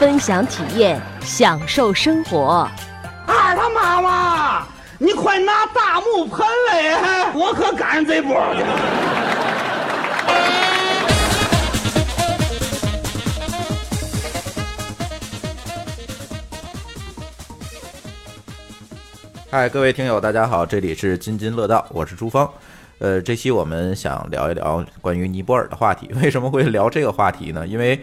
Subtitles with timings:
[0.00, 2.66] 分享体验，享受生活。
[3.26, 8.66] 二他妈妈，你快拿大木盆来，我可赶上这波了。
[19.50, 22.50] 嗨，各位听友，大家好，这里是津津乐道，我是朱芳。
[23.00, 26.10] 呃，这期我们想聊一聊关于尼泊尔的话题。
[26.22, 27.66] 为什么会聊这个话题呢？
[27.66, 28.02] 因为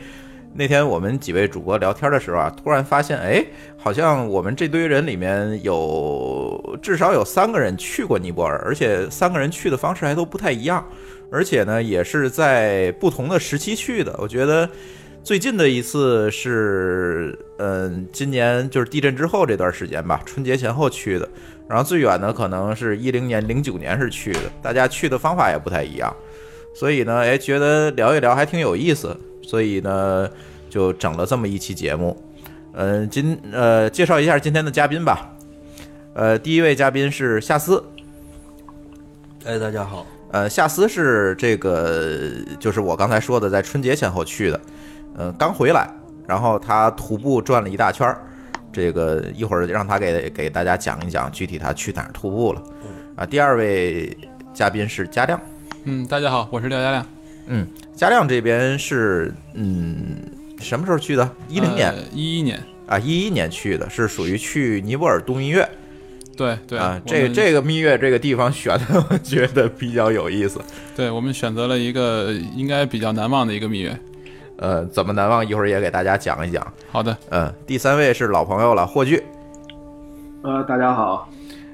[0.54, 3.46] 那天我们几位主播聊天的时候啊，突然发现，哎，
[3.78, 10.84] 好像我们这堆人里面有至少有三个人去过尼泊尔，而且三个人去的方式还都不太一样，
[11.32, 14.16] 而且呢，也是在不同的时期去的。
[14.18, 14.68] 我觉得
[15.24, 21.30] 最近的一次是，嗯，今年就是地震之后这段时间吧，春节前后去的。
[21.70, 26.16] 然后最远的可能是一零年、零九年是去的，大家去的方法也不太一样，
[26.78, 30.30] 所以呢，哎，觉得聊一聊还挺有意思，所以呢，
[30.70, 32.16] 就整了这么一期节目。
[32.74, 35.36] 嗯，今呃，介绍一下今天的嘉宾吧。
[36.14, 37.84] 呃，第一位嘉宾是夏思，
[39.44, 40.06] 哎，大家好。
[40.30, 44.62] 呃，夏思是这个，就是我刚才说的，在春节前后去的，
[45.18, 45.90] 嗯、刚回来，
[46.28, 48.22] 然后他徒步转了一大圈儿。
[48.72, 52.62] 这个一会儿让他给给大家讲一讲具体他去哪儿徒步了。
[53.16, 54.16] 啊，第二位
[54.54, 55.42] 嘉宾是嘉亮，
[55.90, 57.06] 嗯，大家好，我是廖家亮。
[57.46, 60.18] 嗯，家亮这边是嗯
[60.60, 61.32] 什么时候去的？
[61.48, 65.66] 一零年，一一年啊，一一年去的，是属于去尼泊尔度蜜月。
[66.36, 70.60] 对对啊，这个这个蜜月这个地方选的， 我觉得比较有意思。
[70.94, 73.98] 对我们选择了一个应该比较难忘的一个蜜月。
[74.58, 75.48] 呃，怎么难忘？
[75.48, 76.74] 一会儿也给大家讲一讲。
[76.92, 79.24] 好的，嗯，第三位是老朋友了，霍炬。
[80.44, 81.30] 呃，大家好。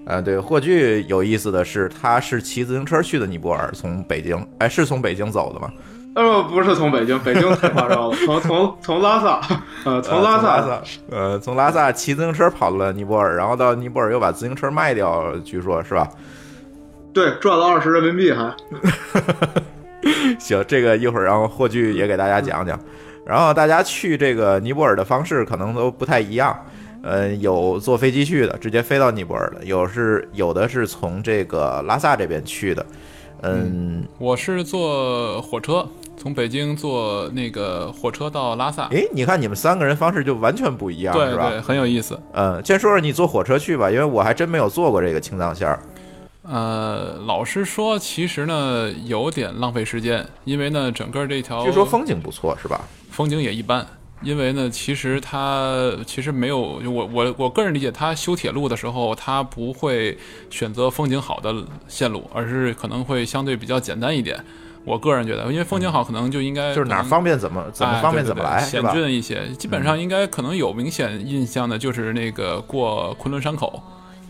[0.06, 5.72] 呃，对，霍炬有意思的是，他是骑自行车去的尼泊尔，从北京，哎，是从北京走的吗？
[6.16, 9.42] 呃，不是从北京，北京太夸张了，从从从拉萨，
[9.86, 16.08] 呃，从拉萨，呃，从拉萨骑自行车跑到了尼泊尔，然后到尼泊尔又把自行车卖掉，据说是吧？
[17.14, 18.54] 对，赚了二十人民币还。
[20.38, 22.80] 行，这个一会儿让霍炬也给大家讲讲。
[23.26, 26.54] 然后大家去这个尼泊尔的方式可能都不太一样，
[27.04, 32.86] 呃，有坐飞机去的，直接飞到尼泊尔的；有是有的是从这个拉萨这边去的。
[33.42, 38.88] 嗯，我是坐火车，从北京坐那个火车到拉萨。
[38.88, 41.50] 诶，你看你们三个人方式就完全不一样，对是吧？
[41.50, 42.18] 对，很有意思。
[42.32, 45.80] 嗯，先说说你坐火车去吧，因为我还真没有坐过这个青藏线儿。
[46.44, 52.80] 呃，老实说，其实呢有点浪费时间，因为呢整个这条据说风景不错，是吧？
[53.12, 53.86] 风景也一般，
[54.24, 60.18] 因为呢其实他其实没有我我我个人理解，他修铁路的时候，他不会
[60.50, 61.54] 选择风景好的
[61.88, 64.44] 线路，而是可能会相对比较简单一点。
[64.86, 69.48] 我个人觉得，因为风景好，可能就应该就是哪儿方便怎么怎么方便怎么来，险峻一些。
[69.58, 73.82] 基本上应该可能有明显印象的，就是那个过昆仑山口，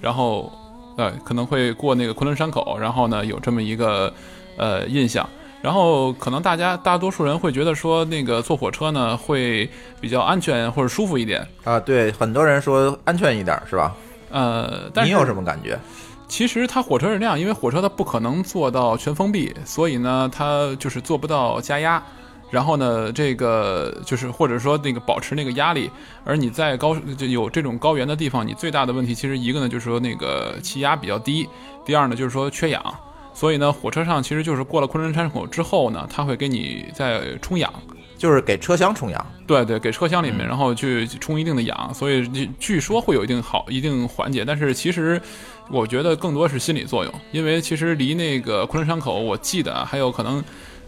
[0.01, 0.51] 然后。
[0.95, 4.13] 呃，可能会过那个昆仑山口，然后呢有这么一个
[4.57, 5.27] 呃印象，
[5.63, 9.69] 然后可能大家大多数人会觉得说那个坐火车呢会
[10.01, 13.95] 比较安全或者舒服一点啊，对，很多人说安全一点是吧？
[14.29, 15.79] 呃，但你有什么感觉？
[16.27, 22.03] 其实它火车是这样，因为火车它不可能做到全封闭，所以呢它就是做不到加压。
[22.51, 25.89] 然后呢，这个就是或者说那个保持那个压力，
[26.25, 31.47] 而你在高就有这种高原的地方，你最大的问题其实一个呢就是说那个气压比较低，
[31.85, 32.83] 第二呢就是说缺氧，
[33.33, 37.71] 所以呢火车上其实就是过了昆仑山口之后呢，它会给你再充氧，
[38.17, 45.21] 就是给车厢充氧，对对，给车厢里面然后去充一定的氧，所以据说会有一定好一定缓解，但是其实
[45.69, 50.43] 我觉得更多是心理作用，因为其实离那个昆仑山口，我记得还有可能。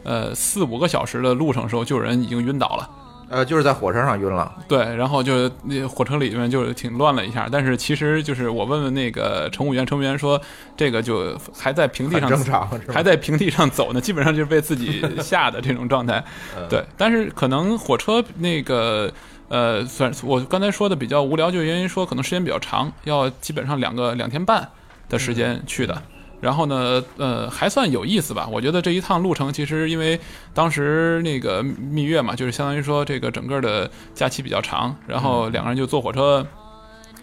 [0.08, 2.88] 呃，四五个小时的路程时候，就有人已经晕倒了。
[3.30, 4.56] 呃，就是在火车上晕了。
[4.68, 10.40] 对，然后就那火车里面就挺乱了一下，但是其实就是我问问那个乘务员，乘务员说
[10.78, 16.24] 这个就还在平地上，正常，还在平地上走呢，基本上就是被自己 吓的这种状态。
[16.70, 19.12] 对，但是可能火车那个
[19.48, 24.70] 呃，算我刚才说的比较无聊，就原因说可能时间比较长，要基本上两个两天半
[25.10, 26.02] 的时间去的。
[26.42, 28.48] 然后呢，呃，还算有意思吧。
[28.52, 30.20] 我觉得这一趟路程其实因为
[30.54, 36.46] 当时那个蜜月嘛，就是相当于说这个整个的假期比较长，然后两个人就坐火车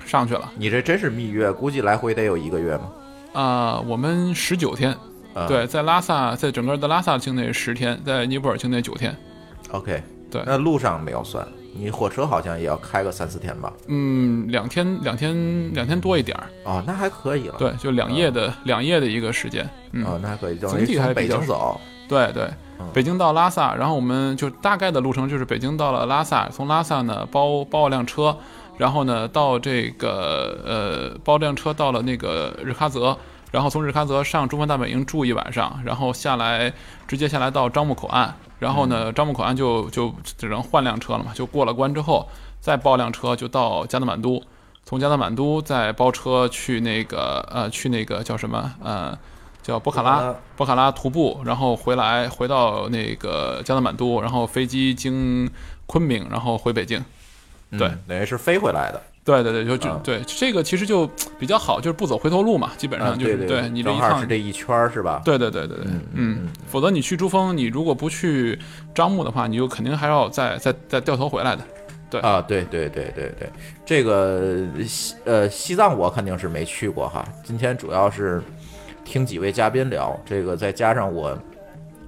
[0.04, 0.50] 上去了。
[0.56, 2.92] 你这真是蜜月，估计来回得有一个月吧？
[3.32, 4.94] 啊、我们十九天，
[5.34, 9.16] 啊对，在拉萨，在整个的拉萨境内十天，在尼泊尔境内九天。
[9.70, 13.72] ，OK，对那路上没有算，你火车好像也要开个三四天吧？
[13.86, 16.46] 嗯，两天，两天，两天多一点儿。
[16.64, 17.54] 哦，那还可以了。
[17.58, 19.68] 对，就两夜的、两夜的一个时间。
[19.92, 21.80] 嗯，哦，那还可以，等总体还比较京走。
[22.08, 22.44] 对对
[22.78, 28.36] 嗯，北京到拉萨，然后我们就大概的路程就是北京到了拉萨，从拉萨呢包包了辆车，
[28.76, 33.16] 然后呢到这个呃包辆车到了那个日喀则，
[33.50, 36.70] 然后从日喀则上中幡大本营住一晚上，然后下来
[37.08, 42.28] 直接下来到樟木口岸，然后呢樟木口岸就就只能换辆车了嘛，就过了关之后
[42.60, 44.40] 再包辆车就到加德满都。
[44.84, 49.16] 从加德满都再包车去那个呃去那个叫什么呃
[49.62, 55.48] 叫博卡拉博卡拉徒步，然后回来回到那个加德满都，然后飞机经
[55.86, 57.04] 昆明，然后回北京。
[57.70, 59.02] 嗯对，等于是飞回来的。
[59.24, 61.08] 对对对，就就、啊对这个其实就
[61.38, 65.22] 比较好，就是不走回头路嘛，基本啊，上就是、对对，你这一趟是这一圈儿是吧？
[65.24, 68.58] 对对对对对，嗯嗯，否则你去珠峰，你如果不去
[68.92, 71.62] 樟木的话，你就肯定还要再再再掉头回来的。
[72.10, 73.48] 对啊，对对对对对，
[73.86, 77.24] 这个西呃西藏我肯定是没去过哈。
[77.44, 78.42] 今天主要是
[79.04, 81.38] 听几位嘉宾聊这个，再加上我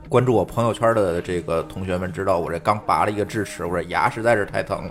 [0.09, 4.91] 关注我朋友圈的这个同学们知道，我这刚拔了一个智齿，我这牙实在是太疼了。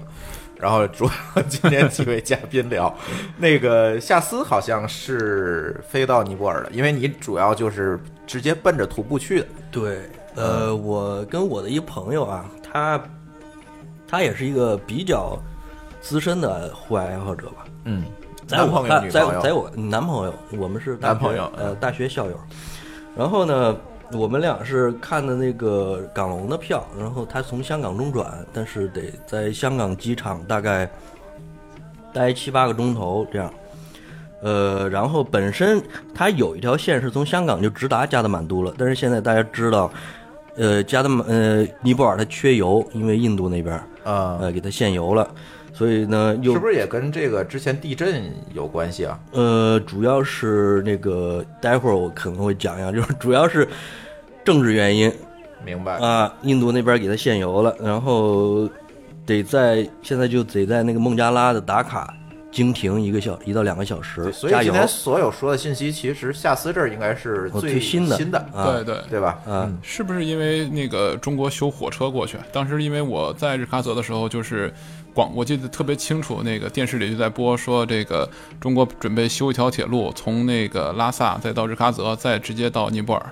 [0.63, 1.04] 然后主
[1.36, 2.95] 要今天几位嘉宾聊，
[3.38, 9.48] 那个夏斯好像是飞到尼泊尔的，因为你主要就是直接奔着徒步去的。
[9.69, 13.04] 对，呃，我跟我的一朋友啊，他
[14.07, 15.38] 他也是一个比较
[16.00, 17.65] 资深的户外爱好者吧。
[17.83, 18.06] 嗯，
[18.48, 22.39] 在我朋友在在我男朋友，我们是男朋友呃，大学校友。
[23.18, 23.75] 然后呢，
[24.15, 30.89] 我们俩是看的那个港龙的票，然后他从香港中转，但是得在香港机场大概
[32.13, 33.54] 待七八个钟头这样。
[34.42, 35.81] 呃，然后本身
[36.13, 39.89] 它有一条线是从香港就直达加德满都了，但是现在大家知道，
[40.57, 43.74] 呃，加德满呃尼泊尔它缺油，因为印度那边
[44.04, 45.25] 啊、呃给它限油了，
[45.74, 49.18] 所以呢又是不是也跟这个之前地震有关系啊？
[49.31, 53.65] 呃，主要是那个，待会儿我可能会讲一下，就是主要是
[54.44, 55.12] 政治原因
[55.66, 55.98] 明白。
[55.98, 58.69] 啊，印度那边给他限油了，然后
[59.25, 62.13] 得在现在就得在那个孟加拉的打卡
[62.51, 69.40] 经停一个小一到两个小时加油所以今天所有说的信息，其实夏斯这儿应该是哦最最新的新的，啊对对，对吧？
[69.48, 72.38] 啊嗯是不是因为那个中国修火车过去？
[72.51, 74.72] 当时因为我在日喀则的时候，就是
[75.16, 78.30] 广，我记得特别清楚，那个电视里就在播说，这个
[78.60, 83.25] 中国准备修一条铁路，从那个拉萨再到日喀则，再直接到尼泊尔。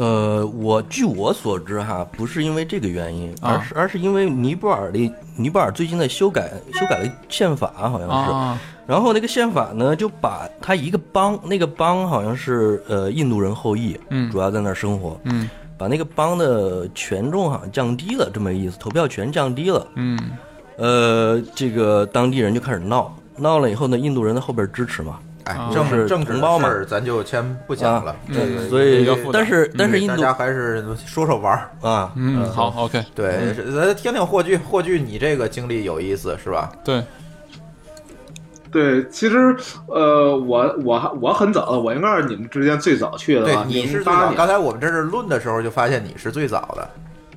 [0.00, 3.52] 呃，我据我所知哈，不是因为这个原因，啊。
[3.52, 8.32] 而是而是因为尼泊尔的尼泊尔最近在修改修改了宪法，好像是。
[8.32, 14.30] 啊，然后那个宪法呢，就把他一个邦，那个邦好像是呃印度人后裔，嗯。
[14.30, 15.50] 主要在那儿生活，嗯。
[15.76, 19.86] 把那个邦的权重好像降低了，这么个意思，投票权降低了。
[19.96, 20.18] 嗯。
[20.78, 25.18] 呃，这个当地人就开始闹，闹了以后呢，印度人在后边支持嘛，
[25.72, 31.70] 政治政治同胞嘛的事儿咱就先不讲了啊，这个所以但是但是印度大家还是说说玩儿。
[31.88, 36.70] 啊，嗯，好，OK，对，咱听听霍炬，霍炬你这个经历有意思是吧？
[36.84, 37.02] 对，
[38.70, 46.88] 对，其实呃，我我还我很早的，我应该是你们之间最早去的对吧？，你是刚才我们这是论的时候就发现你是最早的。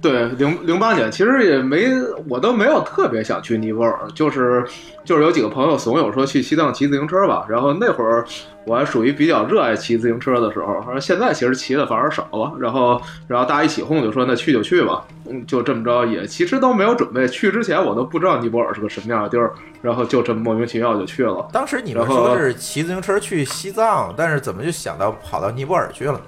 [0.04, 1.88] 对，零零八年，其实也没，
[2.28, 4.62] 我都没有特别想去尼泊尔，就是
[5.06, 7.46] 就是有几个朋友怂恿说去西藏骑自行车吧。
[7.48, 8.26] 然后那会儿
[8.66, 12.52] 我还属于比较热爱骑自行车的时候，而现在其实骑的反而少了。
[12.60, 17.26] 然后然后大家一起哄就说那去就去吧，嗯，就这么着也其实都没有准备。
[17.26, 21.48] 去之前我都不知道尼泊尔是个什么样的地儿，然后就这么莫名其妙就去了。
[21.54, 26.20] 当时你们说是骑自行车去西藏，但是怎么就想到跑到尼泊尔去了？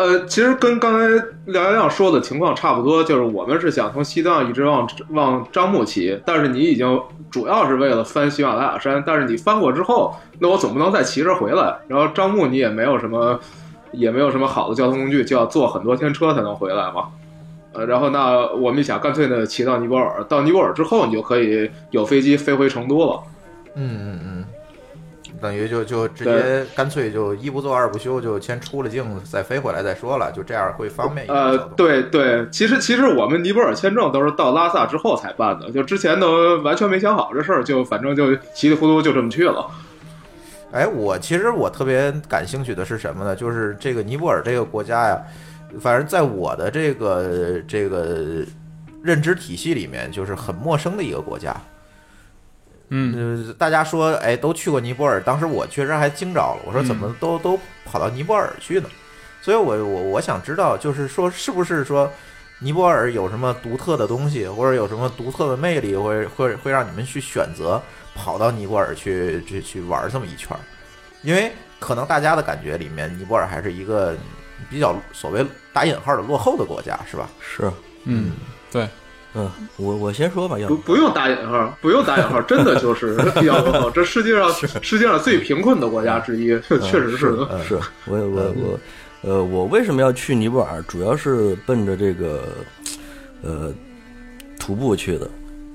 [0.00, 1.06] 呃，其实跟刚才
[1.44, 6.98] 廖阳亮说的情况差不多，就是我们是想从西藏一直往往樟木骑，但是你已经
[7.30, 11.76] 主要是为了翻喜马拉雅山，但是你翻过之后，那我总不能再骑着回来。
[11.86, 13.38] 然后樟木你也没有什么，
[13.92, 17.08] 也没有什么好的交通工具，就要坐很多天车才能回来嘛。
[17.74, 23.20] 呃，然后那我们想，干脆呢骑到尼泊尔，到尼泊尔之后，你就可以有飞机飞回成都了。
[23.74, 24.39] 嗯嗯嗯，
[25.40, 31.38] 等于就就直接干脆就一不做二不休，就先出了境再飞回来再说了，就这样会方便一点。
[31.38, 39.66] 呃，，对对，其实其实我们尼泊尔签证都是到拉萨之后才办的，就之前都完全没想好这事儿，就反正就稀里糊涂就这么去了。
[40.72, 43.34] 哎，我其实我特别感兴趣的是什么呢？
[43.34, 45.20] 就是这个尼泊尔这个国家呀，
[45.80, 48.44] 反正在我的这个这个
[49.02, 51.56] 认知体系里面，就是很陌生的一个国家。
[52.90, 56.60] 嗯，呃，大家说，哎，都去过尼泊尔，当时我确实还惊着了。
[56.66, 58.88] 我说怎么都、都跑到尼泊尔去呢？
[59.40, 62.10] 所以我我我想知道，就是说是不是说
[62.58, 67.80] 尼泊尔有什么独特的东西，或者有什么独特的魅力，会会会让你们去选择
[68.14, 70.60] 跑到尼泊尔去去去玩这么一圈儿？
[71.22, 74.14] 因为可能大家的感觉里面，尼泊尔还是一个
[74.68, 77.28] 比较所谓打引号的落后的国家，是吧？
[77.40, 77.70] 是，
[78.04, 78.32] 嗯，
[78.70, 78.88] 对，
[79.34, 83.90] 嗯，我我先说吧，要不不用打引号，不用打引号，真的就是 比较落后。
[83.90, 87.62] 这世界上世界上最贫困的国家之一，确 确实是的。
[87.64, 88.80] 是我我我，
[89.22, 90.82] 呃，我为什么要去尼泊尔？
[90.82, 92.42] 主要是奔着这个，
[93.42, 93.72] 呃，
[94.58, 95.30] 徒步去的。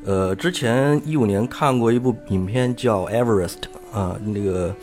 [0.05, 3.61] 呃，之前一五年看过一部影片叫《Everest》
[3.97, 4.75] 啊，那个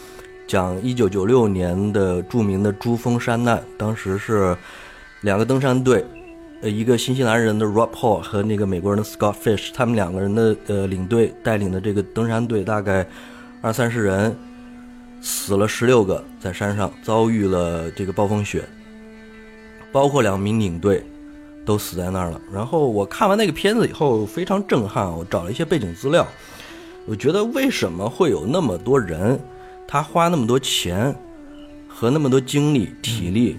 [0.47, 4.57] 讲一九九六年的著名的珠峰山难，当时是
[5.21, 6.03] 两个登山队。
[6.63, 13.05] 呃，一个新西兰人的 Rob Paul 和那个美国人的 Scott Fish，他们两个人的呃领队带领的这个登山队大概
[13.61, 14.37] 二三十人，
[15.21, 18.63] 死了十六个，在山上遭遇了这个暴风雪，
[19.91, 21.05] 包括两名领队
[21.65, 22.41] 都死在那儿了。
[22.53, 26.25] 然后我看完那个片子以后非常震撼，我找了一些背景资料，
[27.07, 29.37] 我觉得为什么会有那么多人，
[29.89, 31.13] 他花那么多钱
[31.89, 33.57] 和那么多精力、体力、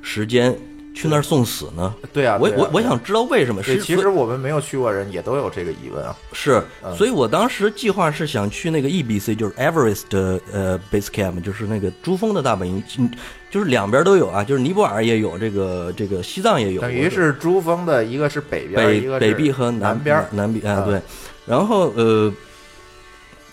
[0.00, 0.56] 时间
[0.96, 1.94] 去那儿送死呢？
[2.10, 3.62] 对啊，我对啊我我想知道为什么。
[3.62, 6.16] 对，是其实我们没有去过人也都有这个疑问啊。
[6.32, 13.10] 是嗯，所以我当时计划是想去那个 EBC，就是 Everest 的呃 base camp，就是那个珠峰的大本营，嗯
[13.50, 20.26] 就是两边都有啊，就是尼泊尔也有，这个这个西藏也有，等于是珠峰的一个是北边儿，一个北北壁和南边儿。
[20.30, 21.00] 南壁啊嗯对，
[21.46, 22.32] 然后呃，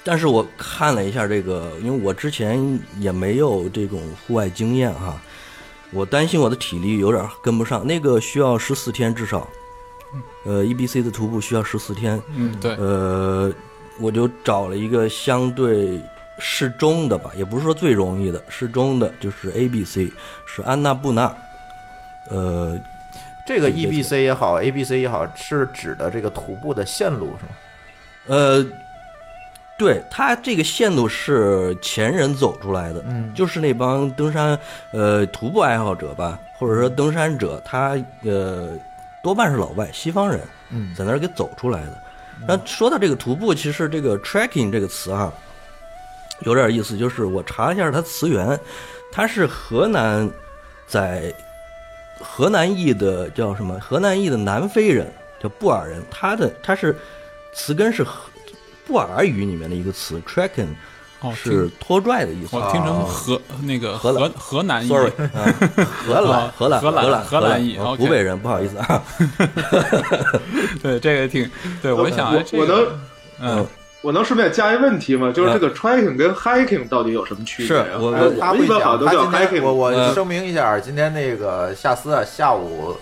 [0.04, 5.22] 但是我看了一下这个，因为我之前也没有这种户外经验哈，
[5.94, 9.48] 我担心我的体力有点跟不上，那个需要十四天至少，
[10.46, 13.52] 呃，EBC 的徒步需要十四天，嗯，对，呃，
[14.00, 16.02] 我就找了一个相对
[16.40, 20.12] 适中的吧，也不是说最容易的，适中的就是 A、B、C，
[20.46, 21.34] 是安娜布纳，
[22.30, 22.80] 呃，
[23.46, 27.52] 这个这个 EBC 也好，ABC 也好，是指的这个徒步的线路是吗？
[28.26, 28.66] 呃，
[29.84, 34.58] 对，他这个线路是前人走出来的，嗯就是那帮登山
[34.94, 38.70] 呃徒步爱好者吧，或者说登山者，他呃
[39.22, 42.02] 多半是老外西方人，嗯在那儿给走出来的。
[42.48, 45.34] 那说到这个徒步，其实这个 trekking 这个词啊，
[46.46, 48.58] 有点意思，就是我查了一下它词源，
[49.12, 50.30] 它是河南
[50.88, 51.34] 在
[52.22, 53.78] 河南裔的叫什么？
[53.82, 55.12] 河南裔的南非人
[55.42, 56.96] 叫布尔人，他的他是
[57.54, 58.30] 词根是河
[58.86, 60.68] 布尔语里面的一个词 trekking，
[61.22, 62.56] 哦，是拖拽的意思。
[62.56, 65.54] 我听成河那个河荷兰河南裔 Sorry，啊，
[66.06, 69.04] 荷兰，啊荷兰，荷兰兰，荷兰裔兰 OK 湖北人，不好意思啊。
[70.84, 71.50] 对这个挺
[71.82, 72.88] 对，我想我能
[73.42, 73.66] 嗯
[74.02, 75.32] 我能顺便加一问题吗？
[75.34, 77.86] 就是这个 trekking 跟 hiking 到底有什么区别啊？
[77.86, 78.12] 是我
[78.42, 79.64] 哎我一般好像都叫 hiking。
[79.64, 82.94] 我我嗯声明一下，今天那个夏思啊，下午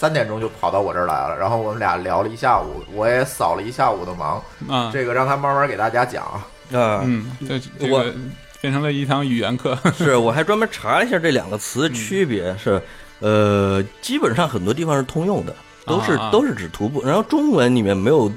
[0.00, 4.40] 三点钟就跑到我这儿来了，然后我们俩聊了一下午，我也扫了一下午的盲，
[4.72, 6.46] 啊这个让他慢慢给大家讲啊。
[6.72, 8.14] 啊，嗯，这这我个
[8.62, 9.76] 变成了一堂语言课。
[9.92, 12.80] 是我还专门查了一下这两个词的区别，是
[13.18, 15.54] 呃，基本上很多地方是通用的，
[15.84, 18.32] 都是都是指徒步，然后中文里面没有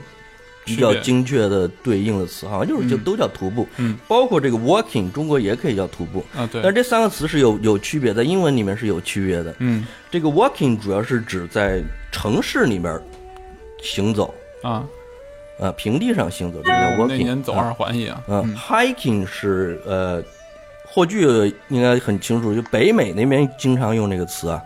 [0.65, 3.97] 比较精确的对应的词，好像就是就嗯都叫徒步，嗯。
[4.07, 6.23] 包括这个 walking，中国也可以叫徒步。
[6.35, 6.61] 啊，对。
[6.61, 9.53] 但，是这三个词是有有区别在，英文里面是有区别的。
[9.59, 9.85] 嗯。
[10.09, 13.01] 这个 walking 主要是指在城市里面
[13.81, 14.85] 行走，啊，
[15.59, 17.23] 呃，平地上行走，这个叫那 walking。
[17.23, 18.21] 年走二环一样。
[18.27, 18.43] 嗯。
[18.45, 20.23] 嗯，hiking 是呃，
[20.87, 24.61] 霍炬应该很清楚，就北美那边经常用这个词啊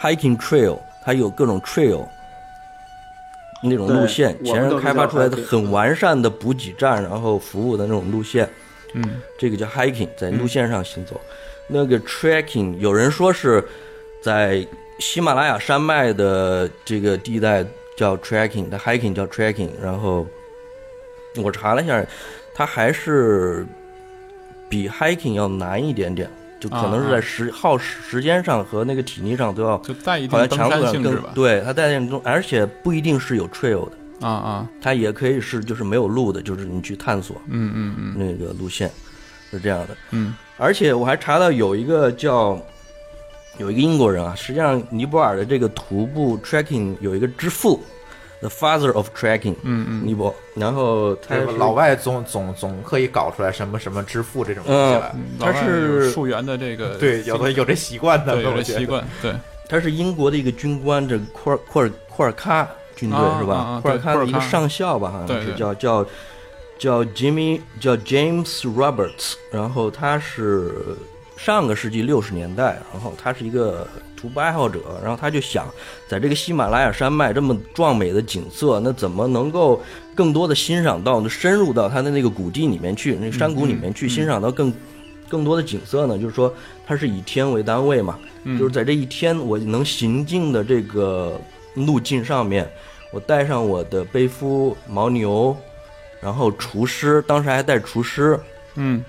[0.00, 2.06] ，hiking trail，它有各种 trail
[3.66, 8.48] 那种路线，前人开发出来的很完善的补给站，然后服务的那种路线，
[8.94, 11.20] 嗯这个叫 hiking，在路线上行走。
[11.68, 13.62] 那个 trekking，有人说是
[14.22, 14.66] 在
[14.98, 17.64] 喜马拉雅山脉的这个地带
[17.96, 19.70] 叫 trekking，它 hiking 叫 trekking。
[19.82, 20.26] 然后
[21.42, 22.06] 我查了一下，
[22.54, 23.66] 它还是
[24.68, 31.24] 比 hiking 要难一点点，就可能是在时耗时间上和那个体力上都要，就带一好像强度上性质吧。
[31.26, 38.90] 更对，它带点中，而且不一定是有 trail 的，啊啊，它也可以是就是没有路的，就是你去探索嗯嗯嗯那个路线，
[39.50, 39.96] 是这样的。
[40.12, 42.58] 嗯而且我还查到有一个叫
[43.58, 47.82] 有一个英国人啊，实际上尼泊尔的这个徒步 trekking 有一个之父，
[48.46, 50.32] The Father of Tracking，嗯嗯尼泊。
[50.54, 55.14] 然后他老外总总总可以搞出来什么什么支付这种东西来。
[55.40, 59.34] 他是有溯源的这个对，有的有这习惯的，有这习惯，对
[59.68, 63.80] 他是英国的一个军官，这库尔库尔库尔喀军队是吧？
[63.82, 66.06] 库尔喀的一个上校吧，好像是叫叫
[66.78, 70.96] 叫 Jimmy 叫 James Roberts，然后他是
[71.36, 73.86] 上个世纪六十年代，然后他是一个
[74.16, 75.66] 徒步爱好者，然后他就想
[76.08, 79.82] 在这个喜马拉雅山脉这么壮美的景色，那怎么能够
[80.14, 84.72] 更多的欣赏到，深入到他的那个谷地里面去，那山谷里面去欣赏到更
[85.28, 86.18] 更多的景色呢？
[86.18, 86.52] 就是说，
[86.86, 88.58] 他是以天为单位嘛，嗯。
[88.58, 91.38] 就是在这一天我能行进的这个
[91.74, 92.68] 路径上面，
[93.12, 95.56] 我带上我的背夫牦牛，
[96.20, 98.38] 然后厨师，当时还带厨师，
[98.76, 99.04] 嗯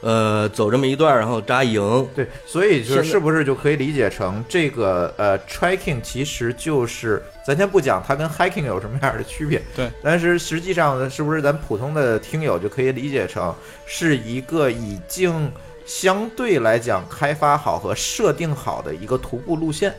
[0.00, 13.52] 呃，走这么一段，然后扎营，对，所以就是是不是就可以理解成这个呃，trekking 其实就是咱先不讲它跟 hiking 有什么样的区别，对，但是实际上呢，是不是咱普通的听友就可以理解成
[13.86, 15.50] 是一个已经
[15.84, 19.92] 相对来讲开发好和设定好的一个徒步路线？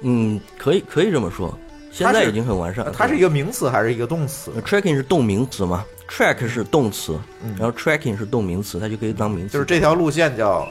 [0.00, 1.56] 嗯，可以可以这么说，
[1.92, 2.92] 现在已经很完善了。
[2.96, 4.50] 它是一个名词还是一个动词？
[4.56, 7.54] 呃 trekking 是动名词嘛，trek 是动词，嗯。
[7.58, 9.52] 然后 tracking 是动名词，它就可以当名词。
[9.52, 10.68] 就是这条路线叫。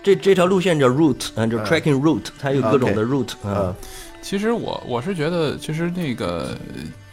[0.00, 1.64] 这这条路线叫 route，嗯，就嗯。
[1.66, 3.74] trekking route，它有各种的 route，呃嗯，
[4.22, 6.56] 其实我我是觉得，其实那个，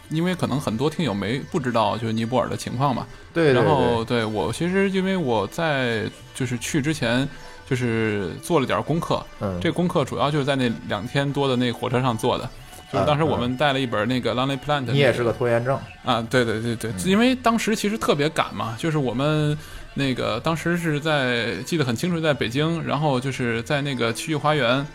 [0.08, 3.04] 因为可能很多听友没不知道就是尼泊尔的情况嘛，
[3.34, 7.28] 对对然后对，对我其实因为我在就是去之前
[7.68, 12.48] 就是做了点功课，嗯，这功课主要就是在那两天多的那火车上做的。
[12.92, 19.56] 就是当时我们带了一本那个 Lonely Planet，你也是个拖延症，啊，对对对对，因为当时其实特别赶嘛，就是我们
[19.94, 24.86] 那个当时是在记得很清楚，在北京，然后就是在那个区域花园，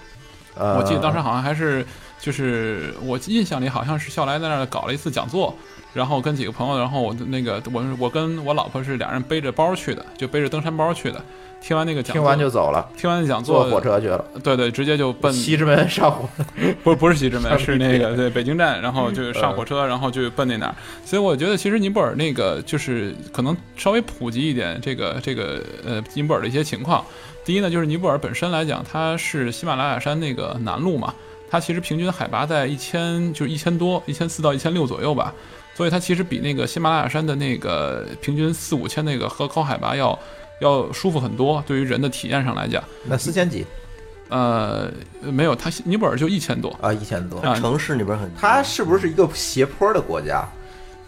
[0.56, 1.86] 呃，我记得当时好像还是
[2.20, 5.54] 就是我印象里好像是笑来在那儿搞了一次讲座，
[5.94, 11.22] 然后跟几个朋友，然后我那个我我跟我老婆是俩人背着包去的，就背着登山包去的。
[11.62, 16.28] 听完那个讲座，听完就走了，听完讲坐座，火车去了，对对，直接就奔西直门上火，
[16.84, 20.76] 不不是西直门，是那个对北京站，然后就嗯上火车，然后就奔那哪儿。
[21.06, 27.06] 所以我觉得其实尼泊尔那个就是可能稍微普及一点这个这个呃尼泊尔的一些情况。
[27.46, 31.14] 第一呢，就是尼泊尔本身来讲，它是喜马拉雅山那个南麓嘛，
[31.48, 35.32] 它其实平均海拔在一千就是一千多，一千四到一千六左右吧。
[35.74, 40.18] 所以它其实比那个喜马拉雅山的那个平均四五千那个和高海拔要
[40.62, 43.66] 要舒服很多，对于人的体验上来讲，那四千几
[44.30, 47.40] 呃，没有，它尼泊尔就一千多，啊，一千多。
[47.40, 50.48] 啊城市里边很，它是不是一个斜坡的国家？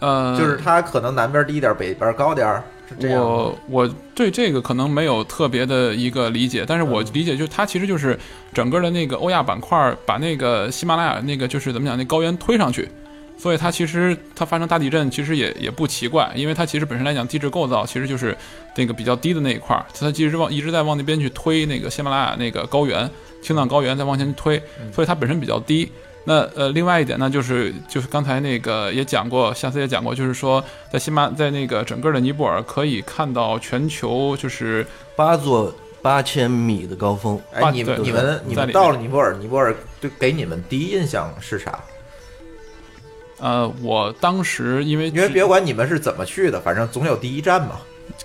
[0.00, 3.22] 呃，就是它可能南边低一点，北边高点儿，是这样。
[3.22, 8.18] 我我对这个可能没有特别的一个理解，但是我嗯理解就是它其实就是
[8.52, 12.86] 整个的那个欧亚板块儿把那个喜马拉雅那个就是怎么讲那高原推上去，
[13.36, 18.36] 所以它其实它发生大地震其实也也不奇怪，因为它其实本身来讲地质构造其实就是
[18.76, 23.08] 那个比较低的那一块儿，它其实往一直在往那边去推那个喜马拉雅那个高原
[23.42, 25.90] 青藏高原在往前推，嗯所以它本身比较低。
[26.26, 41.78] 那呃，另外一点呢，就是就是刚才那个也讲过，下次也讲过，就是说在西马在那个整个的尼泊尔可以看到全球就是八座八千米的高峰，哎，你们你们你们到了尼泊尔，尼泊尔对给你们第一印象是啥？
[43.38, 47.76] 呃，我当时因为因为别管你们是怎么去的，反正总有第一站嘛。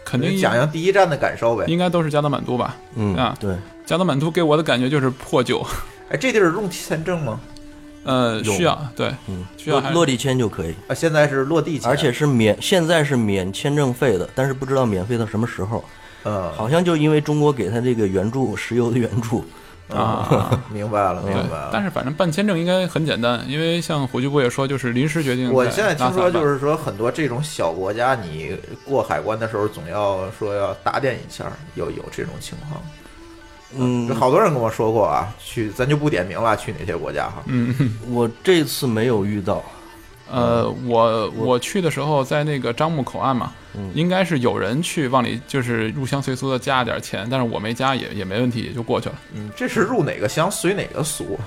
[0.03, 1.65] 肯定讲讲第一站的感受呗。
[1.67, 2.75] 应该都是加德满都吧？
[2.95, 3.35] 嗯啊。
[3.39, 5.65] 对，加德满都给我的感觉就是破旧，
[6.09, 7.39] 哎，这地儿用签证吗？
[8.03, 15.83] 呃，需要对嗯，需要落落地签就可以，啊，现在是落地签，而且是免，现在是免签证费的，但是不知道免费到什么时候，
[16.23, 19.43] 呃，好像就因为中国给他这个援助，石油的援助，
[19.89, 20.61] 啊。
[20.71, 25.51] 明白了，明白了。，但是反正办签证应该很简单，因为像胡局部也说，就是临时决定。
[25.51, 32.81] 我现在听说，就是说很多这种小国家，你过海关的时候总要说要打点一下，有有这种情况。
[33.77, 37.43] 嗯，好多人跟我说过啊，去咱就不点名了，去哪些国家哈。
[37.45, 37.75] 嗯，
[38.09, 39.63] 我这次没有遇到，
[40.31, 49.15] 呃，我我去的时候在那个樟木口岸嘛，嗯应该是有人去往里就是入乡随俗的加点钱，但是我没加也也没问题，也就过去了。
[49.33, 51.39] 嗯，这是入哪个乡随哪个俗，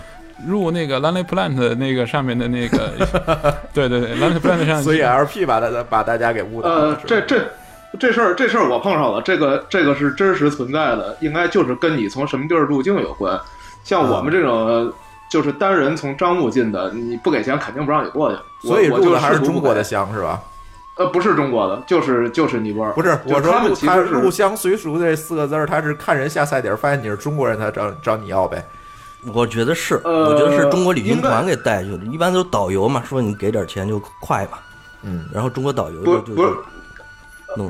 [0.47, 2.93] 入那个 Lonely Plant 的那个上面的那个，
[3.73, 6.75] 对对对，Lonely Plant 上，所以 LP 把大家把大家给误导了。
[6.75, 7.45] 呃这这
[8.01, 13.39] 这事儿这事儿我碰上了，这个这个是真实存在的，应该就是跟你从什么地儿入境有关。
[13.85, 14.93] 像我们这种、呃
[15.33, 18.69] 就是单人从樟木进的，你不给钱肯定不让你过去。
[18.69, 20.39] 所以我就入的还是中国的香是吧？
[20.99, 22.93] 呃，不是中国的，就是就是尼泊尔。
[22.93, 28.63] 不是，我说入他其实入乡随俗这四个字儿，他是看人下菜碟儿，发现你是中国人，他找找你要呗。
[29.33, 34.59] 我觉得是，呃我觉得是中国旅行团给带去的，一般都是导游嘛，说你给点钱就快嘛，
[35.03, 36.57] 嗯，然后中国导游不不就就就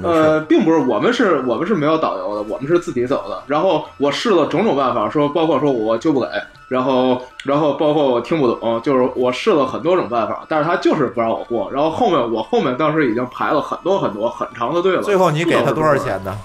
[0.03, 3.42] 呃，并不是，我们是我们是没有导游的，我们是自己走的。
[3.47, 6.29] 然后我试了种种办法，说包括说我就不给，
[6.68, 11.71] 然后然后包括我听不懂，就是我试了很多种办法，但是他就是不让我过。
[11.73, 15.03] 然后后面我后面当时已经排了很多很多很长的队了。
[15.03, 16.37] 最后你给他多少钱呢？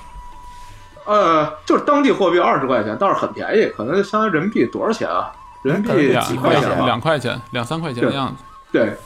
[1.06, 5.32] 呃，就是当地货币二十块钱，倒是很便宜，可能就相当于人民币多少钱啊？
[5.64, 6.86] 人民币几块钱两？
[6.86, 8.44] 两块钱，两三块钱的样子。
[8.72, 8.98] 对对，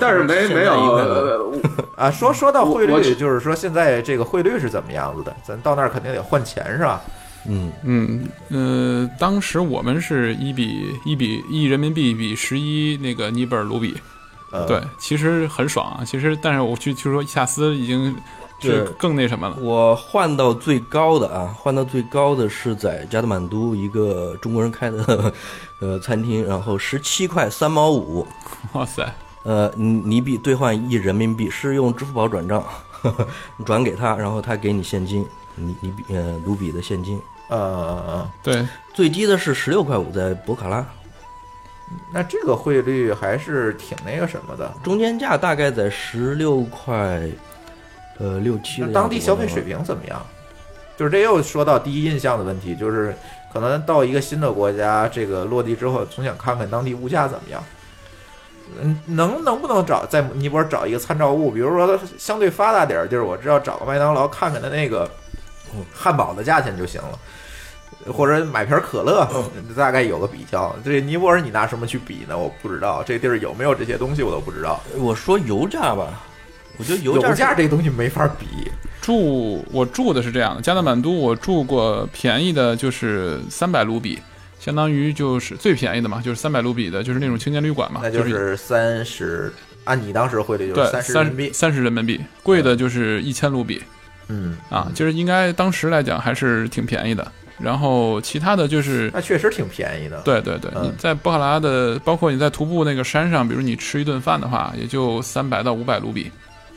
[0.00, 1.52] 但是没没有一个
[1.96, 5.34] 呃 啊，说说到汇率，就是说现在这个汇率是怎么样子的？
[5.42, 7.00] 咱到那儿肯定得换钱是吧？
[7.48, 13.94] 嗯，嗯呃，当时我们是一比一比一人民币比十一那个尼泊尔卢比，
[14.50, 16.04] 呃，对，其实很爽啊。
[16.04, 18.16] 其实，但是我去据说夏斯已经
[18.60, 19.56] 是更那什么了。
[19.60, 25.32] 我换到最高的啊，换到最高的是在加德满都一个中国人开的
[25.80, 28.26] 呃餐厅，然后十七块三毛五，
[28.72, 29.06] 哇塞，
[29.46, 32.64] 呃尼尼币兑换一人民币，是用支付宝转账
[33.56, 37.20] 你 转给他，然后他给你现金，尼尼比呃卢比的现金。
[37.48, 40.84] 呃，对，最低的是十六块五，在博卡拉，
[42.12, 44.74] 那这个汇率还是挺那个什么的。
[44.82, 47.22] 中间价大概在十六块，
[48.18, 48.82] 呃六七。
[48.82, 50.20] 那当地消费水，平怎么样？
[50.96, 53.14] 就是这又说到第一印象的问题，就是
[53.52, 57.62] 可能到一个新的国家，这个落地之后，总想看看当地物价怎么样。
[58.80, 61.50] 嗯，能能不能找在尼泊尔找一个参照物？
[61.50, 65.10] 比如说相对发达点儿地儿，我知道找个麦当劳看看它那个
[65.94, 69.26] 汉堡的价钱就行了，或者买瓶可乐，
[69.76, 70.74] 大概有个比较。
[70.84, 72.36] 这尼泊尔你拿什么去比呢？
[72.36, 74.80] 我不知道这地儿有没有这些东西，我都不知道。
[74.96, 76.20] 我说油价吧，
[76.78, 78.46] 我觉得油价油价是这东西没法比。
[79.00, 84.20] 住我住的是这样的，加德满都我住过便宜的，就是三百卢比，
[84.66, 89.52] 相当于就是最便宜的嘛，就是三百卢比的，就是那种青年旅馆嘛，那就是三十，
[89.84, 91.52] 按你当时汇率就是三十人民币。
[91.52, 93.80] 三十人民币，贵的就是一千卢比
[94.26, 97.30] 嗯啊，就是应该当时来讲还是挺便宜的。
[97.60, 106.28] 然后其他的就是那确实挺便宜的。，对对对，嗯你在博卡拉的，包括你在徒步那个山上，比如你吃一顿饭的话，也就三百到五百卢比。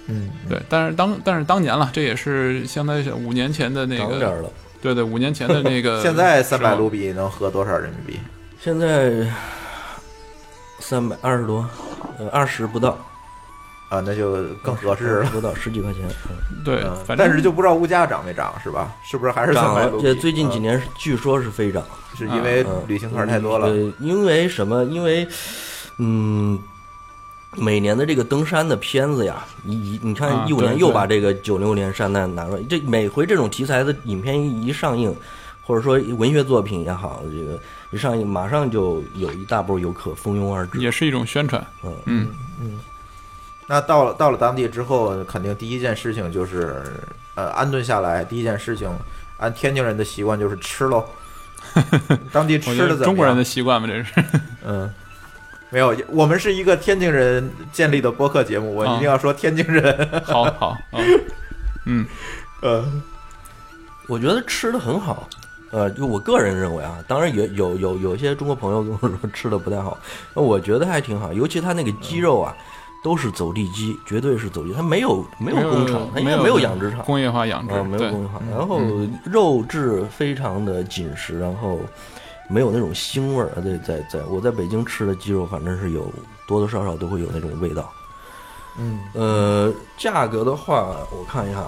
[0.06, 4.52] 嗯，对，但是当但是当年了，这也是相当于是五年前的那个。
[4.82, 8.20] 对对，五年前的那个 现在三百卢比能合多少人民币？
[8.62, 9.26] 现在
[10.80, 11.65] 三百二十多，
[12.18, 12.98] 呃，二十不到，
[13.89, 15.30] 啊，那就更合适了。
[15.32, 16.02] 不到十几块钱。
[16.30, 18.94] 嗯对嗯，反正但是就不知道物价涨没涨，是吧？
[19.04, 20.04] 是不是还是三涨了百卢，比？
[20.04, 21.82] 这最近几嗯年是据说是飞涨，
[22.18, 23.68] 是因为嗯旅行团太多了。
[23.68, 24.84] 呃，因为什么？
[24.86, 25.26] 因为，
[26.00, 26.60] 嗯，
[27.55, 35.15] 每年的这个登山的片子呀，一一你看啊一五年又把这个九六年山难拿出来，这每回这种题材的影片一一上映，
[35.63, 37.59] 或者说文学作品也好，这个
[37.91, 40.79] 一上映马上就有一大波游客蜂拥而至。
[40.79, 41.65] 也是一种宣传。
[41.83, 42.29] 嗯，嗯
[42.62, 42.79] 嗯，
[43.65, 46.83] 那到了到了当地之后，肯定第一件事情就是，
[47.35, 48.23] 呃，安顿下来。
[48.23, 48.89] 第一件事情，
[49.38, 51.03] 按天津人的习惯就是吃喽。
[52.31, 53.03] 当地吃的怎么样？
[53.03, 54.13] 中国人的习惯嘛，这是。
[54.63, 54.91] 嗯，
[55.69, 58.95] 没有，我们是一个天津人建立的播客节目，我啊。
[58.95, 60.21] 一定要说天津人。
[60.23, 61.03] 好好，嗯
[61.86, 62.05] 嗯，
[62.62, 62.86] 呃，
[64.08, 65.27] 我觉得吃的很好。
[65.71, 69.95] 呃，就我个人认为啊，当然也有有有些中国朋友跟我说吃的不太好，
[70.34, 72.51] 那我觉得还挺好，尤其他那个鸡肉啊，
[73.03, 78.82] 都是走地鸡，绝对是走地，它没有没有工厂，它应该没有养殖场，工业化养殖啊，，没有工业化，然后
[79.23, 81.79] 肉质非常的紧实，然后
[82.49, 83.49] 没有那种腥味儿。
[83.62, 86.12] 对，在在我在北京吃的鸡肉，反正是有
[86.47, 87.89] 多多少少都会有那种味道。
[88.77, 91.63] 嗯，呃，价格的话，我看一下，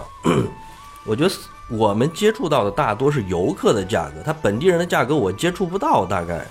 [1.05, 1.31] 我觉得
[1.69, 6.45] 我们接触到的大多是游客的价格，他本地人的价格我接触不到，大概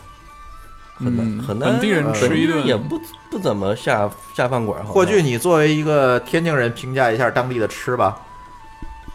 [0.96, 1.70] 很难、嗯很难。
[1.70, 4.84] 本地人吃一顿也不不怎么下下饭馆。
[4.84, 8.20] 霍炬，你作为一个天津人，评价一下当地的吃吧。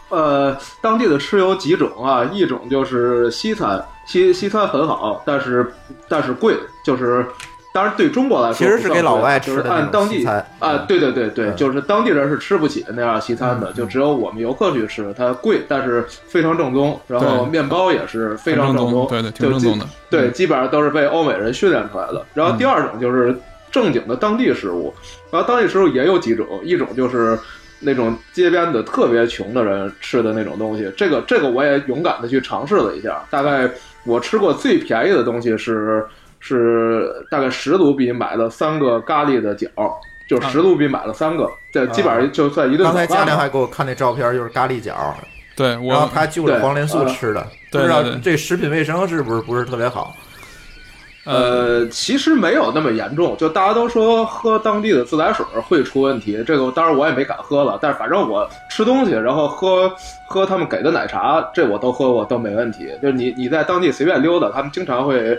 [0.08, 5.72] 呃，当地的吃有几种啊，一种就是西餐，西西餐很好，但是
[6.08, 7.26] 但是贵，就是
[7.74, 11.56] 当然对中国来说其实是给老贵就是外吃的那种按当地西餐啊嗯，对对对对，嗯。
[11.56, 19.86] 就是当地人是吃不起那样西餐的，嗯就只有我们游客去吃，它贵，但是非常正宗，然后面包也是非常正宗，对对，挺正宗的。
[20.08, 22.24] 对，基本上都是被欧美人训练出来的。
[22.32, 23.36] 然后第二种就是
[23.72, 24.94] 正经的当地食物，
[25.30, 27.38] 然后当地食物也有几种，一种就是
[27.86, 33.24] 那种街边的特别穷的人吃的那种东西，这个这个我也勇敢的去尝试了一下。
[33.30, 33.70] 大概
[34.04, 36.04] 我吃过最便宜的东西是
[36.40, 39.68] 是大概十卢比买了三个咖喱的饺。
[40.28, 43.42] 就十卢比买了三个，这基本上就算一顿刚才佳亮早饭了。
[43.42, 44.92] 还给我看那照片，就是咖喱饺，
[45.54, 50.12] 对然后我，他就着对黄连素呃吃的，不知道这食品卫生是不是不是特别好？
[51.26, 59.92] 呃，其实没有那么严重，就大家都说喝当地的自来水会出问题，这个当然我也没敢喝了，但是反正我吃东西，然后喝
[60.24, 62.88] 喝他们给的奶茶，这我都喝过都没问题。
[63.02, 65.36] 就是你你在当地随便溜达，他们经常会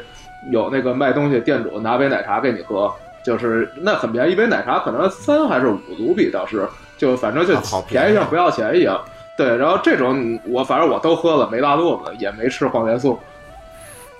[0.51, 8.99] 有那个卖东西店主拿杯奶茶给你喝，就是那很便宜，一杯奶茶可能三还是五卢比，倒是就反正就啊好便宜啊便宜像不要钱一样。
[9.37, 13.17] 对，然后这种我反正我都喝了，没拉肚子，也没吃黄连素。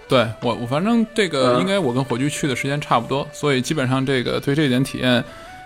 [0.07, 5.23] 对我我反正这个嗯应该我跟火炬去的时间差不多，所以基本上这个对这点体验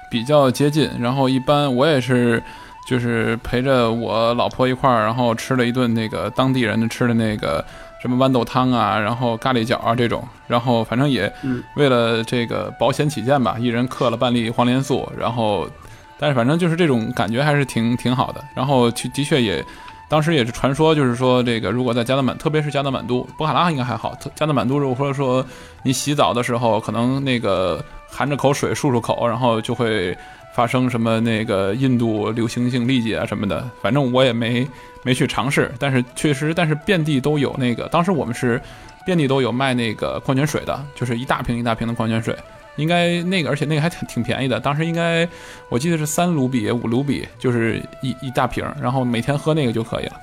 [0.09, 0.89] 比较接近。
[0.99, 2.41] 然后一般我也是
[2.87, 7.63] 就是陪着我老婆一块儿，然后吃了一顿那个当地人的吃的那个
[8.01, 15.69] 什么豌豆汤啊，然后咖喱饺啊这种，然后反正也嗯为了这个保险起见吧，一人嗑了半粒黄连素，然后
[16.17, 18.43] 但是反正就是这种感觉还是挺挺好的。
[18.55, 19.63] 然后去的确也。
[20.11, 24.13] 当时也是传说，就是说这个如果在加德满，特别是加德满都，博卡拉应该还好。
[24.35, 25.45] 加德满都如果说
[25.83, 30.13] 你洗澡的时候，可能那个含着口水漱漱口，然后就会
[30.53, 33.65] 发生什么那个印度流行性痢疾啊什么的。
[33.81, 34.67] 反正我也没
[35.01, 37.87] 没去尝试，但是确实，但是遍地都有那个。
[37.87, 38.61] 当时我们是
[39.05, 42.35] 遍地都有卖那个矿泉水的，就是一大瓶一大瓶的矿泉水。
[42.77, 44.59] 应该那个，而且那个还挺挺便宜的。
[44.59, 45.27] 当时应该
[45.69, 50.13] 我记得是三卢比、五卢比，就是一一大瓶，然后每天喝那个就可以了。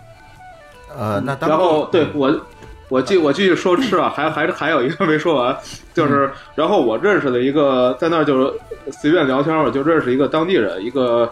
[0.97, 2.41] 呃，那当然后对我，
[2.89, 5.57] 我继我继续说吃啊，还还是还有一个没说完，
[5.93, 8.53] 就是然后我认识了一个在那儿就是
[8.91, 11.31] 随便聊天，我就认识一个当地人，一个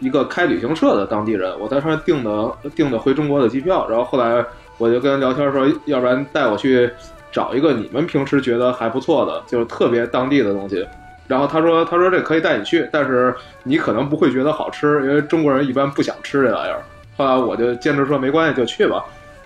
[0.00, 4.44] 一个开旅行社的当地人，我在上面订的订的回中国的机票，然后后来
[4.76, 6.88] 我就跟他聊天说，要不然带我去
[7.30, 10.86] 找一个你们平时觉得还不错的，就是特别当地的东西。
[11.26, 16.80] 然后他说：“他说这可以带你去，但是你可能不会觉得好吃，因为中国人一般不想吃这玩意儿。”
[17.18, 19.04] 后来我就坚持说没关系，就去吧。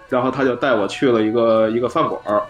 [0.09, 2.42] 然后他就带我去了一个一个饭馆儿，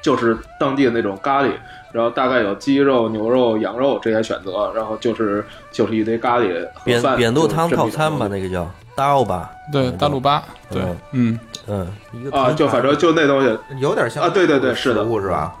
[0.00, 1.50] 就是当地的那种咖喱，
[1.92, 10.80] 然后大概有鸡肉、牛肉、羊肉这些选择，然后就是就是一堆咖喱和扁饭，扁豆汤套餐吧，那个叫刀吧，对，大鲁巴，对
[11.12, 15.54] 嗯，嗯，嗯，一个啊，就反正就那东西有点像啊对对对是的是吧？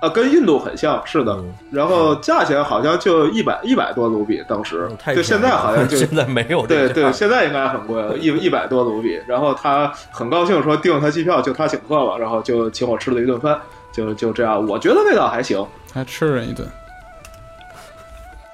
[0.00, 1.32] 啊，跟印度很像，是的。
[1.32, 9.18] 嗯然后价钱好像就一百一百多卢比，当时嗯就现在好像就 现在没有对对，现在应该很贵了，一一百多卢比。
[9.26, 13.58] 然后他很高兴说订他机票，就他请客了，然后就请我吃了一顿饭，
[13.92, 14.64] 就就这样。
[14.66, 15.64] 我觉得味道还行。
[15.92, 16.68] 还吃了人一顿。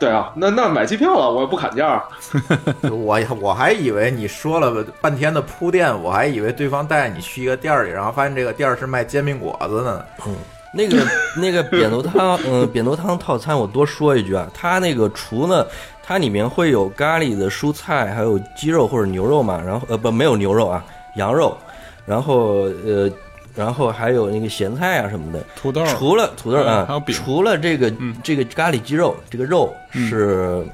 [0.01, 2.03] 对啊，那那买机票了，我也不砍价。
[2.91, 10.03] 我我还以为你说了半天的铺垫，我还以为对方带你去一个店儿里，然后发现这个店儿是卖煎饼果子呢。
[10.27, 10.35] 嗯
[10.73, 11.05] 那个
[11.37, 15.69] 那个扁豆汤， 嗯，扁豆汤套餐我多说一句啊，它那个除了
[16.01, 20.85] 它里面会有咖喱的蔬菜，还有鸡肉或者牛肉嘛，然后呃不没有牛肉啊，
[21.17, 21.59] 羊肉，
[22.07, 23.11] 然后呃
[23.55, 25.41] 然后还有那个咸菜啊什么的。
[25.57, 27.15] 土豆，除了土豆啊，嗯还有饼。
[27.15, 28.17] 除了这个嗯。
[28.23, 30.65] 这个咖喱鸡肉，这个肉是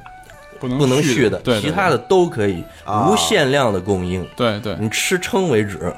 [0.60, 3.08] 不能不能续续的，其他的都可以啊。
[3.08, 5.92] 无限量的供应，对对，你吃撑为止。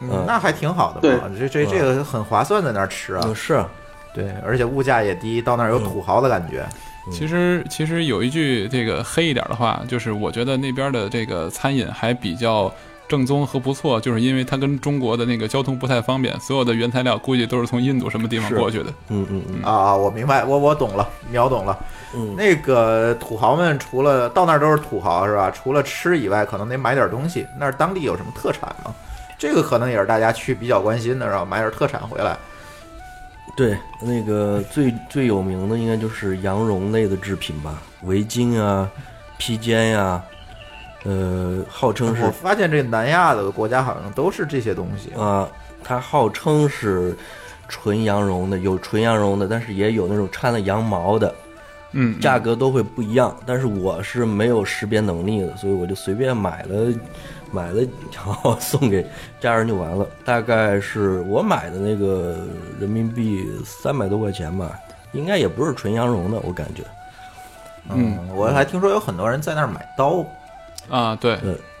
[0.00, 3.22] 嗯那还挺好的嘛，这这这个很划算，在那儿吃啊。
[3.24, 3.34] 嗯，。
[3.34, 3.68] 是啊，
[4.12, 6.66] 对，而且物价也低，到那儿有土豪的感觉。
[7.12, 12.72] 其实其实有一句这个黑一点的话，就是我觉得那边的这个餐饮还比较
[13.12, 18.86] 正宗和不错，就是因为它跟中国的那个交通不太方便，所有的原材料估计都是从印度什么地方过去的。
[19.10, 21.78] 嗯嗯嗯啊，我明白，我我懂了，秒懂了。
[22.14, 25.50] 嗯，那个土豪们除了到那儿都是土豪是吧？
[25.50, 27.46] 除了吃以外，可能得买点东西。
[27.60, 28.94] 那儿当地有什么特产吗？
[29.36, 32.34] 这个可能也是大家去比较关心的，是吧买点特产回来。
[33.54, 38.90] 对，那个最最有名的应该就是羊绒类的制品吧，围巾啊、
[39.36, 40.22] 披肩呀、
[41.04, 45.10] 呃，号称是我发现这南亚的国家好像都是这些东西。
[45.20, 45.48] 啊、
[45.82, 47.16] 它号称是
[47.68, 51.34] 纯羊绒的，有纯羊绒的，但是也有那种掺了羊毛的，
[51.92, 53.36] 嗯，价格都会不一样。
[53.44, 56.94] 但是我是没有识别能力的，所以我就随便买了，
[57.50, 57.82] 买了，
[58.14, 59.04] 然后送给
[59.40, 60.06] 家人就完了。
[60.24, 62.46] 大概是我买的那个
[62.78, 64.78] 人民币三百多块钱吧，
[65.12, 66.84] 应该也不是纯羊绒的，我感觉。
[67.90, 70.24] 嗯，我还听说有很多人在那儿买刀。
[70.92, 71.38] 啊，对，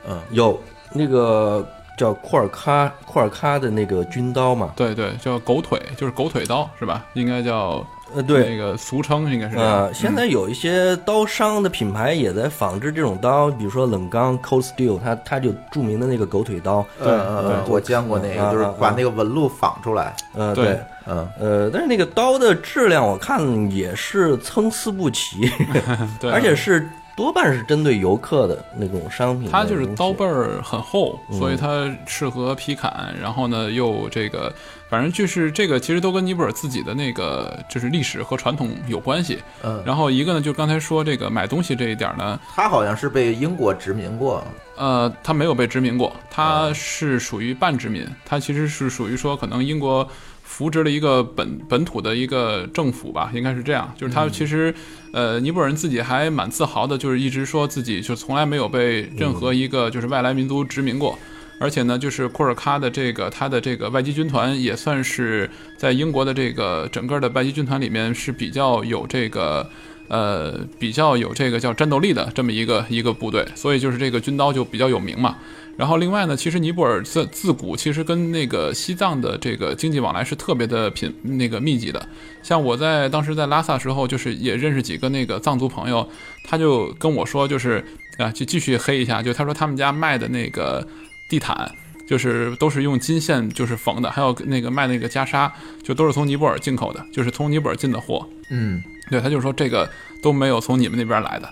[0.08, 0.58] 嗯，有
[0.90, 1.64] 那个
[1.98, 7.04] 叫库尔喀库尔喀的那个军刀嘛，对对，叫狗腿，就是狗腿刀是吧？
[7.12, 9.84] 应该叫呃，对，那个俗称应该是这样。
[9.84, 20.14] 呃，现在有一些刀商的品牌也在仿制这种刀，比如说冷钢 Cold Steel，它它就著名的那个狗腿刀，对嗯，我见过那个，就是把那个纹路仿出来。
[20.34, 25.50] 呃，对对，嗯，呃，但是那个刀的质量我看也是参差不齐，
[26.20, 29.50] 对，而且是多半是针对游客的那种商品。
[29.50, 33.14] 它就是刀背儿很厚，嗯所以它适合劈砍。
[33.20, 34.52] 然后呢，又这个，
[34.88, 39.38] 反正就是这个，其实都跟尼泊尔自己的那个就是历史和传统有关系。
[39.62, 44.42] 嗯，然后一个呢，就刚才说这个买东西这一点呢，它好像是被英国殖民过，
[44.76, 50.06] 呃，它没有被殖民过，哦它是属于半殖民，它其实是属于说可能英国
[50.54, 53.90] 扶植了一个本本土的一个政府吧，应该是这样。
[53.96, 54.74] 就是嗯他其实，
[55.10, 61.18] 呃，尼泊尔人自己还蛮自豪的，就是一直说自己就从来没有被任何一个就是外来民族殖民过。
[61.58, 69.66] 而且呢，就是库尔喀的这个他的这个外籍军团也算是在英国的这个整个的外籍军团里面是比较有这个
[70.08, 75.38] 呃比较有这个叫战斗力的这么一个一个部队，所以就是这个军刀就比较有名嘛。
[75.76, 82.06] 然后另外呢，其实尼泊尔自自古其实跟那个西藏的这个经济往来是特别的频那个密集的。
[82.42, 86.08] 像我在当时在拉萨时候，就是也认识几个那个藏族朋友，
[86.44, 87.84] 他就跟我说，就是
[88.18, 90.86] 啊，就继续黑一下，就他说他们家卖的那个
[91.28, 91.70] 地毯。
[92.04, 95.50] 就是都是用金线就是缝的，还有那个卖那个袈裟，
[95.82, 98.28] 就都是从尼泊尔进口的，就是从尼泊尔进的货。
[98.50, 99.88] 嗯对，他就说这个
[100.20, 101.48] 都没有从你们那边来的。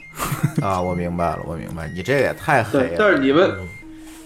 [0.61, 3.51] 啊，我明白了，我明白，你这也太黑了。，但是你们，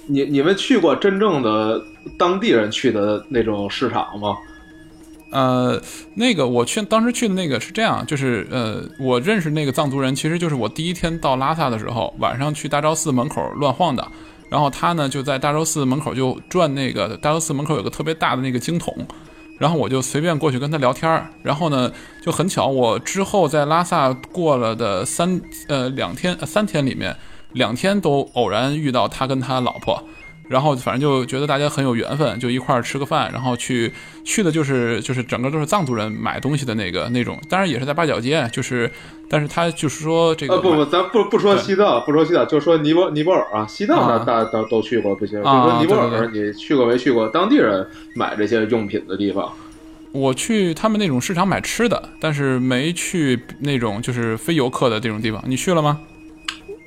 [0.06, 1.82] 你你们去过真正的
[2.18, 4.36] 当地人去的那种市场吗？
[5.30, 5.80] 呃，
[6.14, 14.06] 那个我去当时去的那个是这样，就是呃，我认识那个藏族人，其实就是我第一天到拉萨的时候，晚上去大昭寺门口乱晃的，
[14.48, 18.94] 然后他呢就在大昭寺门口就转那个大昭寺门口有个特别大的那个经筒，
[19.58, 21.90] 然后我就随便过去跟他聊天，然后呢
[22.22, 27.16] 就很巧，我之后在拉萨过了的三呃两天三天里面，
[27.54, 30.02] 两天都偶然遇到他跟他老婆。
[30.46, 33.90] 然后反正就觉得大家很有缘分，就一块儿吃个饭，然后去
[34.26, 38.90] 去的就是就是整个都是藏族人买东西的那个那种，当然也是在八角街，就是，
[39.26, 45.42] 但是他就是说这个呃，不不，咱不不说西藏，不说西藏，就说尼泊尼泊尔啊，西藏啊那大家都去过，不行。
[45.42, 47.26] 就啊说尼泊对尔，你去过没去过？
[47.28, 49.50] 当地人买这些用品的地方，
[50.12, 56.00] 我去他们那种市场买吃的，但是没去那种就是非游客的这种地方，你去了吗？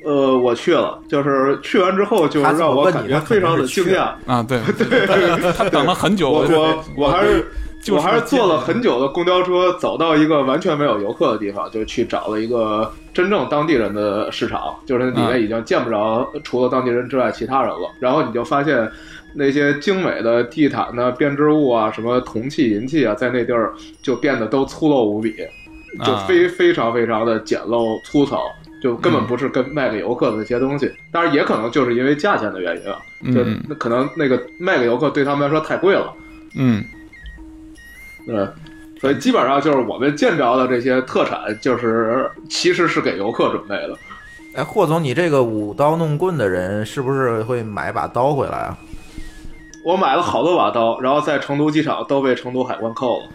[0.07, 4.13] 呃，我去了，就是去完之后，就让我感觉非常的惊讶。
[4.25, 7.45] 啊，对对，他等了很久，我我我还是
[7.81, 17.91] 就是我还是坐了很久的公交车，走到一个完全没有游客的地方，就去找了一个真正当地人的市场，就是里面已经见不着除了当地人之外其他人了。
[17.99, 18.89] 然后你就发现
[19.33, 25.35] 那些精美的地毯呢、编织物啊、什么铜器、银器啊，在那地儿就变得都粗陋无比，
[26.05, 28.41] 就啊非非常非常的简陋粗糙。
[28.81, 32.99] 就根本不是跟卖给游客的那些东西，当然也可能就是因为价钱的原因啊，
[33.33, 36.13] 就嗯那可能那个卖给游客对他们来说太贵了，
[36.55, 36.83] 嗯，
[38.27, 38.53] 嗯，
[38.99, 43.97] 所以基本上就是我们见着的这些特产，就是其实是给游客准备的。
[44.53, 48.77] 哎，霍总，你这个舞刀弄棍的人是不是会买把刀回来啊？
[49.87, 53.27] 我买了好多把刀，然后在成都机场都被成都海关扣了。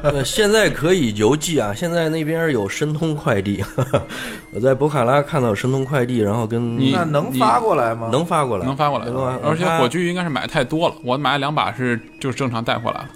[0.04, 3.62] 呃，现在可以邮寄啊，现在那边有申通快递，
[4.54, 8.08] 我在博卡拉看到有申通快递，然后跟你那能发过来吗？
[8.10, 9.04] 能发过来，能发过来，
[9.44, 13.08] 而且火炬应该是买太多了，我买了两把是就是正常带回来了。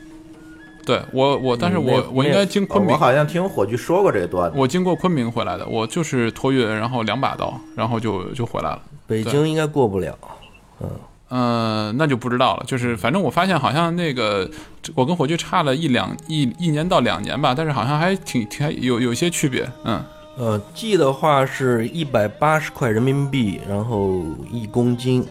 [0.85, 4.59] 对我我，但是我嗯我应该经哦昆明我，好像听火炬说过这个段子。
[4.59, 8.83] 我经过昆明回来的，我就是托运，然后两把刀，然后就就回来了。
[9.07, 10.15] 北京应该过不了。
[10.83, 10.91] 嗯、
[11.97, 12.65] 那就不知道了。
[12.67, 14.49] 就是反正我发现好像那个
[14.95, 19.69] 我跟火炬差了一两一一年到两年吧，但是好像还挺挺还有有些区别。
[19.85, 20.03] 嗯，
[20.37, 25.27] 呃，寄的话是一百八十块人民币，然后一公斤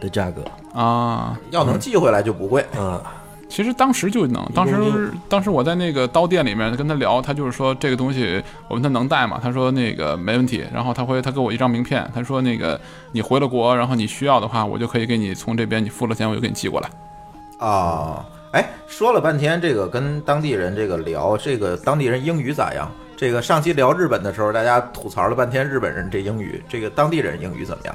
[0.00, 2.64] 的价格啊，要能寄回来就不贵。
[2.76, 3.15] 啊。
[3.48, 9.40] 其实当时就能，当时当时我在那个刀店里面跟他聊，他就是说这个东西我问他能带吗？
[9.42, 10.64] 他说那个没问题。
[10.72, 12.78] 然后他会他给我一张名片，他说那个
[13.12, 16.90] 你回了国，然后你需要的话，我就可以给你从这边你付了钱，我就给你寄过来。
[17.58, 22.90] 啊，哎，说了半天这个跟当地人这个聊，这个当地人英语咋样？
[23.16, 27.94] 这个上期聊日本的时候，大家吐槽了半天日本人这英语，这个当地人英语怎么样？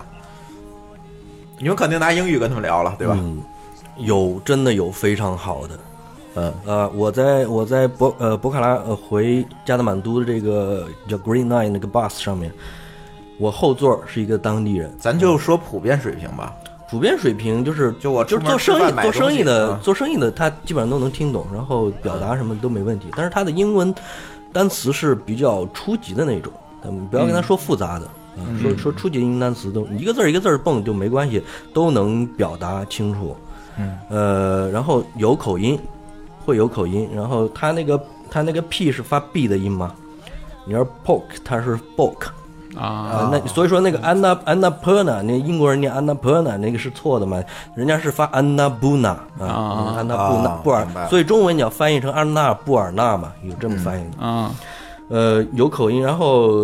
[1.59, 3.15] 你们肯定拿英语跟他们聊了，对吧？
[3.19, 3.39] 嗯，
[3.97, 5.79] 有真的有非常好的。
[6.33, 12.49] 嗯呃，我在我在博呃博卡拉呃回加德满都的这个叫 Green Line 那个 bus 上面，
[13.37, 16.55] 我后座是一个当地人，咱就说普遍水平吧。
[16.89, 23.07] 普遍水平就是就我就做生意做生意的啊做生意的，他基本上都能听懂，然后表达什么都没问题。
[23.15, 23.93] 但是他的英文
[24.53, 26.51] 单词是比较初级的那种，
[26.83, 28.05] 嗯，不要跟他说复杂的。
[28.37, 31.43] 啊，说说初级的英文单词都一个字儿一个字儿蹦就没关系，
[31.73, 33.35] 都能表达清楚。
[33.77, 35.79] 嗯，呃，然后有口音，
[36.45, 39.93] 会有口音，然后他那个他那个 p 是发 b 的音吗？
[40.65, 42.27] 你要是 poke，它是 boke
[42.75, 47.43] 啊，那所以说那个 Anna Annapurna，那英国人念 Annapurna 那个是错的嘛？
[47.75, 49.07] 人家是发 Annabuna
[49.39, 49.95] 啊啊。
[49.97, 54.03] 安娜布纳啊布尔所以中文你要翻译成安娜布尔纳嘛，有这么翻译。
[54.11, 54.23] 的。
[54.23, 54.51] 啊，
[55.09, 56.61] 呃，有口音，然后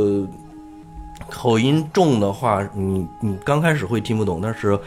[1.30, 4.80] 口音重的话，你你刚开始会听不懂，但是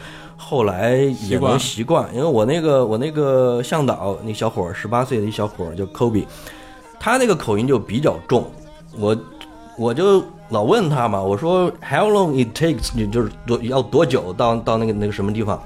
[0.43, 0.95] 后来
[1.29, 2.09] 也能习惯。
[2.13, 6.25] 因为我那个我那个向导那小伙儿，十八岁的一小伙儿叫 Kobe，
[6.99, 8.45] 他那个口音就比较重，
[8.97, 9.15] 我
[9.77, 12.89] 我就老问他嘛，我说 How long it takes？
[12.93, 15.61] 你就是多要多久到到那个那个什么地方？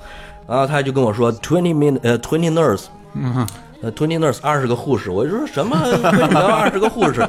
[0.48, 3.48] 然后他就跟我说 twenty minute 呃 twenty nurse，嗯，
[3.82, 7.28] 呃，twenty nurse 二十个护士，我就说什么二十个护士？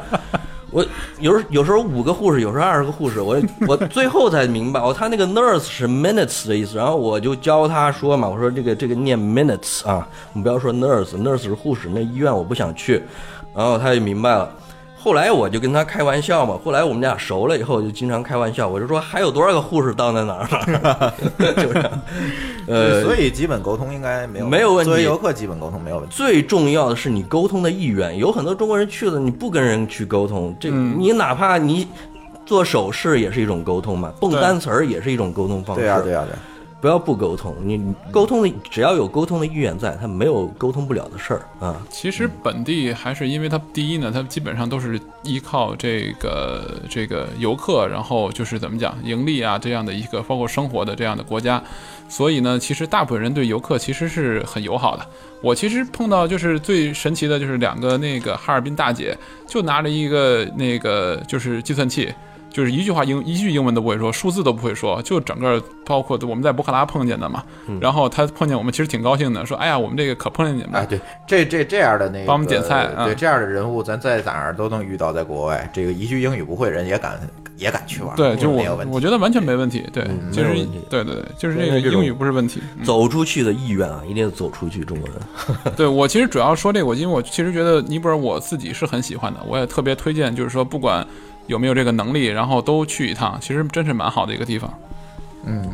[0.77, 0.85] 我
[1.21, 13.03] 有时有时候五个护士，有时候二十个护士，我我最后才明白，哦，他那个 nurse 是 minutes 的意思，然后我就教他说嘛，我说这个这个念 minutes 啊，你不要说 nurse，nurse 是护士，那医院我不想去，
[13.55, 14.53] 然后他就明白了。
[15.07, 20.49] 后来我就跟他开玩笑嘛，后来我们俩熟了以后，就经常开玩笑，我就说还有多少个护士当在哪儿
[20.83, 21.15] 了，
[21.55, 21.91] 就是，
[22.67, 26.13] 呃，所以基本沟通应该没有没有问题作为游客，基本沟通没有问题。
[26.13, 28.19] 最重要的是你沟通的意愿。
[28.19, 31.87] 有很多中国人去了，你不跟人去沟通，这、嗯你哪怕你
[32.45, 35.83] 做手势也是一种沟通嘛，蹦单词儿也是一种沟通方式。
[35.83, 36.39] 对呀、对呀、对呀、
[36.87, 41.85] 不要不沟通，你沟通的只要有沟通的意愿在，他没有沟通不了的事儿啊。
[41.91, 51.61] 其实本地还是因为它第一呢，它基本上都是依靠这个这个游客，然后就是怎么讲盈利啊这样的一个包括生活的这样的国家，
[52.09, 55.05] 所以呢，其实大部分人对游客其实是很友好的。
[55.43, 62.15] 我其实碰到就是最神奇的就是两个那个哈尔滨大姐，就拿着一个那个就是计算器。
[62.57, 67.45] 就是一句话英一句英文都不会说，数字都不会说，就整个包括我们在博克拉碰见的嘛。
[67.83, 70.79] 然后他碰见我们，其实挺高兴的，说：“哎呀，我们这个可碰见你们了。
[70.79, 77.21] 哎，对，这这这样的那个，帮我们点菜啊对这样的人物，咱在哪儿都能遇到，在国外，这个一句英语不会，人也敢
[77.59, 78.91] 也敢去玩，对，就没有问题。
[78.91, 79.85] 我我觉得完全没问题。
[79.93, 80.03] 对，
[80.33, 80.55] 就是
[80.89, 82.63] 对对对，就是这个英语不是问题。
[82.79, 84.83] 嗯走出去的意愿啊，一定要走出去。
[84.83, 91.07] 中国人，对我其实主要说这个，我因为我其实觉得尼泊尔我自己是很喜欢的，我也特别推荐，就是说不管
[91.47, 94.73] 有没有这个能力，然后都去一趟，其实真是蛮好的一个地方。
[95.45, 95.71] 嗯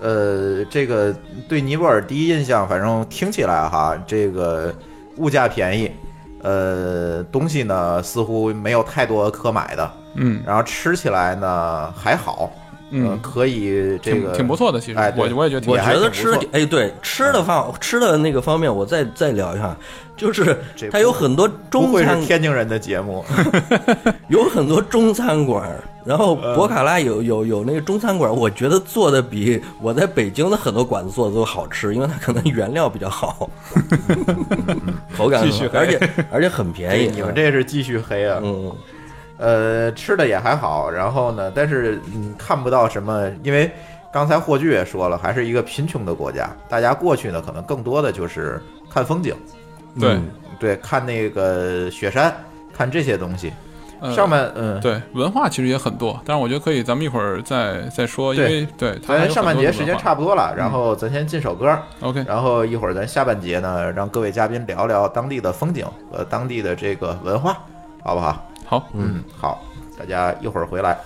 [0.00, 1.14] 呃，这个
[1.48, 4.74] 对尼泊尔第一印象，反正听起来哈，这个
[5.18, 5.88] 物价便宜，
[6.42, 10.42] 呃，东西呢似乎没有太多可买的，嗯。
[10.44, 12.50] 然后吃起来呢还好，
[12.90, 14.98] 呃嗯，可以这个挺不错的，其实。
[14.98, 15.32] 哎对。
[15.32, 19.76] 我我也觉得挺我觉得吃挺不错哎，对吃的方吃的那个方面，我再再聊一下，
[20.16, 23.24] 就是这它有很多中餐会是天津人的节目，
[24.28, 33.50] 有很多中餐馆儿，然后博卡拉有有有那个中餐馆儿，我觉得做的比我在北京的很多馆子做的都好吃，因为它可能原料比较好，
[35.16, 37.10] 口感继续黑而且 而且很便宜。
[37.12, 38.72] 你们这是继续黑啊，嗯，
[39.38, 43.70] 呃，吃的也还好，然后呢，但是嗯，看不到什么，因为
[44.12, 48.60] 刚才霍炬也说了，还是一个贫穷的国家，大家过去呢，可能更多的就是
[48.92, 49.34] 看风景，
[49.98, 50.18] 对，
[50.58, 52.34] 对，看那个雪山，
[52.72, 53.52] 看这些东西，
[54.14, 67.58] 上面，嗯，对，文化其实也很多，但是我觉得可以，咱们一会儿再再说，因为对，咱上半节时间差不多了，然后咱先进首歌，OK，然后一会儿咱下半节呢，让各位嘉宾聊聊当地的风景和当地的这个文化，
[68.02, 68.46] 好不好？
[68.66, 69.62] 好，嗯，好，
[69.98, 70.98] 大家一会儿回来。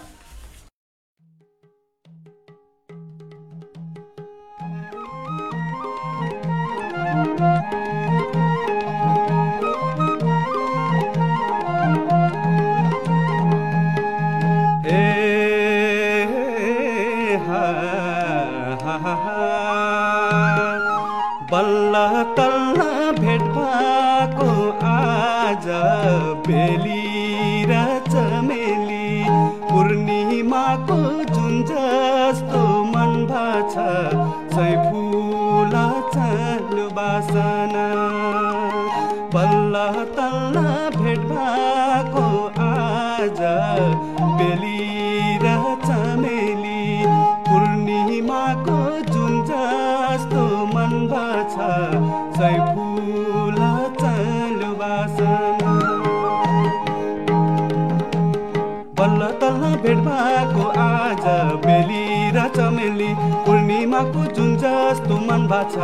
[58.98, 61.24] बल्ल तल्ल भेट भएको आज
[61.64, 63.08] बेली र चमेली
[63.46, 65.74] पूर्णिमाको जुन जस्तो मन भाछ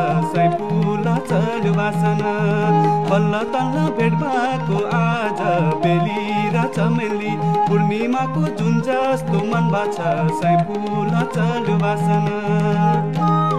[0.54, 2.32] फुल चल्यो बासना।
[3.10, 5.44] बल्ल तल्ल भेट भएको आज
[5.84, 7.36] बेली र चमेली
[7.68, 9.98] पूर्णिमाको जुन जस्तो मन भाछ
[10.66, 13.51] फुल चल्यो बासना।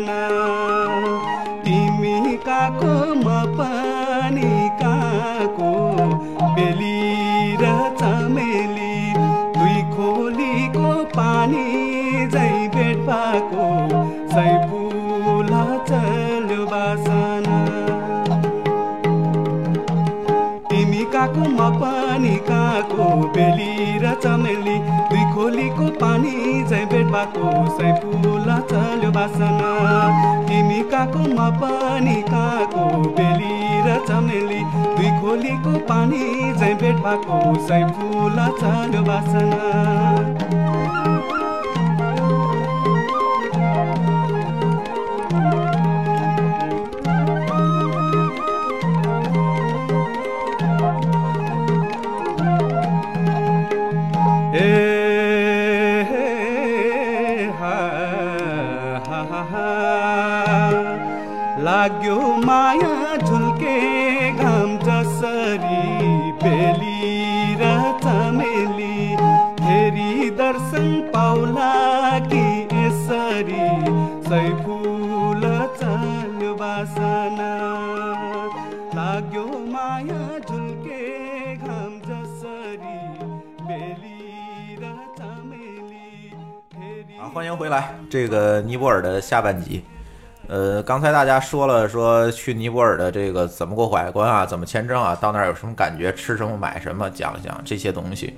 [0.00, 0.37] ना
[25.58, 26.32] खोलीको पानी
[26.70, 27.46] झै भेटबाको
[27.78, 29.70] सै फुल चल्यो बासना।
[30.50, 32.84] तिमी काको म पनि काको
[33.18, 33.50] बेली
[33.86, 36.22] र चमेली। दुई खोलीको पानी
[36.54, 41.17] झै भेटबाको सै फुल चल्यो बासना।
[88.08, 89.84] 这个尼泊尔的下半集。
[90.46, 98.34] 呃，刚才大家说了，说去尼泊尔的这个怎么过海关啊，怎么签证啊，到那儿有什么感觉，吃什么买什么，讲一讲这些东西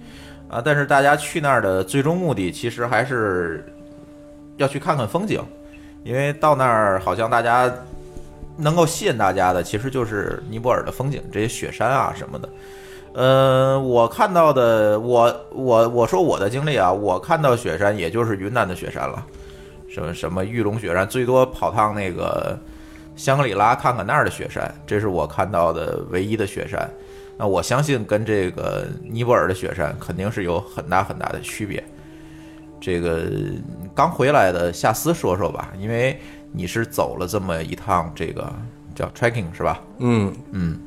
[0.48, 0.60] 啊。
[0.64, 3.64] 但是大家去那儿的最终目的，其实还是
[4.56, 5.40] 要去看看风景，
[6.02, 7.72] 因为到那儿好像大家
[8.56, 12.48] 能够吸引大家的，其实就是尼泊尔的风景，这些雪山啊什么的。
[13.12, 19.24] 呃，我看到的，我我我说我的经历啊，我看到雪山也就是云南的雪山了，
[19.91, 22.57] 什么什么玉龙雪山，最多跑趟那个
[23.16, 26.88] 香格里拉看看那儿的雪山，这是我看到的唯一的雪山。
[27.36, 31.82] 那我相信跟这个尼泊尔的雪山肯定是有很大很大的区别。
[32.80, 33.30] 这个
[33.95, 36.18] 刚回来的夏思说说吧，因为
[36.53, 38.51] 你是走了这么一趟这个
[38.95, 39.80] 叫 trekking 是吧？
[39.99, 40.78] 嗯，嗯，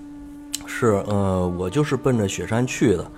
[0.66, 3.12] 是，呃，我就是奔着雪山去的，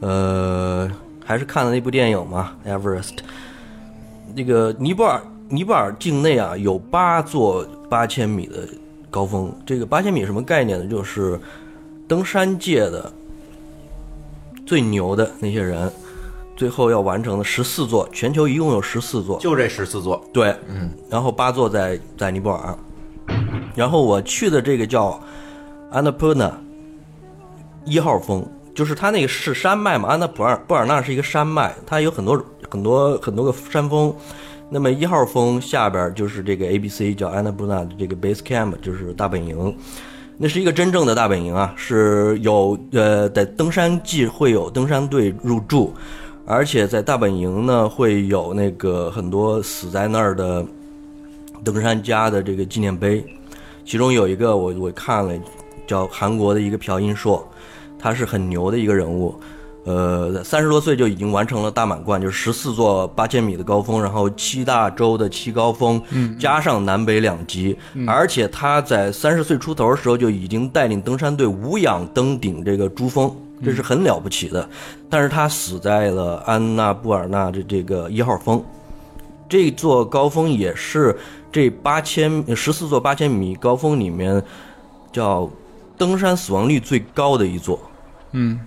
[0.00, 0.90] 呃，
[1.24, 3.16] 还是看了那部电影嘛，《Everest》。
[4.34, 8.66] 那个尼泊尔，尼泊尔境内啊有八座八千米的
[9.10, 9.52] 高峰。
[9.66, 10.86] 这个八千米什么概念呢？
[10.86, 11.38] 就是
[12.08, 13.12] 登山界的
[14.66, 15.90] 最牛的那些人，
[16.56, 19.38] 最后要完成的十四座，全球一共有十四座。
[19.38, 22.78] 就这十四座，对，嗯，然后八座在在尼泊尔，
[23.74, 25.20] 然后我去的这个叫
[25.92, 26.52] Annapurna
[27.84, 32.42] 一号峰，就是它那个是山脉嘛，安娜普尔布尔纳是一个山脉，它有很多
[32.72, 34.14] 很多很多个山峰。
[34.70, 39.76] 那么一号峰下边就是这个 A B C 叫 Annapurna 的这个 Base Camp，就是大本营。
[40.38, 45.92] 那是一个真正的大本营啊，是有呃在登山季会有登山队入驻，
[46.46, 50.64] 而且在大本营呢会有那个很多死在那儿的
[51.62, 53.22] 登山家的这个纪念碑，
[53.84, 55.38] 其中有一个我我看了，
[55.86, 57.46] 叫韩国的一个朴英硕，
[57.98, 59.38] 他是很牛的一个人物，
[59.84, 66.00] 呃，三十多岁就已经完成了大满贯，就是十四座八千米的高峰，然后七大洲的七高峰，
[66.38, 67.76] 加上南北两极，
[68.06, 73.34] 而且他在三十岁出头的时候就已经带领登山队无氧登顶这个珠峰。
[73.64, 74.68] 这是很了不起的，
[75.08, 78.60] 但是他死在了安纳布尔纳的这个一号峰，
[79.48, 81.16] 这座高峰也是
[81.52, 84.42] 这八千十四座八千米高峰里面
[85.12, 85.48] 叫
[85.96, 87.78] 登山死亡率最高的一座，
[88.32, 88.58] 嗯，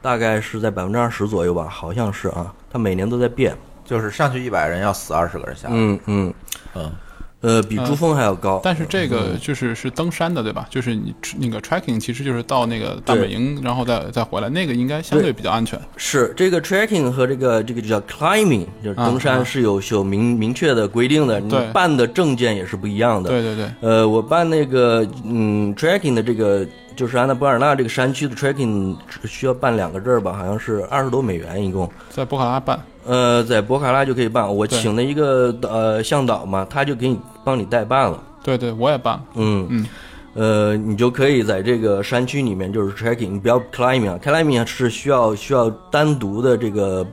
[0.00, 3.56] 大概是在百分之二十左右吧，好像是啊，它每年都在变。
[3.84, 5.74] 就是上去一百人要死二十个人下来。
[5.74, 6.34] 嗯嗯
[6.74, 6.92] 嗯，
[7.40, 8.60] 呃，比珠峰还要高。
[8.64, 10.66] 但是这个就是是登山的，对吧？
[10.68, 15.78] 就是你那个 trekking，其实就是到那个大本营，然后再再回来，那个应该相对比较安全。
[15.96, 23.30] 是这个 trekking 和这个这个叫 climbing，就是登山是有是有明明确的规定的，你对办的证件也是不一样的。
[23.30, 26.66] 对对对，呃，我办那个嗯 trekking 的这个
[26.96, 31.88] 就是安纳布尔纳这个山区的 trekking 只需要办两个证儿吧，好像是二十多美元一共。
[32.10, 38.22] 在博卡拉办，呃，在博卡拉就可以办，我请了一个呃向导嘛，他就给你帮你代办了。
[38.42, 39.14] 对对，我也办。
[39.14, 39.24] 了。
[39.36, 39.66] 嗯。
[39.70, 39.86] 嗯，
[40.34, 47.04] 呃，你就可以在这个山区里面就是 trekking，你不要 climbing 啊，climbing 是需要需要单独的这个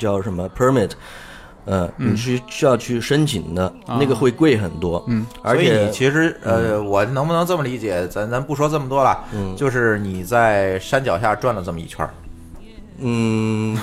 [0.00, 0.90] 叫什么？permit，
[1.66, 5.02] 嗯，你是需要去申请的，那个会贵很多。
[5.06, 8.06] 嗯，而所以你且其实呃，我能不能这么理解？
[8.08, 9.54] 咱咱不说这么多了，嗯。
[9.54, 12.10] 就是你在山脚下转了这么一圈儿，
[12.98, 13.78] 嗯，你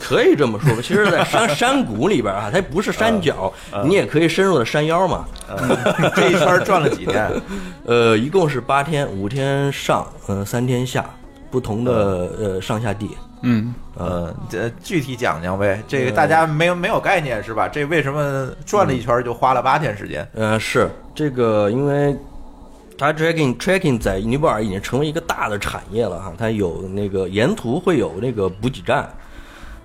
[0.00, 0.80] 可以这么说吧。
[0.82, 3.52] 其实，在山 山谷里边啊，它不是山脚，
[3.84, 5.24] 你也可以深入的山腰嘛。
[6.16, 7.30] 这一圈转了几天？
[7.84, 11.04] 呃，一共是八天，五天上，嗯、三天下，
[11.50, 11.92] 不同的
[12.38, 13.10] 呃上下地。
[13.46, 17.68] 嗯，呃，这具体讲讲呗，这个大家没有没有概念是吧？
[17.68, 20.26] 这为什么转了一圈就花了八天时间？
[20.32, 22.16] 呃，是这个，因为
[22.96, 29.06] 它 trekking trekking 在尼泊尔已经成为一个大的产业了哈，它有那个沿途会有那个补给站，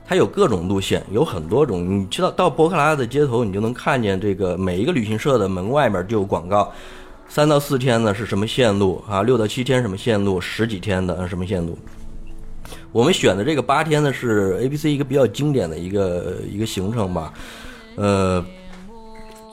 [0.09, 1.87] 它有各种路线，有很多种。
[1.87, 6.73] 你知道到博克拉的街头，你就能看见这个每一个旅行社的门外面就有广告，
[7.27, 11.77] 三到四天呢是什么线路啊，六到七天什么线路，十几天的什么线路。
[12.91, 17.31] 我们选的这个八天呢是 A B C 一个比较经典的一个一个行程吧，
[17.95, 18.43] 呃，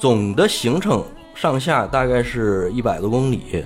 [0.00, 1.04] 总的行程
[1.34, 3.62] 上下大概是一百多公里，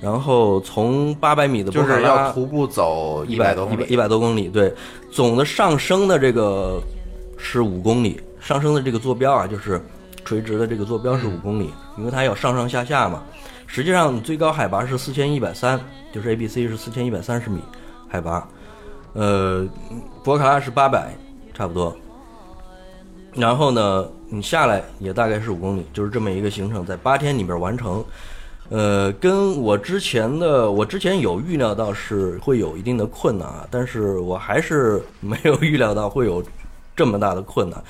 [0.00, 4.70] 然后从八百米的就是博卡拉要徒步走一百多公里，一百多公里，对，
[5.10, 6.78] 总的上升的这个
[7.38, 9.80] 是五公里，上升的这个坐标啊，就是
[10.24, 13.22] 垂直的这个坐标是五公里，因为它要上上下下嘛。
[13.66, 15.80] 实际上最高海拔是四千一百三，
[16.12, 17.60] 就是 A B C 是四千一百三十米
[18.06, 18.46] 海拔，
[19.14, 19.66] 呃，
[20.22, 21.16] 博卡拉是八百，
[21.54, 21.96] 差不多。
[23.34, 28.04] 然后呢，你下来也大概是五公里，就是这么一个行程，在八天里边完成。
[28.74, 36.42] 呃，跟我之前的，我之前有预料到是会有一定的困难啊，但是我还是没有预料到会有
[36.96, 37.80] 这么大的困难。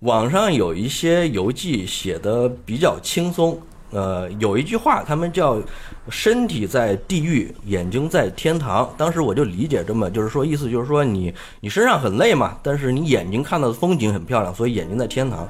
[0.00, 3.56] 网上有一些游记写的比较轻松，
[3.92, 5.62] 呃，有一句话，他们叫
[6.10, 8.92] “身体在地狱，眼睛在天堂”。
[8.98, 15.48] 当时我就理解这么，就是说意思就是说你你身上很累嘛，但是你眼睛看到的风景很漂亮，所以眼睛在天堂。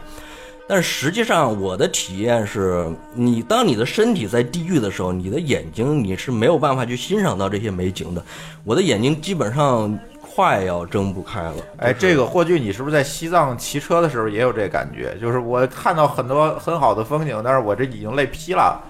[0.67, 8.23] 但实际上，我的体验是，你当你的身体在地狱的时候，你的眼睛你是没有办法去欣赏到这些美景的。
[8.65, 11.57] 我的眼睛基本上快要睁不开了。
[11.77, 15.15] 哎，就是这个霍炬，你是不是在西藏骑车的时候也有这感觉？
[15.21, 18.83] 就是我看到很多很好的风景，但是我这已经累劈了。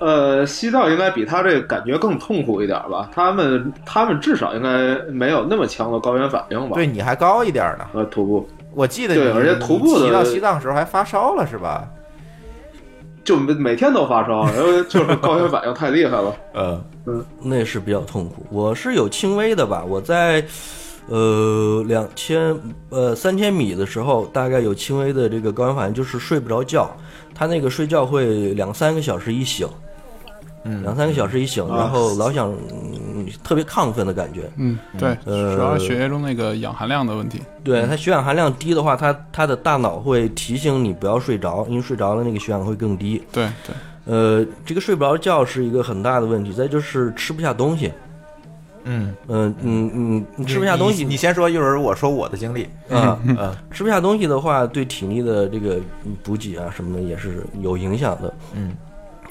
[0.00, 3.10] 呃，西藏应该比他这个感觉更痛苦一点吧？
[3.14, 6.74] 他们他们至少应该没有那么强的高原反应吧？
[6.74, 7.86] 对，你还高一点呢。
[7.92, 11.88] 呃，徒步我记得你对而且徒步的你骑到西藏时候还发烧了是吧？
[13.22, 16.34] 就每每天都发烧， 然后就是高原反应太厉害了。
[16.54, 16.82] 呃，
[17.42, 18.46] 那是比较痛苦。
[18.50, 20.44] 我是有轻微的吧，我在
[21.08, 22.56] 呃两千
[22.88, 26.90] 呃三千米的时候，大概有轻微的这个高原反应，就是睡不着觉。
[27.34, 29.68] 他那个睡觉会两三个小时一醒，
[30.64, 34.50] 嗯两三个小时一醒，然后老想、嗯、特别亢奋的感觉。
[34.56, 37.40] 嗯，对，呃主要是血液中那个氧含量的问题。
[37.64, 43.22] 对它血氧含量低的话，它它的大脑会提醒你不要睡着，因为睡着了那个血氧会更低。
[43.32, 46.52] 对对，呃，这个睡不着觉是一个很大的问题。
[46.52, 47.92] 再就是吃不下东西，
[48.84, 52.64] 嗯，嗯嗯嗯，你吃不下东西，你你先说，一会儿我说我的经历。
[52.90, 55.78] 啊，嗯吃不下东西的话，对体力的这个
[56.22, 58.34] 补给啊什么的也是有影响的。
[58.54, 58.72] 嗯，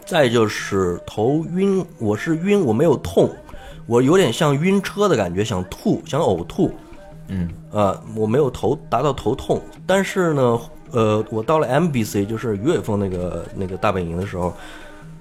[0.09, 3.29] 再就是头晕，我是晕，我没有痛，
[3.85, 6.71] 我有点像晕车的感觉，想吐，想呕吐。
[7.27, 7.47] 嗯。
[7.69, 14.51] 呃，我没有头达到头痛，但是呢，呃，我到了 MBC，就是鱼尾峰那个那个大本营的时候，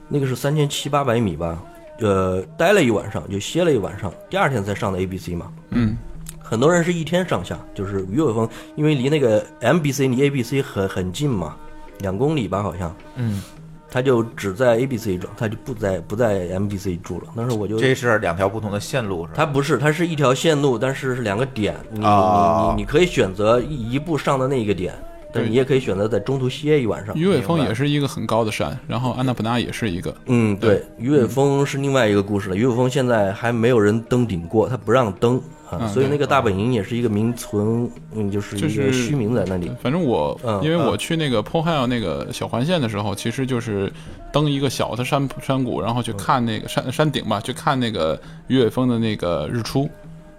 [0.08, 1.62] 那个是三千七八百米吧，
[2.00, 5.52] 呃，待了一晚上，就歇了一晚上，第二天才上的 ABC 嘛。
[5.68, 5.98] 嗯，
[6.40, 11.54] 很多人是一天上下，就是鱼尾峰，因为离那个 MBC 离 ABC 很很近嘛，
[11.98, 13.42] 两公里吧好像，嗯，
[13.90, 17.26] 他就只在 ABC 住，他就不在不在 MBC 住了。
[17.34, 19.32] 当时我就这是两条不同的线路是吧？
[19.36, 24.92] 它不是，它是一条线路，但是是两个点，你、哦你你你可以选择一一步上的那个点，
[25.32, 27.14] 但对你也可以选择在中途歇一晚上。
[27.14, 30.14] 鱼尾峰也是一个很高的山，然后安纳普纳也是一个。
[30.26, 32.56] 嗯，对，鱼尾峰是另外一个故事了。
[32.56, 39.70] 鱼尾峰现在还没有人登顶过，他不让登啊，嗯所以那个大本营也是一个名存，嗯，就是一就是个虚名在那里。
[39.82, 43.92] 反正我嗯因为我去那个 p o h i l 那个小环线的时候，其实就是
[44.32, 49.88] 登一个小的山山谷，然后去看那个山山顶吧，去看那个鱼尾峰的那个日出。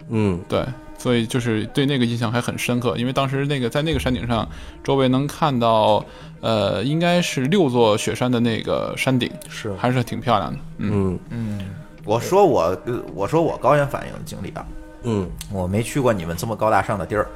[0.10, 0.66] 嗯，对，
[0.98, 4.48] 所以就是对那个印象还很深刻，因为当时那个在那个山顶上，
[4.84, 6.04] 周围能看到，
[6.42, 10.60] 呃，应该是六座雪山的那个山顶，是，还是挺漂亮的。
[10.80, 11.60] 嗯，嗯
[12.06, 14.66] 我说我呃我说我高原反应经历啊，
[15.04, 17.28] 嗯我没去过你们这么高大上的地儿。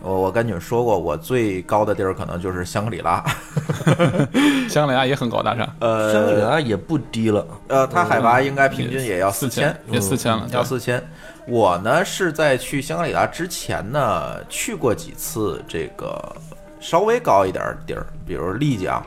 [0.00, 3.24] 我我跟你们说过，我最高的地儿可能就是香格里拉。
[4.68, 7.46] 香格里拉也很高大上，呃，香格里拉也不低了。
[7.68, 11.02] 呃，它海拔应该平均也要四千千，，也四千了，要四千。
[11.46, 16.22] 我呢是在去香格里拉之前呢，去过几次这个
[16.80, 19.02] 稍微高一点儿的地儿，比如丽江，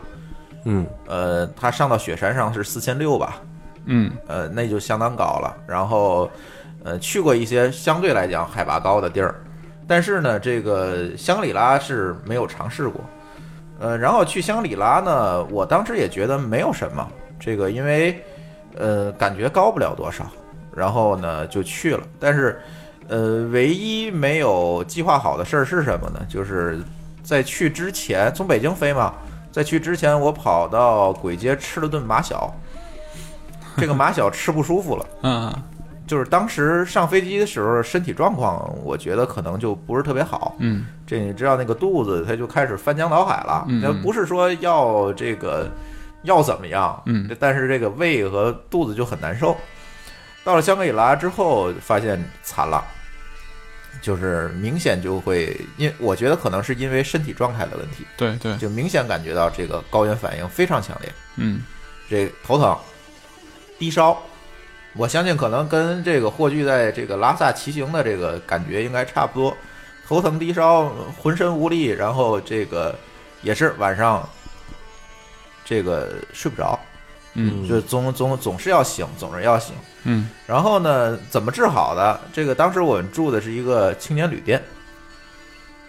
[0.66, 3.40] 嗯呃，它上到雪山上是四千六吧，
[3.86, 5.56] 嗯呃，那就相当高了。
[5.68, 6.28] 然后，
[6.88, 9.36] 呃，去过一些相对来讲海拔高的地儿，
[9.86, 13.02] 但是呢，这个香格里拉是没有尝试过。
[13.78, 17.06] 呃，然后去香格里拉呢，我当时也觉得没有什么，
[17.38, 18.24] 这个因为
[18.78, 20.26] 呃感觉高不了多少，
[20.74, 22.02] 然后呢就去了。
[22.22, 22.58] 但是
[23.10, 26.26] 呃，唯一没有计划好的事儿是什么呢？
[26.30, 26.80] 就是
[27.22, 29.14] 在去之前，从北京飞嘛，
[29.52, 32.50] 在去之前我跑到簋街吃了顿马小，
[33.76, 35.06] 这个马小吃不舒服了。
[35.24, 35.54] 嗯
[36.08, 40.56] 就是当时上飞机的时候，身体状况我觉得可能就不是特别好。
[40.60, 43.66] 嗯这你知道那个肚子，它就开始翻江倒海了。
[43.68, 45.70] 嗯那不是说要这个
[46.24, 49.56] 要怎么样，嗯，但是这个胃和肚子就很难受。
[50.44, 52.84] 到了香格里拉之后，发现惨了，
[54.02, 61.12] 就是明显就会，因我觉得可能是因为身体状态的问题，对对，就明显感觉到这个高原反应非常强烈。
[61.36, 61.62] 嗯
[62.10, 62.78] 这头疼、
[63.78, 64.18] 低烧，
[64.96, 69.56] 我相信可能跟这个霍炬在这个拉萨骑行的这个感觉应该差不多，
[70.08, 72.96] 头疼、低烧、浑身无力，然后这个
[73.42, 74.28] 也是晚上
[75.64, 76.80] 这个睡不着，
[77.36, 79.76] 嗯就总总总是要醒，总是要醒。
[80.04, 82.20] 嗯然后呢，怎么治好的？
[82.32, 84.64] 这个当时我们住的是一个青年旅店，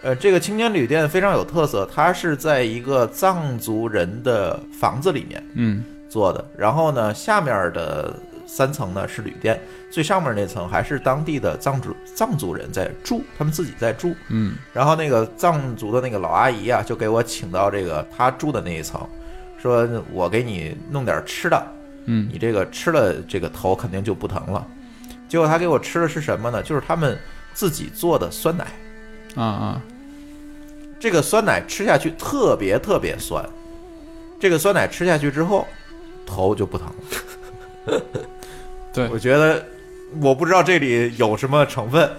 [0.03, 5.43] 呃，这个青年旅店非常有特色，它是在一个藏族人的房子里面。
[5.55, 6.45] 嗯做的。
[6.57, 8.13] 然后呢，下面的
[8.49, 14.15] 三层呢是旅店，最上面那层还是当地的藏族藏族人在住，他们自己在住。
[14.29, 19.07] 嗯然后那个藏族的那个老阿姨啊，就给我请到这个她住的那一层，
[19.61, 21.67] 说我给你弄点吃的，
[22.07, 24.67] 嗯你这个吃了这个头肯定就不疼了。
[25.29, 26.63] 结果他给我吃的是什么呢？
[26.63, 27.19] 就是他们
[27.53, 28.67] 自己做的酸奶。
[29.37, 29.83] 啊啊
[30.99, 33.47] 这个酸奶吃下去特别特别酸，
[34.41, 35.67] 这个酸奶吃下去之后，
[36.27, 38.03] 头就不疼了。
[38.99, 39.09] 对。
[39.11, 39.65] 我觉得
[40.21, 42.11] 我不知道这里有什么成分，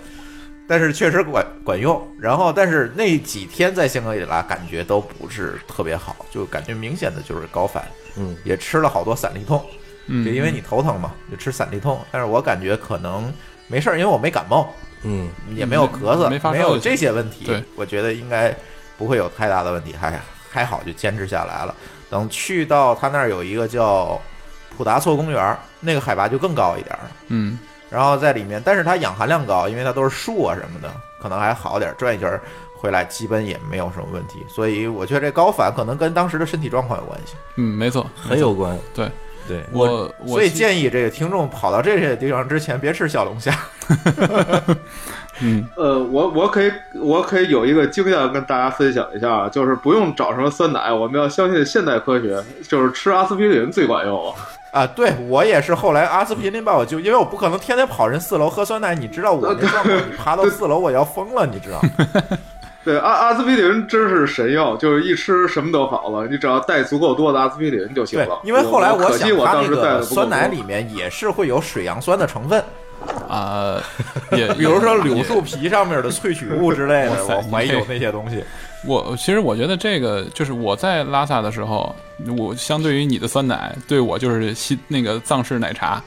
[0.67, 2.01] 但是确实管管用。
[2.19, 9.65] 然后，但是那几天在香格里拉感觉都不是特别好，就感觉明显的就是高反，嗯，也吃了好多散利痛，
[10.07, 11.99] 嗯，就因为你头疼嘛，就吃散利痛。
[12.11, 13.33] 但是我感觉可能
[13.67, 14.73] 没事儿，因为我没感冒，
[15.03, 17.63] 嗯，也没有咳嗽，没有这些问题，对。
[17.75, 18.55] 我觉得应该
[18.97, 20.19] 不会有太大的问题，还
[20.49, 21.75] 还好就坚持下来了。
[22.09, 24.19] 等去到他那儿有一个叫
[24.79, 27.01] 普达措公园，那个海拔就更高一点儿。
[27.27, 27.59] 嗯
[27.89, 30.89] 然后在里面，但是它氧含量高，因为它都是树啊什么的，
[31.21, 31.93] 可能还好点。
[31.97, 32.39] 转一圈儿
[32.77, 34.45] 回来，基本也没有什么问题。
[34.47, 37.33] 所以我觉得这高反可能跟当时的身体状况有关系。
[37.57, 38.77] 嗯，没错，很有关。
[38.93, 39.11] 对
[39.49, 43.53] 对我我所以建议这个听众跑到这些地方之前，别吃小龙虾。
[45.41, 46.71] 嗯呃，我我可以
[47.01, 54.33] 我可以有一个经验跟大家分享一下，就是不用找什么酸奶，我们要相信现代科学，就是吃阿司匹林最管用。
[54.71, 62.37] 啊，对我也是后来阿司匹林把我救，因为我不可能天天跑人四楼喝酸奶，你知道我那状况，你爬到四楼我要疯了，你知道吗？
[62.85, 72.63] 对，阿阿司匹林真是神药，就是一吃什么都好了，你只要带足够多的阿司匹林就行对了。，因为后来我想，它那当时带的个酸奶里面也是会有水杨酸的成分，
[73.27, 73.81] 啊，
[74.31, 78.43] 也比如说柳树皮上面的萃取物之类的，我怀疑有那些东西。
[78.85, 81.95] 我其实我觉得这个就是我在拉萨的时候，
[82.37, 86.01] 我相对于你的酸奶，对我就是西那个藏式奶茶，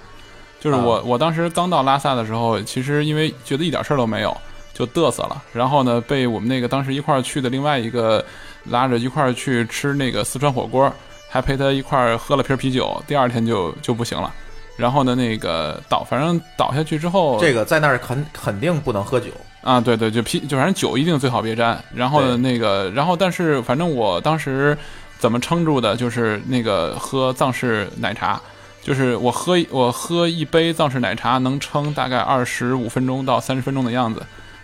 [0.60, 4.36] 就是我、啊我当时刚到拉萨的时候，其实因为觉得一点事儿都没有，
[4.72, 5.42] 就嘚瑟了。
[5.52, 8.24] 然后呢，被我们那个当时一块儿去的另外一个
[8.64, 10.90] 拉着一块儿去吃那个四川火锅，
[11.28, 14.32] 还陪他一块儿喝了瓶啤酒，第二天就就不行了。
[14.76, 19.30] 然后呢，那个倒，反正倒下去之后，这个在那儿肯肯定不能喝酒，
[19.62, 21.82] 啊，对对，就啤，就反正酒一定最好别沾。
[21.94, 24.76] 然后那个，然后但是反正我当时
[25.18, 28.40] 怎么撑住的，就是那个喝藏式奶茶，
[28.82, 34.20] 就是我喝我喝一杯藏式奶茶能撑大概二十五分钟到三十分钟的样子，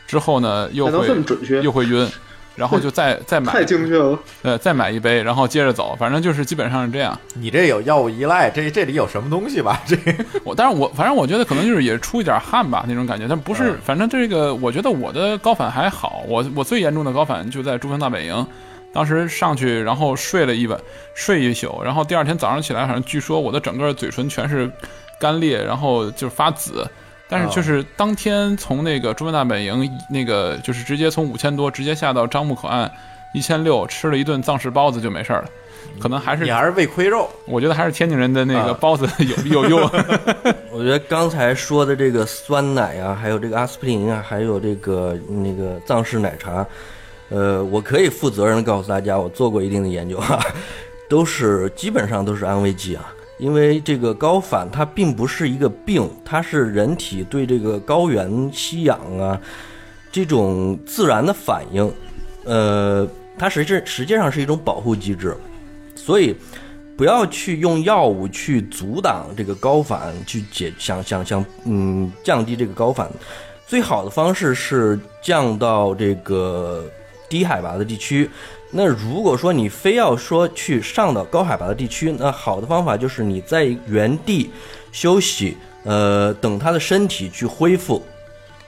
[0.07, 1.09] 之后呢又会
[1.63, 2.09] 又会晕，
[2.59, 4.19] 然后就再再买太精确了。
[4.43, 7.19] 呃再买一杯，然后接着走，反正就是基本上是这样。
[7.35, 9.81] 你这有药物依赖，这这里有什么东西吧？
[9.87, 9.97] 这
[10.45, 18.47] 我，但是我反正我觉得可能就是也出一点汗吧那种感觉，但不是，嗯反正这个我觉得我的高反还好，我我最严重的高反就在珠峰大本营，
[18.93, 20.79] 当时上去然后睡了一晚，
[21.15, 24.71] 睡一宿，然后第二天早上起来，好像据说我的整个嘴唇全是
[25.21, 26.87] 干裂，然后就是发紫。
[27.29, 32.91] 但是就是当天从那个珠峰大本营那个就是直接从五千多直接下到樟木口岸
[33.35, 35.49] 一千六，吃了一顿藏式包子就没事儿了。
[36.01, 39.81] 可能还是你还是胃亏肉，我觉得还是天津人的那个啊包子有有用。
[40.70, 46.64] 我觉得刚才说的这个酸奶啊，还有这个阿司匹林啊，还有这个那个藏式奶茶，
[47.31, 50.39] 呃，我可以负责任的告诉大家，我做过一定的研究啊、
[51.09, 53.12] 都是基本上都是安慰剂啊。
[53.39, 59.41] 因为这个高反它并不是一个病，它是人体对这个高原吸氧啊，
[60.11, 61.93] 这种自然的反应，
[62.45, 63.09] 呃，
[63.39, 65.36] 它实际实际上是一种保护机制，
[65.95, 66.34] 所以
[66.97, 73.09] 不要去用药物去阻挡这个高反，去解想想想嗯降低这个高反，
[73.68, 76.84] 最好的方式是降到这个
[77.28, 78.28] 低海拔的地区。
[78.71, 84.51] 那如果说你非要说去上到高海拔的地区，那好的方法就是你在原地
[84.93, 88.03] 休息，呃，等他的身体去恢复。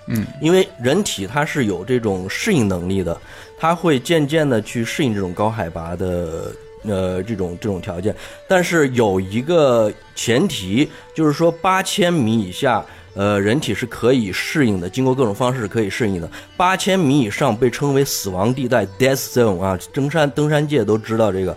[0.06, 3.16] 嗯，因为人体它是有这种适应能力的，
[3.58, 6.50] 它会渐渐的去适应这种高海拔的
[6.84, 8.12] 呃这种这种条件。
[8.48, 12.84] 但是有一个前提，就是说八千米以下，
[13.14, 16.30] 呃，人体是可以适应的，经过各种方式可以适应的。
[16.56, 21.56] 八千米以上被称为死亡地带 （death zone） 啊，登山登山界都知道这个。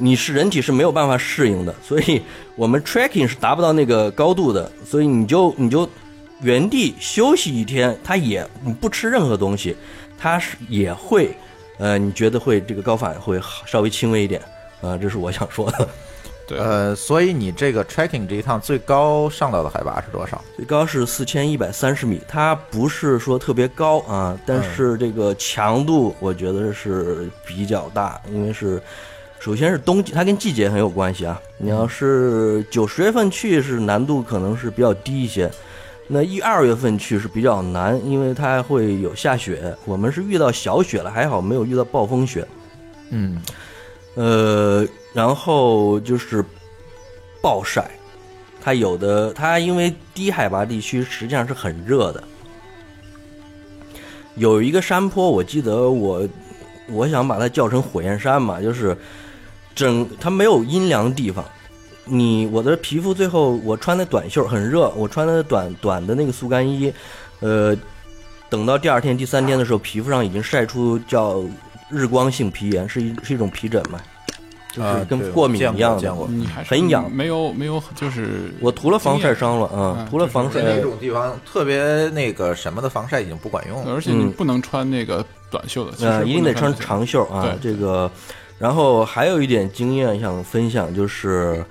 [0.00, 2.22] 你是人体是没有办法适应的，所以
[2.54, 5.88] 我们 trekking 是达不到那个高度的，所以你就你就
[6.40, 9.76] 原地休息一天，它也你不吃任何东西，
[10.16, 11.36] 它是也会，
[11.78, 14.40] 呃，你觉得会这个高反会稍微轻微一点，
[14.80, 15.88] 啊、这是我想说的。
[16.48, 20.42] 对，呃，所以你这个 trekking 这一趟最高上到的海拔是多少？
[20.56, 28.82] 最高是四千一百三十米，它不是说特别高啊，但是这个强度我觉得是比较大，因为是
[29.38, 31.40] 首先是冬季，它跟季节很有关系啊。
[31.58, 35.50] 你要是九十月份去，是难度可能是比较低一些。
[36.10, 39.76] 那一二月份去是比较难，因为它会有下雪。
[39.84, 42.48] 我们是遇到小雪了，还好没有遇到暴风雪。
[43.10, 43.42] 嗯，
[44.14, 44.86] 呃，
[45.18, 46.44] 然后就是
[47.42, 47.90] 暴晒，
[48.62, 52.22] 它有的它因为低海拔地区实际上是很热的，
[54.36, 56.28] 有一个山坡，我记得我
[56.88, 58.96] 我想把它叫成火焰山嘛，就是
[59.74, 61.44] 整它没有阴凉地方。
[62.04, 66.92] 你我的皮肤最后我穿的短袖很热，我穿的短短的那个速干衣，
[67.40, 67.76] 呃，
[68.48, 71.42] 等到第二天、第三天的时候，皮肤上已经晒出叫
[71.90, 74.00] 日光性皮炎，是一是一种皮疹嘛，
[74.78, 76.00] 就是啊跟过敏一样的。
[76.00, 83.92] 见过你还很痒没有没有，就是我涂了防晒霜了啊嗯，涂了防晒就是那种地方特别那个什么的防晒已经不管用了。
[83.92, 87.56] 而且你嗯不能穿那个短袖的，呃，一定得穿长袖啊。
[87.60, 88.10] 这个，
[88.58, 91.64] 然后还有一点经验想分享，就是，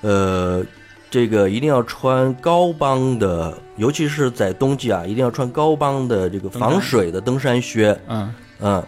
[0.00, 0.64] 呃，
[1.10, 7.96] 这个一定要穿高帮的，尤其是在冬季啊，一定要穿高帮的这个防水的登山靴。
[8.08, 8.82] 嗯，嗯，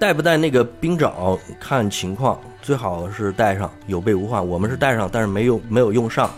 [0.00, 4.44] 带不带那个冰爪看情况，最好是带上，有备无患。
[4.44, 6.30] 我们是带上，但是没有没有用上。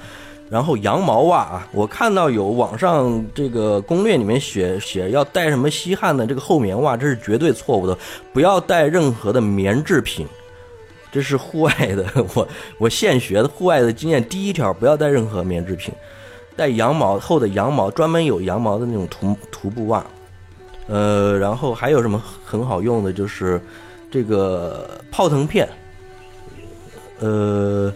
[0.51, 7.97] 然后羊毛袜啊，我看到有网上这个攻略里面写 写要带什么吸汗的这个厚棉袜，这是绝对错误的，
[8.33, 10.27] 不要带任何的棉制品。
[11.13, 12.05] 这是户外的，
[12.35, 12.49] 我
[12.79, 14.23] 我现学的户外的经验。
[14.29, 15.95] 第一条，不要带任何棉制品，
[16.57, 20.05] 带羊毛厚的羊毛，专门有羊毛的那种徒徒步袜。
[20.89, 23.61] 呃，然后还有什么很好用的，就是
[24.11, 25.69] 这个泡腾片，
[27.21, 27.93] 呃，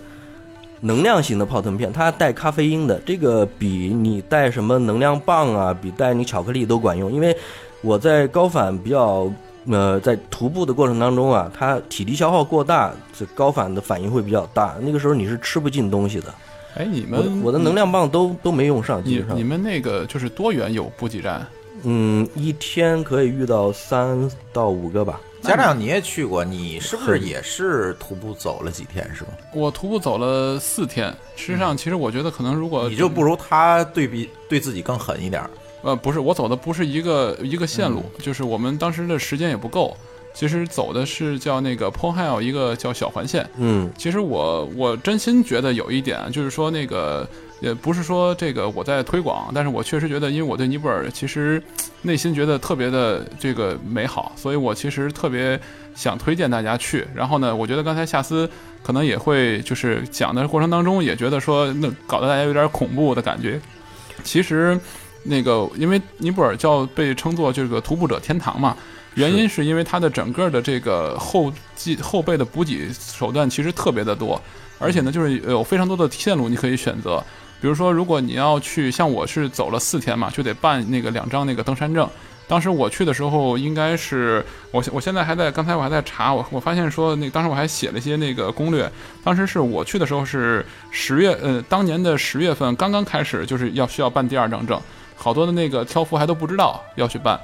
[0.81, 7.13] 能量型的泡腾片，它带咖啡因的，这个比你带什么能量棒啊，比带你巧克力都管用。
[7.13, 7.37] 因为
[7.83, 9.31] 我在高反比较，
[9.69, 14.77] 呃，在徒步的过程当中啊，它体力消耗过大，这高反的反应会比较大。
[14.81, 16.33] 那个时候你是吃不进东西的。
[16.77, 19.43] 哎，你们我的能量棒都都没用上，基本上你。
[19.43, 21.45] 们那个就是多远有补给站？
[21.83, 25.21] 嗯，一天可以遇到三到五个吧。
[25.43, 29.29] 家长你也去过，你是不是是也是徒步走了几天是吗？
[29.55, 35.51] 我徒步走了四天，事实上，其实我觉得可能如果你就不如他对比对自己更狠一点儿。
[35.83, 39.97] 呃，不是，我走的不是一个一个线路，就是我们当时的时间也不够。
[40.35, 43.49] 其实走的是叫那个 p o n h i l 一个叫小环线。
[43.57, 47.27] 嗯其实我我真心觉得有一点啊，就是说那个
[47.61, 51.63] 也不是说这个我在推广，但是我确实觉得，因为我对尼泊尔其实
[52.03, 55.59] 内心觉得特别的这个美好，所以我其实特别
[55.95, 57.07] 想推荐大家去。
[57.15, 58.49] 然后呢，我觉得刚才夏斯
[58.83, 63.61] 可能也会就是讲的过程当中也觉得说那搞得大家有点恐怖的感觉。
[64.23, 64.79] 其实
[65.23, 68.77] 那个因为尼泊尔叫被称作这个徒步者天堂嘛。
[69.15, 74.39] 原因是因为它的整个的这个后继后背的补给手段其实特别的多，
[74.79, 77.25] 而且呢，就是有非常多的线路你可以选择。
[77.67, 82.09] 比如说，如果你要去，像我是走了四天嘛，就得办那个两张那个登山证。
[82.47, 88.89] 当时我去的时候，应该是我我现在还在，刚才我还在查，我我发现说那当时我还写了一些那个攻略。
[89.25, 94.81] 当时是我去的时候是十月，呃，当年的十月份刚刚开始，就是要需要办第二张证，
[95.17, 97.37] 好多的那个挑夫还都不知道要去办。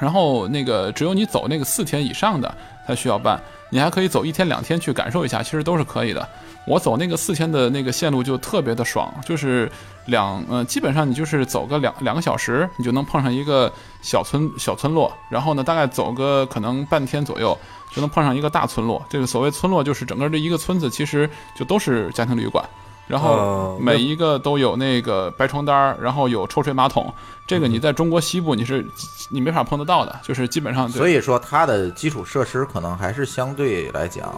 [0.00, 2.52] 然后那个只有你走那个四天以上的
[2.88, 3.40] 才需要办。
[3.70, 6.28] 你还可以走一天两天去感受一下，其实都是可以的。
[6.66, 9.70] 我走那个四天的那个线路就特别的爽，就是
[10.06, 17.56] 两呃，基本上你就是走个两两个小时，你就能碰上一个小村小村落，然后呢，大概走个可能半天左右，
[17.90, 19.02] 就能碰上一个大村落。
[19.08, 22.62] 这个所谓村落，就是整个这一个村子其实就都是家庭旅馆。
[23.08, 27.12] 然后哦每一个都有那个白床单儿，然后有抽水马桶，
[27.46, 28.86] 这个你在中国西部你是
[29.30, 34.32] 你没法碰得到的，就是基本上所以说它的基础设施可能还是相对来讲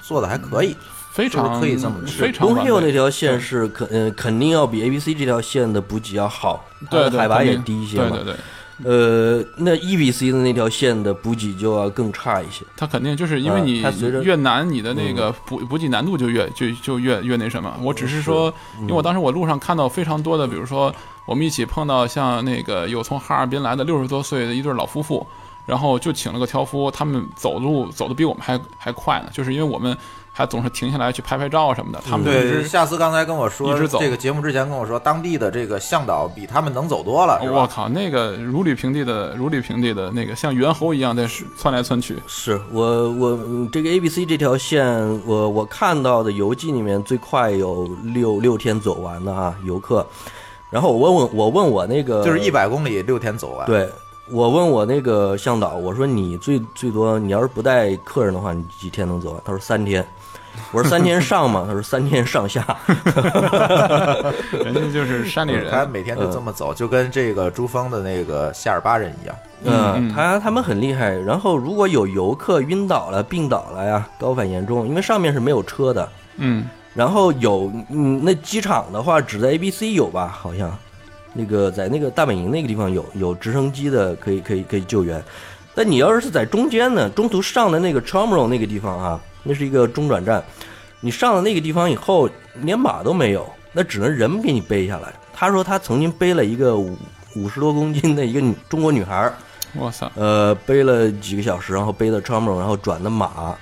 [0.00, 0.74] 做的还可以。
[1.12, 8.08] 非常可以这么说非常 Blue Hill 那条线是肯呃肯定要比 A B C 这条线的补给要好，对海拔也低一些嘛。
[8.08, 8.36] 对对对，
[8.84, 12.64] 呃，那 E B C 的那条线的补给就要更差一些。
[12.76, 17.76] 它肯定就是因为啊你越难，你的那个补补给难度就越就就越越那什么。
[17.80, 20.92] 我只是说，因为我当时我路上看到非常多的，比如说
[21.26, 25.24] 我们一起碰到像那个有从哈尔滨来的六十多岁的一对老夫妇，
[25.66, 29.96] 然后就请了个挑夫，他们走路走的比我们还还快呢，就是因为我们
[30.32, 37.60] 还总是停下来去拍拍照什么的，他们对，直夏思刚才跟我说一直，走这个节目之前跟我说，当地的这个向导比他们能走多了，是吧？
[37.60, 44.86] 我靠，那个如履平地的如履平地的那个像猿猴一样在窜来窜去，是我我嗯这个 A B C 这条线，
[45.26, 50.06] 我我看到的游记里面最快有六六天走完的啊，游客。
[50.70, 53.86] 然后我问问我问我那个就是一百公里六天走完。，对，
[54.30, 59.42] 我问我那个向导，我说你最最多，你要是不带客人的话，你几天能走完？
[59.44, 60.04] 他说三天。
[60.70, 62.64] 我说三天上嘛， 他说三天上下。
[64.52, 69.36] 人家就是山里人，他每天就这么走，就跟这个珠峰的那个夏尔巴人一样。
[69.64, 71.10] 嗯，嗯他他们很厉害。
[71.10, 76.08] 然后如果有游客晕倒了、病倒了呀，高反严重，因为上面是没有车的。
[76.36, 80.28] 嗯，然后有嗯，那机场的话只在 A B C 有吧？
[80.28, 80.70] 好像
[81.34, 85.22] 那个在那个大本营那个地方有有直升机的，可以可以可以救援。
[85.74, 90.44] 但你要是在中间呢，中途上的那个 Chamorro 那个地方啊，那是一个中转站，
[91.00, 95.12] 你上了那个地方以后，连马都没有，那只能人给你背下来。
[95.32, 96.96] 他说他曾经背了一个五
[97.34, 99.32] 五十多公斤的一个女中国女孩儿，
[99.76, 103.56] 哇塞，呃，背了几个小时，然后背到 Chamorro，然后转的马，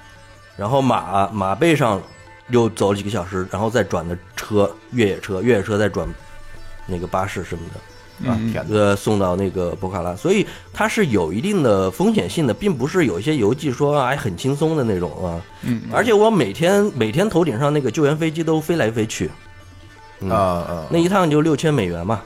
[0.57, 2.03] 然后马马背上
[2.49, 6.09] 又走了几个小时，然后再转的车越野车，越野车再转
[6.91, 8.39] 那个巴士什么的，啊！
[8.69, 15.41] 呃，送到那个博卡拉，所以它是有一定的风险性的，并不是有一些游记说哎很轻松的那种啊。
[15.63, 19.31] 嗯，而且我每天每天头顶上那个救援飞机都飞来飞去，
[20.21, 22.21] 嗯啊啊，那一趟就六千美元嘛。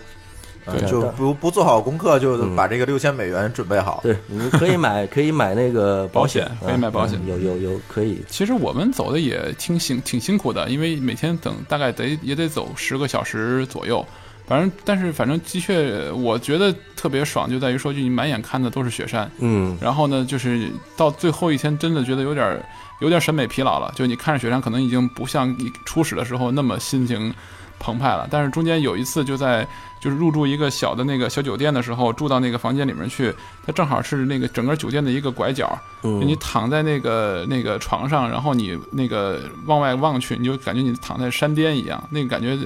[0.66, 4.00] 嗯就不不做好功课，就把这个六千美元准备好。
[4.02, 8.24] 对，你可以买 可以买那个保险险，可以买保险嗯有有有可以。
[8.30, 14.02] 其实我们走的也挺辛挺辛苦的，因为每天等大概得也得走十个小时左右。
[14.46, 22.62] 反正，但是反正的确，我觉得特别爽，就在于说，就你满眼看的都是雪山，嗯，然后呢，就是到最后一天，真的觉得有点儿
[23.00, 23.92] 有点审美疲劳了。
[23.96, 27.32] 就你看着雪山，可能已经不像你初始的时候那么心情
[27.78, 28.28] 澎湃了。
[28.30, 29.66] 但是中间有一次，就在
[29.98, 33.32] 就是入住一个小的那个小酒店的时候，住到那个房间里面去，
[33.66, 42.58] 它正好是那个整个酒店的一个拐角，嗯你躺在那个那个床上，然后你那个往外望去，你就感觉你躺在山巅一样，那个感觉，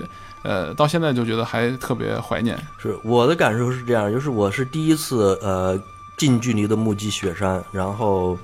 [0.43, 2.59] 呃，到现在就觉得还特别怀念。
[2.79, 5.79] 是我的感受是这样，就是我是第一次呃
[6.17, 8.39] 近距离的目击雪山，然后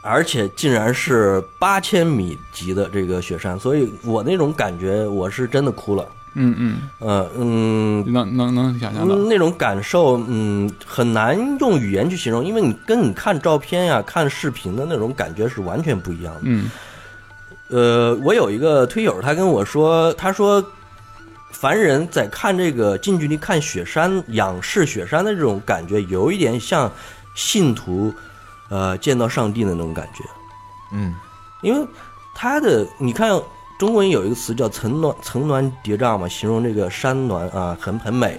[0.00, 6.06] 而且竟然是八千米级的这个雪山，所以我那种感觉我是真的哭了。
[6.34, 8.12] 嗯嗯，呃嗯。
[8.12, 9.14] 能能能想象到。
[9.14, 16.40] 嗯，那种感受，嗯，很难用语言去形容，因为你跟你看照片呀、看视频的那种感觉是完全不一样的。
[16.44, 16.70] 嗯
[17.72, 20.62] 呃，我有一个推友，他跟我说，他说，
[21.52, 26.92] 凡人在看这个近距离看雪山、仰视雪山的这种感觉，有一点像
[27.34, 28.12] 信徒，
[28.68, 30.22] 呃，见到上帝的那种感觉。
[30.92, 31.14] 嗯，
[31.62, 31.86] 因为
[32.34, 33.40] 他的，你看
[33.78, 38.38] 中文有一个词叫层峦层峦叠嶂嘛，形容这个山峦啊，很很美。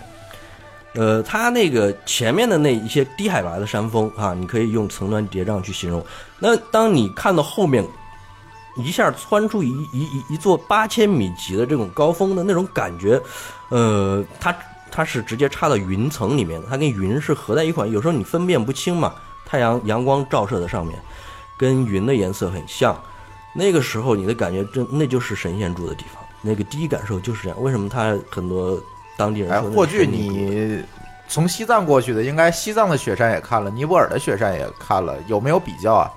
[0.93, 6.05] 呃，它那个前面的那一些低海拔的山峰啊，你可以用层峦叠嶂去形容。
[6.37, 7.83] 那当你看到后面
[8.75, 13.21] 一下窜出一一一一座八千米级的这种高峰的那种感觉，
[13.69, 14.55] 呃，它
[14.91, 19.13] 它是直接插到云层里面的，它跟云是合在一块，有时候你分辨不清嘛，
[19.45, 20.99] 太阳阳光照射在上面，
[21.57, 22.99] 跟云的颜色很像。
[23.55, 27.61] 那个时候你的感觉真那就是神仙住的地方，那个第一感受就是这样。
[27.61, 28.81] 为什么他很多
[29.15, 30.83] 当地人哎，说哎霍炬，你
[31.27, 36.11] 从西藏过去的，应该西藏的雪山也看了，尼泊尔的雪山也看了，有没有比较啊？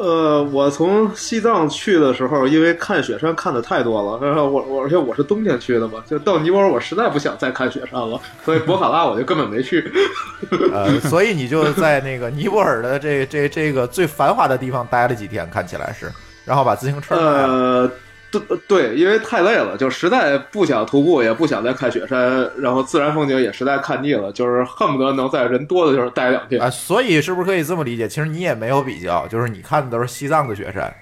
[0.00, 9.84] 呃，我从西藏去的时候，因为看雪山看的太多了，然后我我而且我是冬天去的嘛，就到尼泊尔我实在不想再看雪山了，所以博卡拉我就根本没去。
[10.72, 16.10] 呃， 所以你就在那个尼泊尔的这这这个最繁华的地方待了几天，看起来是，
[16.44, 17.14] 然后把自行车。
[17.16, 17.90] 呃，
[18.30, 26.60] 对对，因为太累了，就实在不想徒步，也不想再看雪山，然后自然风景也实在看腻了，就是恨不得能在人多的地方待两天。
[26.60, 28.06] 啊，所以是不是可以这么理解？
[28.06, 30.94] 其实你也没有比较，就是你看的都是西藏的雪山。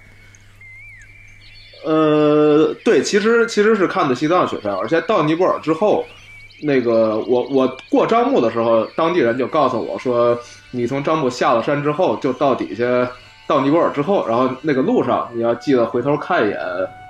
[1.85, 6.05] 呃，对，其实其实是看的西藏雪山，而且到尼泊尔之后，
[6.63, 10.39] 那个我我过樟木的时候，当地人就告诉我说，
[10.71, 12.85] 你从樟木下了山之后，就到底下
[13.47, 16.59] 到尼泊尔之后，然后那个路上你要记得回头看一眼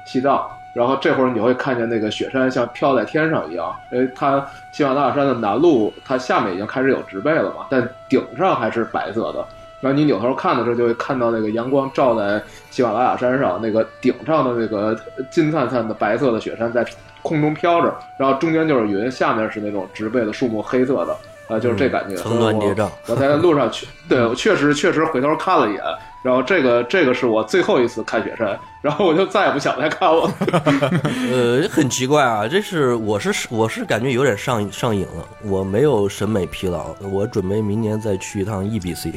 [0.06, 4.42] 西藏，然后这会儿你会看见那个雪山像飘在天上一样，因为它
[4.72, 9.44] 喜马拉雅山的南麓，它下面已经开始有植被了嘛，但顶上还是白色的。
[9.78, 14.98] 然后你扭头看的时候，就会看到那个阳光照在喜马拉雅山上，那个顶上的那个
[15.30, 16.84] 金灿灿的白色的雪山在
[17.20, 21.14] 空中飘着，然后中间就是云，下面是那种植被的树木，黑色的
[21.48, 22.16] 啊，就是这感觉。
[22.16, 22.88] 层峦叠嶂。
[23.06, 25.82] 我在路上去，对我确实确实回头看了一眼，
[26.22, 30.32] 然后这个这个是我最后一次看雪山，然后我就再也不想再看了。
[31.32, 39.12] 呃，很奇怪啊，这是我是我是感觉有点上上瘾了，我没有审美疲劳，我准备明年再去一趟 EBC。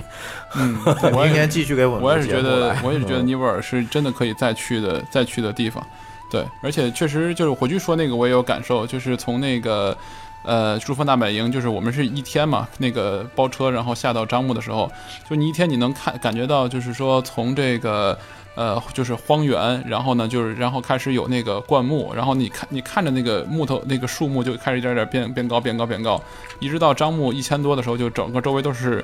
[0.55, 0.75] 嗯，
[1.13, 5.85] 我也明年继续给我们我也是觉得我也是觉得嗯尼泊尔是真的可以再去的，再去的地方。
[6.31, 9.95] 对，而且确实就是火炬说那个我也有感受，就是从那个
[10.43, 14.91] 呃珠峰大本营，就是我们是一天嘛，那个包车然后下到樟木的时候，
[15.29, 18.17] 就你一天你能看感觉到，就是说从这个。
[18.59, 26.21] 呃，就是荒原，然后呢，就是然后开始有那个灌木，然后你看你看着那个木头那个树木就开始一点点变变高变高变高，
[26.59, 29.01] 一直到樟木一千多的时候，就整个周围都是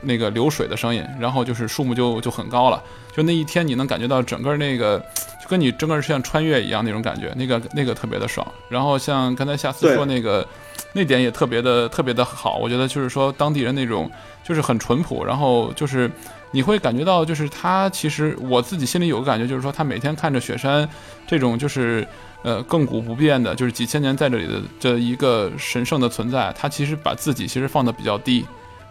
[0.00, 2.82] 那个流水的声音，然后就是树木就就很高了，
[3.14, 4.98] 就那一天你能感觉到整个那个
[5.38, 8.46] 就跟你整个像穿越一样那种感觉，那个那个特别的爽。
[8.70, 10.48] 然后像刚才夏思说那个
[10.94, 14.10] 那点也特别的特别的好，我觉得就是说当地人那种
[14.42, 16.10] 就是很淳朴，然后就是
[16.54, 20.88] 你会感觉到就是他其实我自己心里有个感觉，就是说他每天看着雪山
[21.26, 22.06] 这种就是。
[22.44, 28.44] 呃，亘古不变的，就是几千年在这里的这一个神圣的存在，他其实把自己其实放的比较低，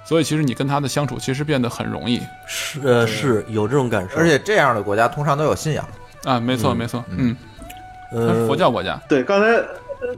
[0.03, 5.87] 所以其实你跟他的相处其实变得很容易是呃是有这种感受，而且这样的国家通常都有信仰。
[6.23, 7.37] 啊，没错没错，嗯，
[8.11, 9.63] 呃佛教国家，对，刚才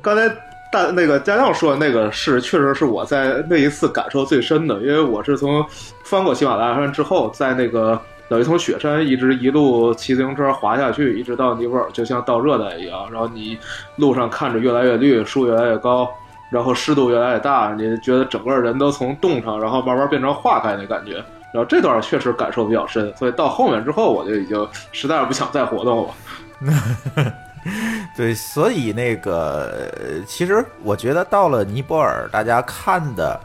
[0.02, 0.34] 刚才
[0.72, 5.66] 大那个家亮说的那个是，确实是我在那一次感受最深的，因为我是从
[6.04, 13.10] 翻过喜马拉雅山之后，在那个等于从雪山一直一路骑自行车滑下去，一直到尼泊尔，就像到热带一样。
[13.12, 13.58] 然后你
[13.96, 16.10] 路上看着越来越绿，树越来越高，
[16.50, 21.24] 然后湿度越来越大，你觉得整个人都从冻上，然后慢慢变成化开那感觉。
[21.54, 27.34] 然后这段确实感受比较深，所以到后面之后，我就已经实在是不想再活动了。
[28.16, 33.40] 对，所以那个，呃其实我觉得到了尼泊尔，大家看的，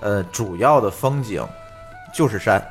[0.00, 1.46] 呃，主要的风景
[2.14, 2.62] 就是山。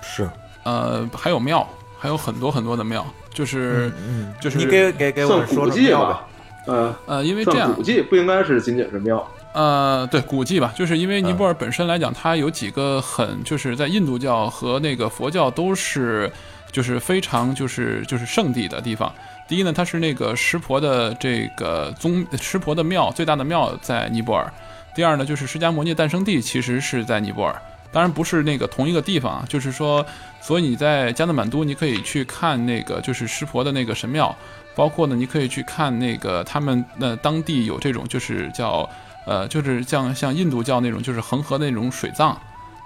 [0.00, 0.28] 是
[0.64, 1.68] 呃，还有庙，
[1.98, 6.26] 还有很多很多的庙，就是嗯，就是你给给给我们说古迹说庙吧。，
[6.66, 9.28] 呃，呃，因为这样古迹不应该是仅仅是庙。
[9.54, 16.30] 呃，对，古迹吧，就是因为尼泊尔本身来讲，它有几个很，就是在印度教和那个佛教都是，
[16.70, 19.12] 就是非常就是就是圣地的地方。
[19.52, 24.50] 第一呢，它是那个湿婆的这个宗湿婆的庙，最大的庙在尼泊尔。
[24.94, 27.54] 第二呢，就是释迦牟尼诞生地其实是在尼泊尔，
[27.92, 30.02] 当然不是那个同一个地方啊，就是说，
[30.40, 34.34] 所以你在加德满都你可以去看那个就是湿婆的那个神庙，
[34.74, 38.88] 包括呢，你可以去看那个他们那当地有这种就是叫。
[39.26, 42.36] 呃，就是像像印度教那种，就是恒河那种水葬。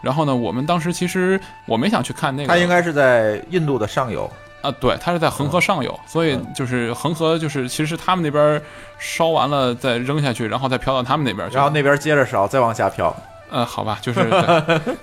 [0.02, 4.28] 然后呢，我们当时其实我没想去看那个，它应该是在印度的上游。
[4.66, 8.60] 啊，对，它是在恒河上游，所以就是恒河就是其实是他们那边
[8.98, 11.54] 烧完了再扔下去，然后再飘到他们那边去。
[11.54, 13.14] 然后那边接着烧，再往下飘。
[13.48, 14.28] 呃，好吧，就是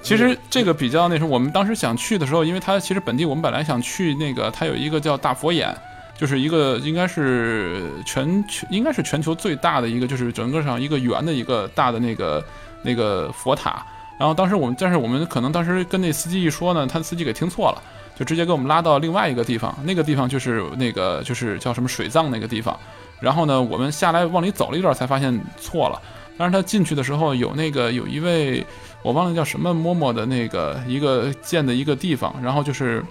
[0.02, 5.74] 其实这个比较那什么，我们当时想去的时候，因为它其实本地我们本来想去那个，它有一个叫大佛眼，
[6.18, 12.44] 就是一个应该是全球应该是全球最大的一个，就是整个上一个圆的一个大的那个
[12.82, 13.82] 那个佛塔。
[14.20, 17.82] 然后当时我们，但是我们可能当时跟那司机一说呢，他司机给听错了，
[18.16, 22.78] 就直接给我们拉到另外一个地方，那个地方就是那个就是叫什么水葬那个地方。
[23.20, 26.02] 然后呢，我们下来往里走了一段，才发现错了。
[26.38, 28.66] 但是他进去的时候有那个有一位
[29.04, 33.04] 我忘了叫什么嬷嬷的那个一个建的一个地方，然后就是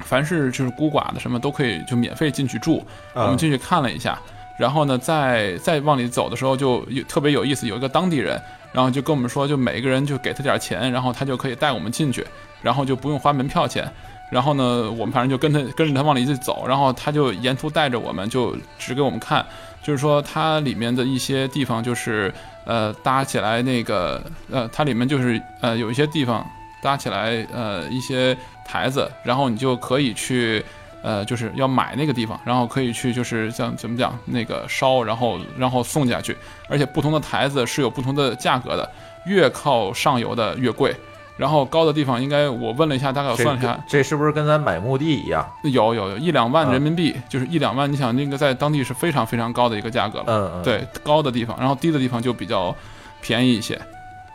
[0.00, 2.84] 凡是就是孤寡的什么都可以就免费进去住。
[3.14, 4.18] 我们进去看了一下，
[4.60, 8.38] 然后呢，再再往里走的时候就有特别有意思，有一个当地人，
[8.72, 12.26] 然后就跟我们说，就每个人就给他点钱，然后他就可以带我们进去，
[12.60, 13.90] 然后就不用花门票钱。
[14.30, 19.44] 然后呢，我们反正就跟他跟着他往里走，然后他就沿途带着我们，就指给我们看，
[19.82, 22.32] 就是说它里面的一些地方就是
[22.66, 26.46] 呃搭起来那个呃它里面就是呃有一些地方
[26.82, 30.62] 搭起来呃一些台子，然后你就可以去
[31.02, 36.36] 呃就是要买那个地方，然后可以去就是像怎么讲那个烧，然后然后送下去，
[36.68, 38.90] 而且不同的台子是有不同的价格的，
[39.26, 40.94] 越靠上游的越贵。
[41.36, 45.42] 然后高的地方应该我问了一下，大概我算了一下，这是不是跟咱买墓地一样？
[45.62, 50.24] 有有有一两万啊人民币，就是一两万，你想那个在当地是非常非常高的一个价格了。
[50.26, 52.76] 嗯嗯，对，高的地方，然后低的地方就比较
[53.22, 53.80] 便宜一些。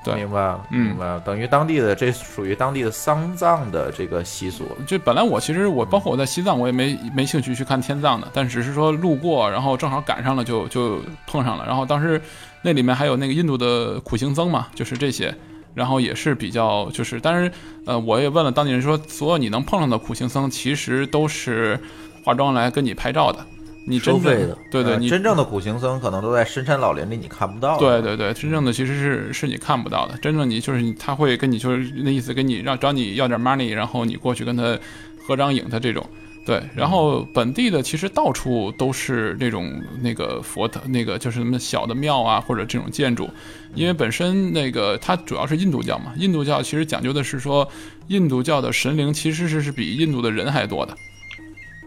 [0.05, 1.19] 对明白了，嗯明白了。
[1.21, 4.65] 等于当地的这属于当地的丧葬的这个习俗。
[4.85, 11.65] 就本来我其实我包括我在西藏，我也没没兴趣去看天葬的，但只是说路过，然后正好赶上了就就碰上了。
[11.65, 12.21] 然后当时
[12.61, 15.33] 那里面还有那个印度的苦行僧嘛，就是这些，
[15.73, 17.51] 然后也是比较就是，但是
[17.85, 21.79] 呃，我也问了当地人说，所有你能碰上的苦行僧其实都是
[22.23, 23.45] 化妆来跟你拍照的，
[23.87, 27.77] 你真正收费的对你真正的苦行僧可能都在深山老林里，你看不到。
[27.77, 34.77] 对，对对，真正的其实是是你看不到的，真正你就是你，他会跟你就是那意思，跟你让找你要点 money，然后你过去跟他
[35.25, 36.05] 合张影，他这种。
[36.45, 43.27] 对，然后本地的其实到处都是那种那个佛的，那个就是什么小的庙啊，或者这种建筑，
[43.73, 47.67] 因为本身那个它主要是印度教嘛，印度教其实讲究的是说，
[48.09, 50.95] 印度教的神灵其实是是比印度的人还多的，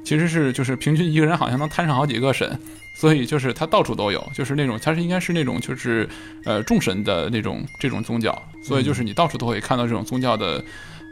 [0.09, 2.59] 其实是就是平均一个人好像能摊上好几个神，
[2.95, 6.09] 所以就是它到处都有，就是那种它是应该是那种就是
[6.47, 10.65] 呃众神的那种这种宗教，所以就是你到处都可以看到这种宗教的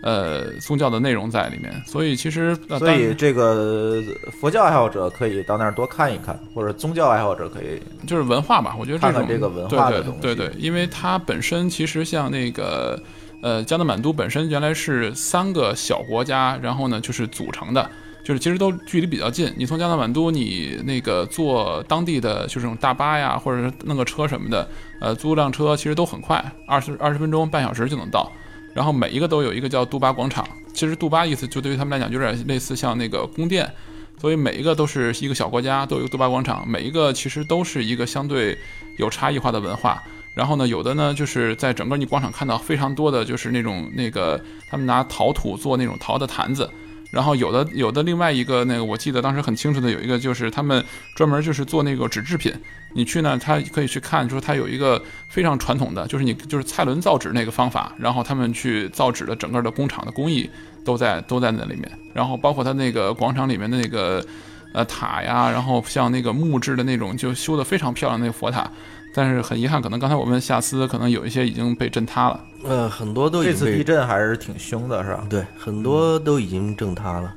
[0.03, 4.03] 呃宗教的内容在里面，所以其实呃所以这个
[4.41, 12.99] 佛教爱好者可以到那儿多看一看，或者宗教爱好者可以就是文化吧，我觉得看看种这个文化的东西对对对对，因为它本身其实像那个
[13.43, 17.91] 呃加德满都本身原来是三个小国家，然后呢就是组成的。
[18.27, 24.69] 就是其实都距离比较近，你从加德满都，你那个坐当地的就这种大巴呀，或者是弄个车什么的，
[25.01, 28.29] 呃，租辆车其实都很快，二十二十分钟、半小时就能到。
[28.75, 30.45] 然后每一个都有一个叫杜巴广场，
[30.75, 33.73] 其实杜巴意思就对于他们来讲有点类似像那个宫殿，
[34.21, 38.59] 所以每一个都是一个小国家，都有一个杜巴广场，每一个其实都是一个相对
[38.99, 40.03] 有差异化的文化。
[40.35, 46.69] 然后呢，有的呢就是在整个你广场看到非常多的就是那种那个他们拿陶土做那种陶的坛子。
[47.11, 50.85] 然后有的有的另外一个那个我记得当时很清楚的有一个就是他们
[51.15, 52.53] 专门就是做那个纸制品，
[52.95, 60.51] 你去呢，他可以去看，说他有一个非常传统的，就是你就是蔡伦造纸那个方法，然后他们去造纸的整个的工厂的工艺
[60.85, 64.25] 都在都在那里面，然后包括他那个广场里面的那个
[64.73, 68.71] 呃塔呀，然后像那个木质的那种就修的非常漂亮那个佛塔，
[69.17, 72.39] 但是很遗憾，可能刚才我问夏思，可能有一些已经被震塌了。
[72.65, 75.27] 呃，很多都已这次地震还是挺凶的，是吧？
[75.31, 77.35] 对，很多都已经震塌了，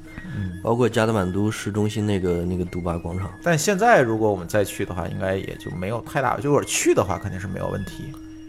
[0.61, 3.31] 包括加德满都市中心那个那个杜巴广场。
[3.41, 8.03] 但现在如果我们再去的话，应该也就没有太大，就是去的话肯定是没有问题。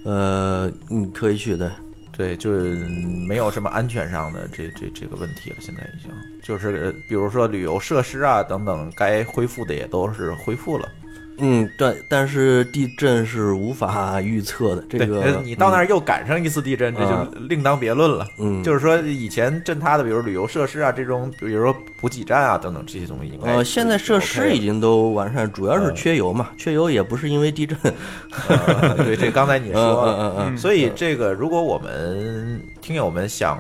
[0.05, 1.71] 呃，你可以去的，
[2.11, 2.75] 对，就是
[3.29, 5.57] 没有什么安全上的这这这个问题了。
[5.61, 6.11] 现在已经
[6.43, 10.89] 就是呃比如说旅游设施啊等等，该恢复的也都是恢复了。
[11.41, 18.27] 嗯，对，但是地震是无法预测的，这，个呃你到那儿又赶上一次地震，这就另当别论了。
[18.39, 25.95] 嗯，就是说以前震塌的，比如旅游设施啊，这种比如说补给站啊等等这些东西，应该呃，现在设施已经都完善，主要是嗯。
[25.95, 27.77] 缺油嘛，缺油也不是因为地震，
[28.97, 30.59] 对，这刚才你说了，嗯嗯嗯。
[30.59, 33.59] 所以这个如果我们听友们想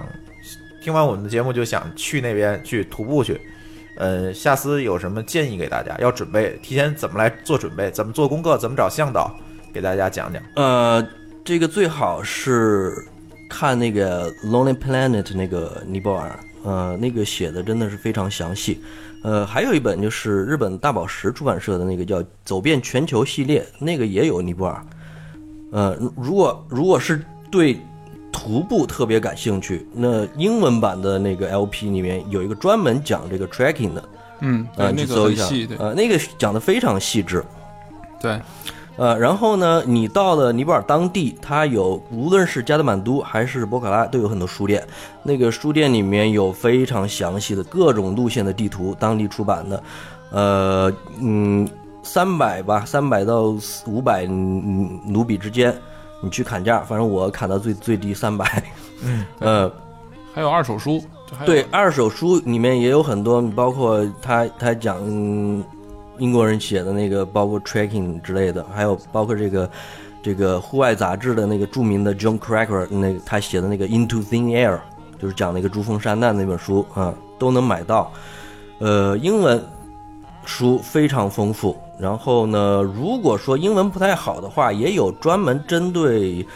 [0.82, 3.38] 听完我们的节目就想去那边去徒步去，
[4.00, 5.94] 呃，夏思有什么建议给大家？
[5.98, 7.90] 要准备提前怎么来做准备？
[7.90, 8.56] 怎么做功课？
[8.56, 9.30] 怎么找向导？
[9.74, 10.42] 给大家讲讲。
[10.56, 11.06] 呃，
[11.44, 12.94] 这个最好是
[13.50, 18.82] 看那个《Lonely Planet》那个尼泊尔，呃，那个写的真的是非常详细。
[19.22, 24.82] 呃，还有一本就是日本大宝石出版社的那个叫《走遍全球》系列，那个也有尼泊尔。
[25.72, 27.78] 呃，如果如果是对
[28.42, 34.02] 徒步特别感兴趣，那英文版的那个 LP 里面有一个专门讲这个 tracking 的，
[34.40, 37.44] 嗯，啊，呃，那个你搜一下很细，对，呃，那个讲的非常细致。
[38.18, 38.40] 对，
[38.96, 44.82] 呃，然后呢，你到了尼泊尔当地，它有无论是加德满都还是博卡拉，都有很多书店。
[45.22, 49.82] 那个书店里面有非常详细的各种路线的地图，当地出版的。
[50.30, 50.90] 呃，
[51.20, 51.68] 嗯，
[52.02, 53.54] 三百吧，三百到
[53.86, 55.76] 五百卢比之间，
[56.20, 58.62] 你去砍价，反正我砍到最最低三百。
[59.02, 59.72] 嗯，呃，
[60.32, 61.02] 还有二手书，
[61.44, 65.64] 对，二手书里面也有很多，包括他他讲、嗯
[66.18, 69.70] 英国人写的那个，包括 trekking 之类的，还有包括这个
[70.22, 74.78] 这个户外杂志的那个著名的 John Cracker 那个他写的那个 Into Thin Air，
[75.18, 78.12] 就是讲那个珠峰山难那本书啊，都能买到。
[78.80, 79.64] 呃，英文
[80.44, 81.74] 书非常丰富。
[82.00, 86.46] 然后呢，如果说英文不太好的话，也有专门针对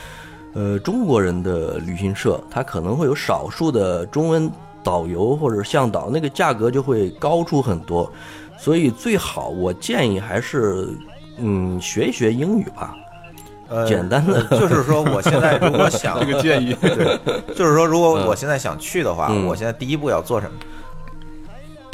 [0.54, 4.50] 呃中国人的旅行社，它可能会有少数的中文
[4.82, 8.10] 导游或者向导，那个价格就会高出很多。
[8.56, 10.88] 所以最好我建议还是
[11.36, 12.96] 嗯学一学英语吧。
[13.68, 17.18] 呃，简单的呃 就是说，我现在如果想这个建议， 对，
[17.54, 20.56] 就是说，如果我现在想去的话，嗯我现在第一步要做什么？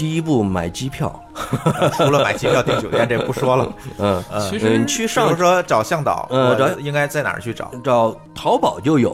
[0.00, 1.12] 第一步买机票，
[1.92, 3.70] 除了买机票、订酒店，这不说了。
[3.98, 9.12] 嗯，呃其实嗯你去比上如说找向导，我呃找应该在哪儿去找找淘宝就有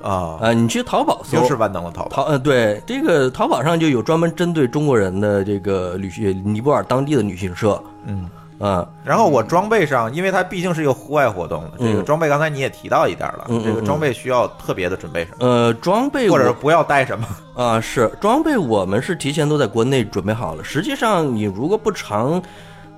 [0.00, 0.38] 啊？
[0.40, 2.08] 啊、你去淘宝搜就是万能的淘宝。
[2.10, 8.30] 淘呃对，这个淘宝上就有专门针对中国人的这个旅行尼泊尔当地的旅行社，嗯，
[8.62, 17.26] 啊、然后我装备上，因为它毕竟是一个户外活动，这个嗯装备刚才你也提到一点了，嗯嗯这个装备需要特别的准备什么，呃，装备或者是不要带什么？
[17.60, 20.62] 啊，是装备，我们是提前都在国内准备好了。
[20.62, 22.40] 实际上，你如果不常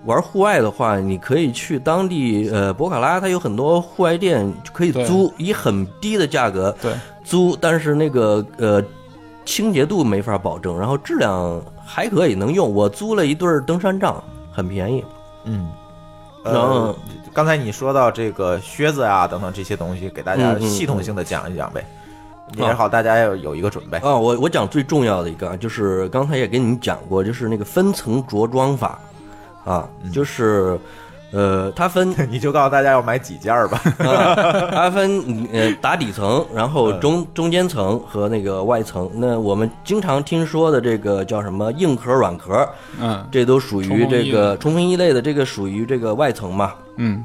[0.05, 6.93] 玩户外的话，你可以去当地呃博卡拉，它有很多户外店可以租，以很低的价格对，
[7.25, 8.85] 租，但是那个呃
[9.47, 12.71] 清洁度没法保证，然后质量还可以能用。
[12.71, 14.23] 我租了一对儿登山杖，
[14.53, 15.03] 很便宜。
[15.45, 15.71] 嗯，
[16.45, 16.95] 然
[17.33, 21.85] 刚才你说到这个靴子啊等等这些东西，给大家系统性的讲一讲呗，
[22.57, 23.99] 也好，大家要有一个准备。
[23.99, 28.99] 啊，我我讲最重要的一个啊，就是刚才也跟你们讲过，就是那个分层着装法，
[29.65, 30.79] 啊，就是，
[31.35, 33.83] 呃，它分 你就告诉大家要买几件儿吧。
[33.99, 39.11] 啊， 它分呃打底层，然后中中间层和那个外层。
[39.15, 42.69] 那我们经常听说的这个叫什么硬壳、软壳，
[43.01, 46.73] 嗯这都属于这个冲锋衣类的，这个属于这个外层嘛。
[46.97, 47.25] 嗯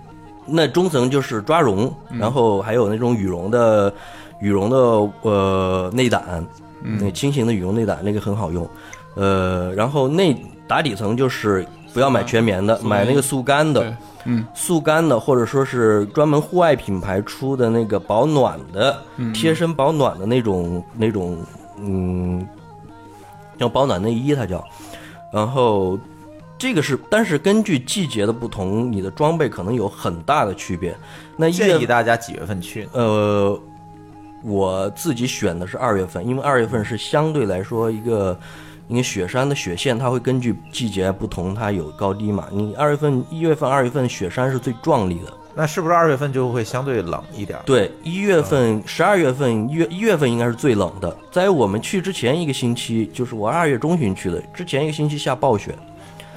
[0.52, 3.94] 那中层就是抓绒，然后还有那种羽绒的
[4.42, 4.78] 羽绒的
[5.22, 6.44] 呃内胆，
[6.82, 8.68] 那轻型的羽绒内胆那个很好用。
[9.16, 10.36] 呃，然后内
[10.68, 11.64] 打底层就是
[11.94, 13.96] 不要买全棉的，买那个速干的，
[14.26, 19.02] 嗯速干的，或者说是专门户外品牌出的那个保暖的、
[19.34, 21.38] 贴身保暖的那种那种，
[21.78, 22.48] 嗯，
[23.58, 24.64] 叫保暖内衣，它叫。
[25.32, 25.98] 然后
[26.58, 30.96] 这个是，但是根据季节的不同，你的装备可能有很大的区别。
[31.38, 32.90] 那建议大家几月份去？
[32.94, 33.58] 呃，
[34.44, 38.38] 我自己选的是二月份，因为二月份是相对来说一个，
[38.90, 42.48] 因为雪山的雪线它会根据季节不同，它有高低嘛。
[42.52, 45.34] 你二月份、一月份、二月份雪山是最壮丽的。
[45.56, 47.62] 那是不是二月份就会相对冷一点儿？
[47.66, 51.16] 对，一月份、十二月份、一月一月份应该是最冷的。
[51.32, 55.76] 在我们去之前一个星期，就是我二月中旬去的，之前一个星期下暴雪，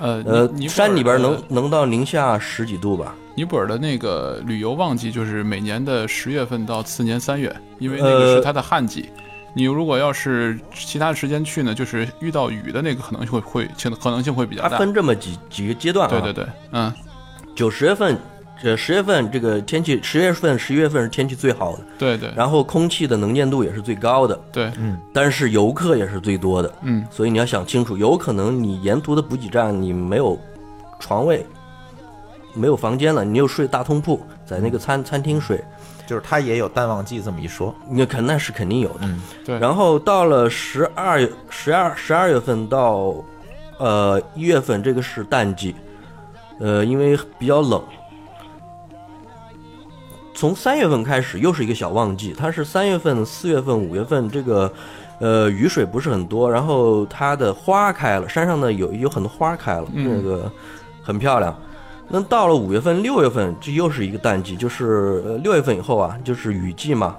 [0.01, 3.15] 呃呃山里边的能能到零下十几度吧。
[3.35, 9.09] 尼泊尔的那个旅游旺季就是每年的十月份到次年三月，因为那个是它的旱季。
[9.55, 13.69] 你如果要是其他时间去呢，就是遇到雨的那个可能会会
[14.01, 14.79] 可能性会比较大它大。
[14.79, 16.11] 分这么几几个阶段啊。
[16.11, 16.93] 对对对，嗯，
[17.55, 18.17] 九十月份，
[18.63, 22.33] 这十月份这个天气，十月份、十一月份是天气最好的，对对。
[22.35, 24.99] 然后空气的能见度也是最高的，对，嗯。
[25.13, 30.39] 但是游客也是最多的，嗯，所以你要想清楚，有可能你沿途的补给站你没有
[30.99, 31.45] 床位，
[32.55, 35.63] 没有房间了，你又睡大通铺，在那个餐餐厅睡，
[36.13, 37.75] 就是它也有淡旺季这么一说。
[37.89, 38.99] 那肯那是肯定有的。
[39.05, 43.15] 嗯对然后到了十二月、十二、十二月份到
[43.79, 45.75] 呃一月份，这个是淡季，
[46.61, 47.83] 呃，因为比较冷。
[50.35, 54.71] 从三月份开始又是一个小旺季，它是三月份、四月份、五月份这个，
[55.19, 60.53] 呃，雨水不是很多，然后它的花开了，山上呢有有很多花开了，嗯那个
[61.03, 61.57] 很漂亮。
[62.09, 67.17] 那到了五月份、六月份，这又是一个淡季，就是呃六月份以后啊，就是雨季嘛。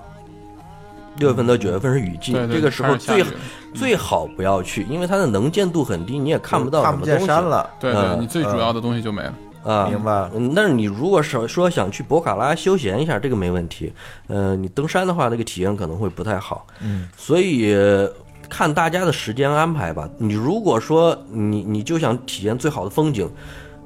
[1.17, 3.23] 六月份到九月份是雨季，对对，这个时候最
[3.71, 7.69] 最好不要去，因为它的能见度很低，你也看不到看不见什么东西山了。
[7.79, 9.33] 对对，嗯你最主要的东西就没了。
[9.63, 9.87] 啊。
[9.87, 13.93] 明白但是你如果是说想去博卡拉休闲一下，这个没问题。
[14.25, 16.65] 呃，你登山的话，那个体验可能会不太好。
[16.81, 18.11] 嗯，所以呃
[18.49, 20.09] 看大家的时间安排吧。
[20.17, 23.29] 你如果说你你就想体验最好的风景，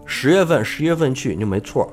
[0.07, 1.87] 十月份、十一月份去你就没错。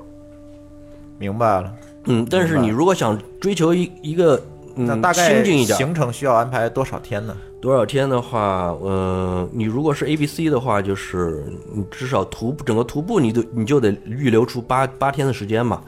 [1.19, 1.71] 明白了。
[2.07, 4.41] 嗯，但是你如果想追求一一个
[4.77, 7.37] 嗯那大概清静一点，行程需要安排多少天呢？
[7.61, 15.81] 多少天的话，呃，你如果是 A、B、C 的话，就是你至少徒步整个徒步你都你就得预留出八八天的时间嘛。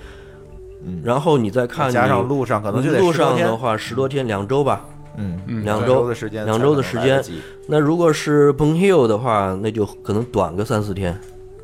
[0.85, 4.87] 嗯然后你再看加上路上可能就得路10多天上的话十多天，两周吧。
[5.19, 7.23] 嗯，嗯两两周的时间，两周的时间。
[7.67, 11.19] 那如果是 p o n Hill 的话，那就可能短个三四天。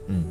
[0.09, 0.24] 嗯，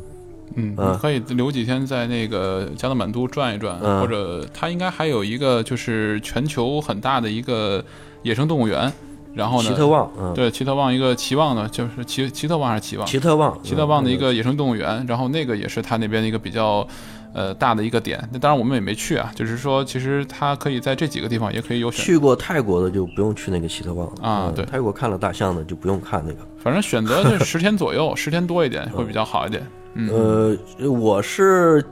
[0.55, 7.83] 嗯，可以留几天在那个加德满都转一转，嗯或者它应该还有一个就是全球很大的一个
[8.23, 8.91] 野生动物园，
[9.33, 13.07] 然后呢，奇特旺，嗯，对奇特旺一个奇旺呢，就是奇奇特旺还是奇旺？
[13.07, 16.87] 奇特旺，奇特旺的一嗯个野生动物园，然后那个也是它那边的一个比较。
[17.33, 26.39] 呃，大的一个点，那当然我们也没去啊，就是说，其实它可以在这几个地方也可以有选，去过泰国的就不用去那个奇特旺了嗯啊对泰国看了大象的就不用看那个。
[26.61, 29.65] 反正选择就是十天左右，十天多一点会比较好一点。
[29.93, 31.84] 嗯，呃，我是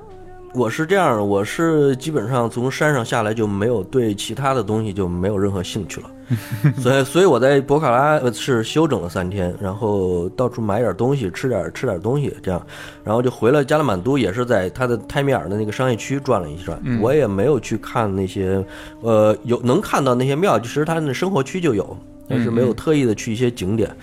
[0.54, 6.10] 我是这样，我是基本上从山上下来就没有对其他的东西就没有任何兴趣了，
[6.82, 12.66] 所以所以我在博卡拉呃是休整了三天，然后到处买点东西，吃点吃点东西，这样，
[13.04, 18.66] 然后就回了加勒满都，也是在他的泰米尔的那个商业区转了一转，我也没有去看那些，
[19.02, 21.96] 呃，有能看到那些庙，其实他的生活区就有，
[22.28, 23.96] 但是没有特意的去一些景点，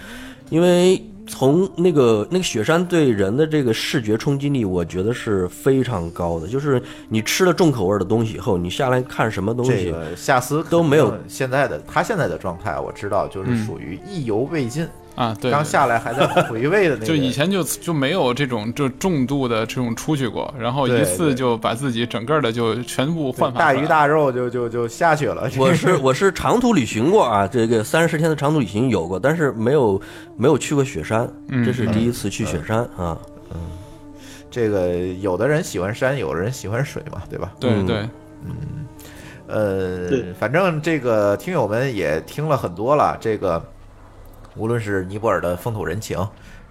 [0.51, 1.03] 因为。
[1.27, 6.47] 从那个那个雪山对人的这个视觉冲击力，我觉得是非常高的。
[6.47, 14.87] 就是你吃了重口味的东西以后，你下来看什么东西，这个夏斯都没有现在的他现在的状态，我知道就是属于意犹未尽，
[15.17, 17.07] 啊，对，刚下来还在回味的那个。
[17.09, 25.51] 就以前就就没有这种就重度的这种出去过，然后一次就把自己整个的就全部换大鱼大肉就就就下去了。
[25.59, 30.01] 我是 我是长途旅行过啊，这个三十天的长途旅行有过，但是没有
[30.37, 33.19] 没有去过雪山，嗯这是第一次去雪山啊。
[33.53, 33.61] 嗯
[34.49, 37.53] 这个有的人喜欢山，有的人喜欢水嘛，对吧？
[37.61, 38.09] 嗯对
[38.43, 38.87] 嗯，
[39.49, 43.63] 呃对，反正这个听友们也听了很多了，这个
[44.57, 46.19] 无论是尼泊尔的风土人情，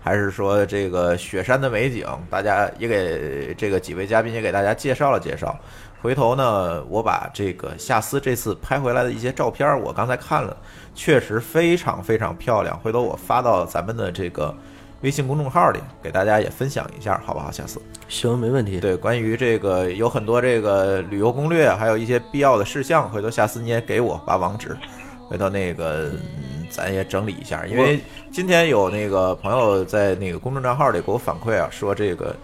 [0.01, 5.57] 还是说这个雪山的美景，大家也给这个几位嘉宾也给大家介绍了介绍。
[6.01, 10.55] 回头呢，我把这个夏斯这次拍回来的一些照片儿，我刚才看了，
[10.93, 12.79] 确实非常非常漂亮。
[12.79, 14.55] 回头我发到咱们的这个
[15.01, 17.49] 微信公众号里，给大家也分享一下，好不好？
[17.51, 17.81] 夏斯。
[18.07, 18.79] 行，没问题。
[18.79, 24.77] 对，关于这个有很多这个旅游攻略，还有一些必要的事项，回头下次你也给我把网址，
[25.27, 27.65] 回头那个嗯咱也整理一下。
[27.65, 27.99] 因为
[28.31, 32.35] 今天有那个朋友在那个公众账号里给我反馈啊，说这个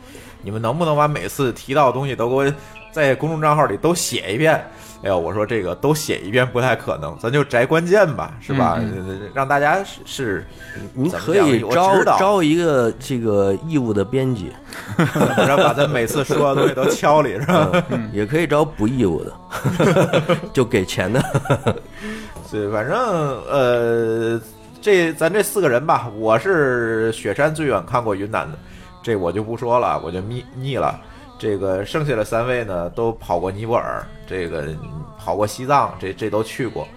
[0.42, 2.54] 你们能不能把每次提到的东西都给我
[2.92, 4.64] 在公众账号里都写一遍？
[5.04, 8.78] 哎呦，我说这个都写一遍不太可能，咱就摘关键吧，是吧？
[8.80, 10.46] 呃让大家是是
[11.12, 14.52] 可以招招一个这个义务的编辑，
[15.36, 17.84] 然后把咱每次说的东西都敲里，是吧？
[17.90, 21.20] 嗯也可以招不义务的， 就给钱的。
[22.52, 22.96] 对，反正
[23.50, 24.40] 呃，
[24.82, 28.58] 这咱这四个人吧，我是雪山最远看过云南的，
[29.02, 31.00] 这我就不说了，我就腻腻了。
[31.42, 34.68] 这个剩下的三位呢，都跑过尼泊尔，这个
[35.18, 36.88] 跑过西藏，这这都去过。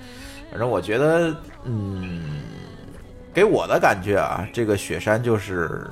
[0.50, 2.42] 反正我觉得，嗯，
[3.32, 5.82] 给我的感觉啊，这个雪山就是，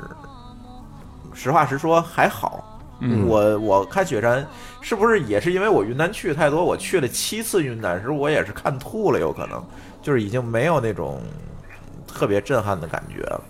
[1.32, 2.78] 实话实说还好。
[3.00, 4.46] 嗯我我看雪山
[4.82, 9.64] 是不是也是因为我云南去太多，我去了七次云南，是我也是看吐了，有可能
[10.02, 11.22] 就是已经没有那种
[12.06, 13.42] 特别震撼的感觉了。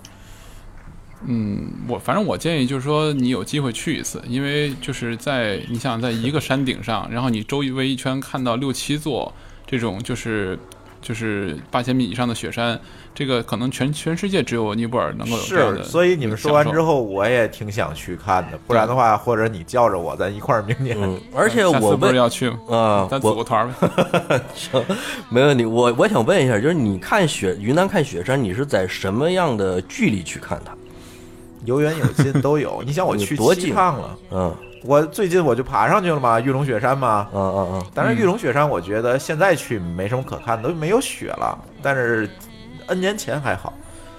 [1.26, 9.32] 嗯，我反正我建议就是说，你有机会去一次，因为就是在你想在一个山顶上，然后你周围一圈看到六七座
[9.66, 10.58] 这种就是
[11.00, 12.78] 就是八千米以上的雪山，
[13.14, 15.82] 这个可能全全世界只有尼泊尔能够有这样的。
[15.82, 18.58] 是，所以你们说完之后，我也挺想去看的。
[18.66, 20.96] 不然的话，或者你叫着我，咱一块儿明年。
[21.00, 22.58] 嗯， 而且我不是要去吗？
[22.70, 24.40] 啊，咱组个团儿呗。
[25.28, 25.64] 没问题。
[25.64, 30.72] 我我想问一下，就是你看雪云南看雪山，你是在什么样的距离去看它？
[31.64, 32.82] 有远有近都有。
[32.86, 37.28] 你想，我去多近七趟了，嗯我最近我就爬上去了嘛，玉龙雪山嘛。
[37.32, 41.56] 嗯嗯嗯，但是，玉龙雪山我觉得现在去没什么可看的，都没有雪了。
[41.80, 42.28] 但是
[42.88, 43.72] N 年前还好。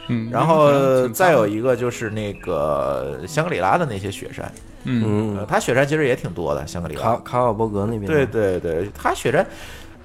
[0.07, 4.51] 嗯，然后再有一个就是那个香格里拉的那些雪山，
[4.83, 7.01] 嗯呃，嗯，它雪山其实也挺多的，香格里拉。
[7.01, 9.45] 卡卡尔伯格那边对对对，它雪山，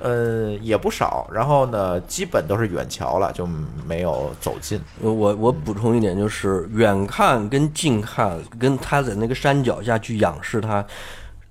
[0.01, 1.29] 呃，也不少。
[1.33, 3.47] 然后呢，基本都是远瞧了，就
[3.87, 4.81] 没有走近。
[5.03, 10.85] 呃我我补充一点，就是远看跟近看，跟他在那个山脚下去仰视它，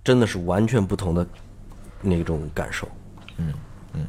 [0.03, 1.25] 真的是完全不同的
[2.01, 2.87] 那种感受。
[3.37, 3.53] 嗯
[3.93, 4.05] 嗯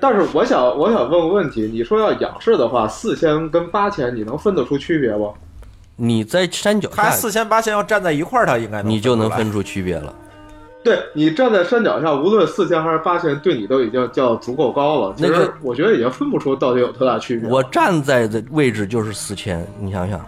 [0.00, 5.32] 但是我想，我想问个问题，你说要仰视的话，四千跟八千，你能分得出区别不？
[5.94, 10.12] 你在山脚下，他四千八千要站在一块儿，它应该能你就能分出区别了。
[10.86, 15.14] 对你站在山脚下，无论四千还是八千，对你都已经叫足够高了。
[15.16, 17.50] 其那个实我觉得已经分不出到底有多大区别。
[17.50, 20.20] 我站在的位置就是四千，你想想，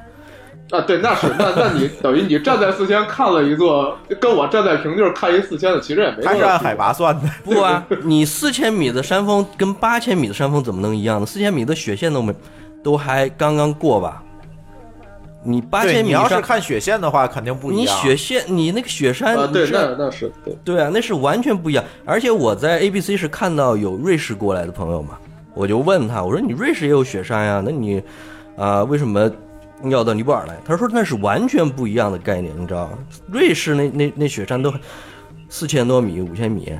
[0.70, 6.42] 啊，对，那是那那你等于你站在四千看了一座，跟我站在平地儿看一四千的，其实也没多大区别。
[6.42, 7.22] 它是按海拔算的。
[7.44, 11.24] 不啊，你四千米的山峰跟八千米的山峰怎么能一样呢？
[11.24, 12.34] 四千米的雪线都没，
[12.82, 14.20] 都还刚刚过吧？
[15.42, 17.96] 你八，千米上，你要是看雪线的话，肯定不一样你样。
[17.98, 20.56] 雪线，你那个雪山，啊，对，那那是对。
[20.64, 21.84] 对啊，那是完全不一样。
[22.04, 25.18] 而且我在 A B C 是看到有瑞士过来的朋友嘛，
[25.54, 28.02] 我就问他，我说你瑞士也有雪山呀，那你
[28.56, 29.30] 啊、为什么
[29.84, 30.56] 要到尼泊尔来？
[30.64, 32.98] 他说那是完全不一样的概念，你知道吗？
[33.28, 34.74] 瑞士那那那雪山都
[35.48, 36.72] 四千多米、五千米，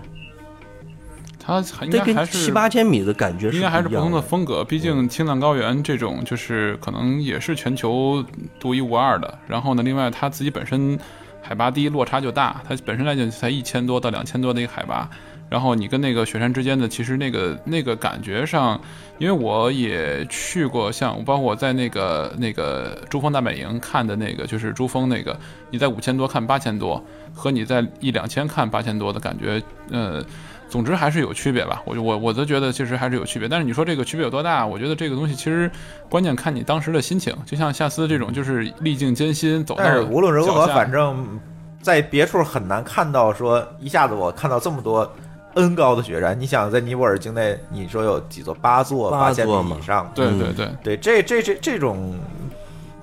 [1.49, 4.21] 它还应该还是七八千米的感觉是应该还是不同的。
[4.21, 8.23] 风格，毕竟青藏高原这种就是可能也是全球
[8.61, 9.39] 独一无二的。
[9.47, 10.99] 然后呢，另外它自己本身
[11.41, 15.09] 海拔低，落差就大，它本身来讲才一千多到两千多的一个海拔。
[15.49, 18.79] 然后你跟那个雪山之间的，其实那个那个感觉上，
[19.17, 25.35] 因为我也去过，像包括我在那个那个珠峰大本营看的那个，就是珠峰那个，
[25.71, 27.03] 你在五千多看八千多，
[27.33, 30.23] 和你在一两千看八千多的感觉，呃，
[30.69, 31.83] 总之还是有区别吧。
[31.85, 33.49] 我我我都觉得其实还是有区别。
[33.49, 34.67] 但是你说这个区别有多大？
[34.67, 35.71] 我觉得这个东西其实
[36.09, 37.35] 关键看你当时的心情。
[37.47, 41.41] 就像夏斯这种，就是历尽艰辛走到但是无论如何，反正
[41.81, 45.11] 在别处很难看到说一下子我看到这么多
[45.55, 46.39] N 高的雪山。
[46.39, 48.55] 你想在尼泊尔境内，你说有几座？
[48.55, 50.11] 八座，八八千米以上。
[50.17, 52.19] 嗯对对对，对，这这这这种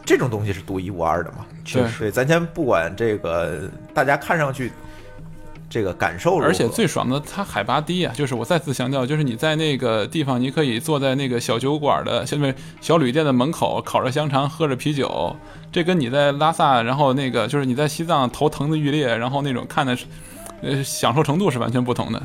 [0.06, 1.46] 这种东西是独一无二的嘛？
[1.64, 3.62] 确实对，咱先不管这个，
[3.92, 4.72] 大家看上去
[5.70, 8.14] 这个感受，而且最爽的，它海拔低啊！
[8.16, 15.36] 就是我再次强调，就是你在那个地方，你可以坐在那个小酒馆的，下面小旅店的门口，烤着香肠，喝着啤酒。
[15.72, 19.98] 这跟你在拉萨，然后那个就是你在西藏头疼的欲裂，然后那种看的，
[20.62, 22.22] 呃，享受程度是完全不同的。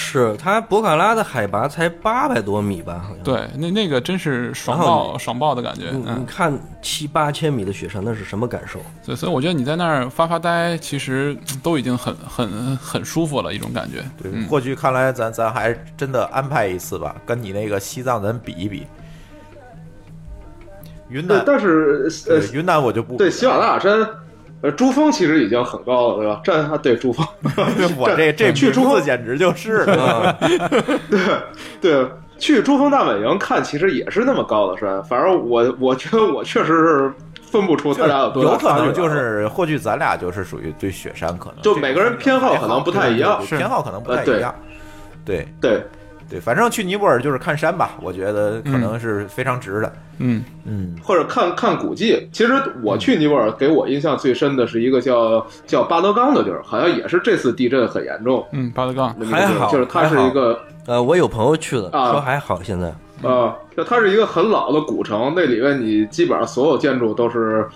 [0.00, 3.04] 是它博卡拉的海拔才八百多米吧？
[3.06, 3.24] 好像。
[3.24, 5.90] 对，那那个真是爽爆爽爆的感觉。
[5.90, 8.78] 你你嗯，看七八千米的雪山，那是什么感受？
[9.02, 13.98] 所以所以我觉得你在那儿发发呆，其实都已经很很很舒服了一种感觉。
[14.22, 18.86] 对，嗯或许看来咱咱还真的安排一次吧，跟你那个西藏咱比一比。
[21.08, 24.06] 云南，，但是呃，云南我就不对喜马拉雅山，
[24.60, 26.40] 呃，珠峰其实已经很高了，对吧？
[26.42, 27.26] 这对珠峰，
[27.96, 30.36] 我这这去珠峰简直就是了。
[31.80, 32.06] 对，
[32.38, 35.02] 去珠峰大本营看，其实也是那么高的山。
[35.04, 37.12] 反正我我觉得我确实是
[37.42, 44.54] 分不出他俩有多大有可能就是，或许咱俩就是属于对雪山可能就每个人偏好可能不太一样对对对偏好可能不太一样。
[45.24, 45.82] 对对
[46.28, 49.92] 对，反正去尼泊尔就是看山吧，我觉得可能是非常值的。
[50.18, 52.28] 嗯，嗯，或者看看古迹。
[52.32, 52.52] 其实
[52.82, 58.44] 我去尼泊尔，给我印象最深的是一个叫叫巴德冈的地儿，好像也是这次地震很严重。
[58.52, 62.88] 嗯，巴德冈，还好就是它是一个呃，我有朋友去的，啊说还好，现在
[63.26, 67.66] 啊，就它是一个很老的古城，那里面你基本上所有建筑都是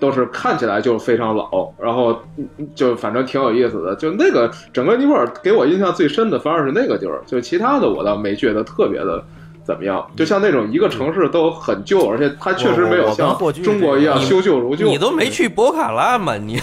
[0.00, 3.94] 都是看起来就非常老，然后嗯就反正挺有意思的。
[3.94, 9.22] 就那个整个尼泊尔给我印象最深的反而是那个地儿，就其他的我倒没觉得特别的。
[9.62, 10.04] 怎么样？
[10.16, 14.88] 就像那种一个城市都很旧，而且它确实没有像中国一样修旧如旧。
[14.88, 16.36] 你都没去博卡拉吗？
[16.36, 16.58] 你，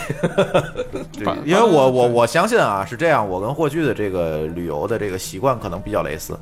[1.45, 6.37] 因为我我我相信啊，是这样，我跟霍炬的这个旅游的这个习惯可能比较类似。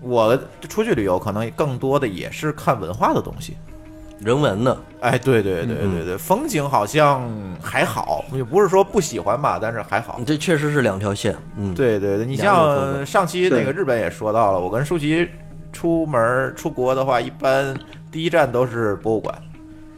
[0.00, 0.36] 我
[0.68, 3.54] 出去旅游可能更多的也是看文化的东西。
[4.20, 4.76] 人文的？
[5.00, 7.28] 哎，对对对对对，风景好像
[7.60, 10.20] 还好，也不是说不喜欢吧，但是还好。
[10.26, 11.36] 这确实是两条线。
[11.56, 15.28] 嗯，对对对，你像上期那个日本也说到了，我跟舒淇
[15.72, 17.76] 出门出国的话，一般
[18.10, 19.34] 第一站都是博物馆。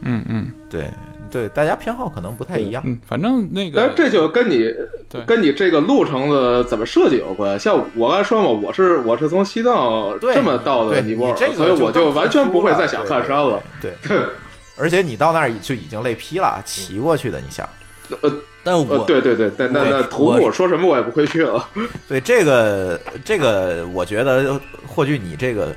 [0.01, 0.89] 嗯嗯对
[1.31, 2.81] 对，大家偏好可能不太一样。
[2.85, 4.73] 嗯，反正那个但是这就跟你
[5.09, 7.59] 对跟你这个路程的怎么设计有关。
[7.59, 13.61] 像我刚才说嘛，我是我是从西藏这么到的尼泊尔，所以我就完全不会再想看山了。
[13.81, 13.91] 对，
[14.77, 17.67] 而且你到那儿就已经累劈了，骑过去的，你想。
[18.21, 18.31] 呃，
[18.63, 21.67] 但我对对对，但那那我徒我步说什么我也不会去了。
[22.07, 25.75] 对这个这个，我觉得或许你这个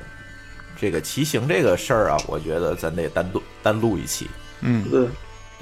[0.79, 4.29] 这个骑行这个事儿啊，我觉得咱得单独单录一期。
[4.61, 5.05] 嗯对，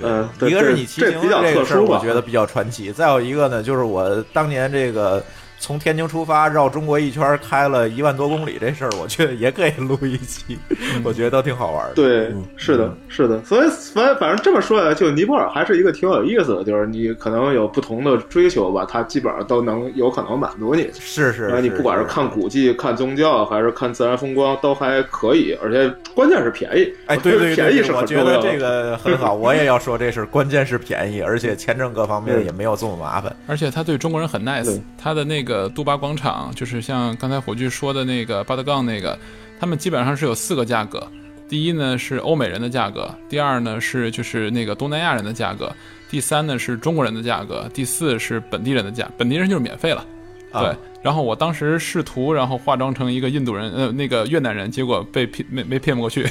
[0.04, 2.92] 嗯，一个是你骑行这个事儿，我觉得比较传奇。
[2.92, 5.24] 再有一个呢，就是我当年这个
[5.60, 10.58] 从天津出发绕中国一圈，开了一万多公里这事儿，我觉得也可以录一期，
[11.04, 11.96] 我觉得都挺好玩的。
[11.96, 20.90] 对嗯，是的，是的，所以反反正这么说来，就尼泊尔还是一个挺有意思的，就是你可能有不同的追求吧，它基本上都能有可能满足你。
[20.98, 26.92] 是是，你不管是看古迹、看宗教，还是看自然风光，都还可以，而且关键是便宜。
[27.08, 28.36] 哎，对对对对，便宜是我很重要的。
[28.38, 33.36] 觉得这个很好，我也要说这是关键是便宜，而且签证各方面也没有这么麻烦。
[33.46, 34.80] 而且他对中国人很 nice。
[34.98, 39.18] 他的那个杜巴广场，就是像刚才火炬说的那个巴德杠那个，
[39.60, 41.06] 他们基本上是有四个价格。
[41.48, 45.76] 第一呢是欧美人的价格，第二呢是就是那个东南亚人的价格，
[46.10, 50.06] 第三呢是中国人的价格，第四是本地人的价，本地人就是免费了。
[50.52, 56.28] 啊对，然后我当时试图然后化妆成一个印度人，呃，那个越南人，结果被骗没没骗不过去。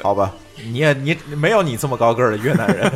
[0.04, 0.32] 好吧，
[0.64, 2.92] 你也你没有你这么高个儿的越南人，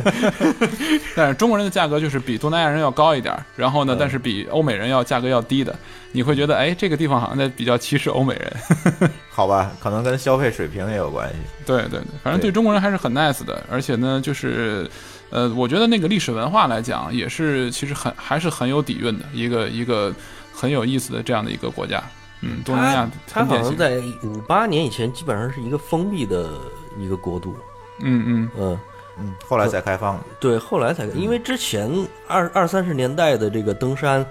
[1.15, 5.75] 但是中国人的价格就是比东南亚人要高一点儿，然后呢，嗯但是比欧美人要价格要低的，
[6.11, 9.09] 你会觉得哎，这个地方好像在比较歧视欧美人。
[9.29, 11.35] 好吧，可能跟消费水平也有关系。
[11.65, 14.89] 对对对，反正对中国人还是很 nice 的，而且呢，就是，
[15.29, 20.13] 呃，我觉得那个历史文化来讲，也是其实很还是很有底蕴的一个一个
[20.53, 22.01] 很有意思的这样的一个国家。
[22.41, 23.43] 嗯，东南亚它。
[23.43, 26.49] 好像在五八年以前基本上是一个封闭的
[26.97, 27.55] 一个国度，
[28.01, 28.49] 嗯嗯。
[28.57, 28.79] 嗯，
[29.19, 30.17] 嗯，后来才开放。
[30.17, 30.23] 的。
[30.39, 31.89] 对，后来才因为之前
[32.27, 34.25] 二二三十年代的这个登山，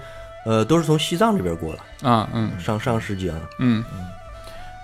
[0.45, 2.59] 呃，都是从西藏这边过来，啊嗯。
[2.61, 3.85] 上上世纪啊，嗯。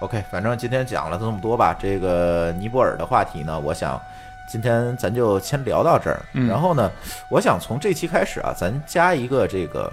[0.00, 4.00] OK，反正今天讲了这么多吧，这个尼泊尔的话题呢，我想
[4.48, 6.22] 今天咱就先聊到这儿。
[6.32, 6.48] 嗯。
[6.48, 6.90] 然后呢，
[7.28, 9.92] 我想从这期开始啊，咱加一个这个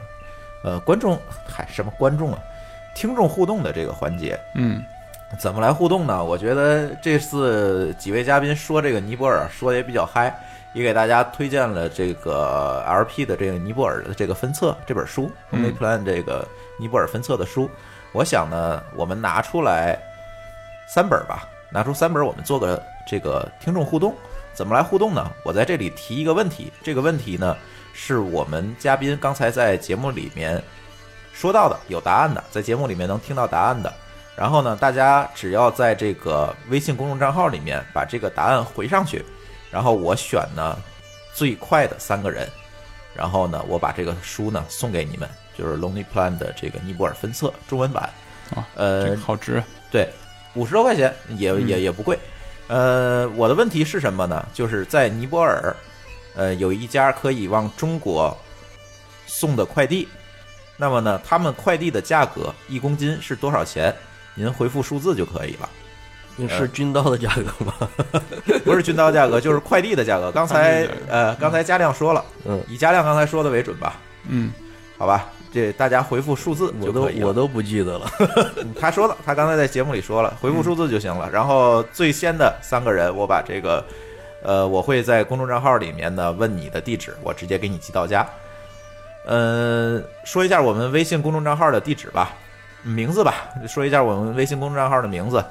[0.64, 2.40] 呃观众，嗨，什么观众啊，
[2.96, 4.40] 听众互动的这个环节。
[4.56, 4.82] 嗯
[5.38, 6.24] 怎么来互动呢？
[6.24, 10.34] 我觉得这次几位嘉宾说这个尼泊尔说的也比较嗨，
[10.74, 16.48] 也给大家推荐了这个 LP 的这个尼泊尔的这个分册这本书嗯，Only Plan 这个
[16.80, 17.70] 尼泊尔分册的书。
[18.14, 19.99] 我想呢，我们拿出来
[20.88, 24.16] 三本吧，拿出三本，我们做个这个听众互动。
[24.54, 25.30] 怎么来互动呢？
[25.44, 27.56] 我在这里提一个问题，这个问题呢
[27.94, 30.60] 是我们嘉宾刚才在节目里面
[31.32, 33.94] 说到的，有答案的，在节目里面能听到答案的。
[34.38, 39.26] 然后呢，大家只要在这个微信公众账号里面把这个答案回上去，
[39.72, 40.78] 然后我选呢
[41.34, 42.48] 最快的三个人，
[43.16, 45.28] 然后呢我把这个书呢送给你们，
[45.58, 48.08] 就是 Lonely Plan 的这个尼泊尔分册中文版。
[48.76, 49.62] 呃个，好值。
[49.92, 50.08] 对，
[50.54, 52.18] 五十多块钱也也也不贵。
[52.68, 54.48] 呃，我的问题是什么呢？
[54.54, 55.76] 就是在尼泊尔，
[56.36, 58.38] 呃，有一家可以往中国
[59.26, 60.08] 送的快递，
[60.78, 63.92] 那么呢，他们快递的价格一公斤是多少钱？
[64.38, 65.68] 您回复数字就可以了，
[66.48, 67.74] 是军刀的价格吗？
[68.64, 70.32] 不是军刀价格，就是快递的价格。
[70.32, 74.00] 刚才呃，刚才嘉亮说了，嗯，以嘉亮刚才说的为准吧，
[74.30, 74.52] 嗯
[74.98, 75.26] 好吧？
[75.52, 77.28] 这大家回复数字我都就可以了。
[77.28, 78.06] 我都不记得了。
[78.58, 81.30] 嗯他说了，他刚才在节目里说了，回复数字就行了。
[81.32, 83.84] 然后最先的三个人，我把这个，
[84.44, 88.28] 呃，我会在公众账号里面呢问你的地址，我直接给你寄到家。
[89.26, 92.34] 嗯、说一下我们微信公众账号的地址吧，
[92.88, 95.44] 名字吧，说一下我们微信公众账号的名字：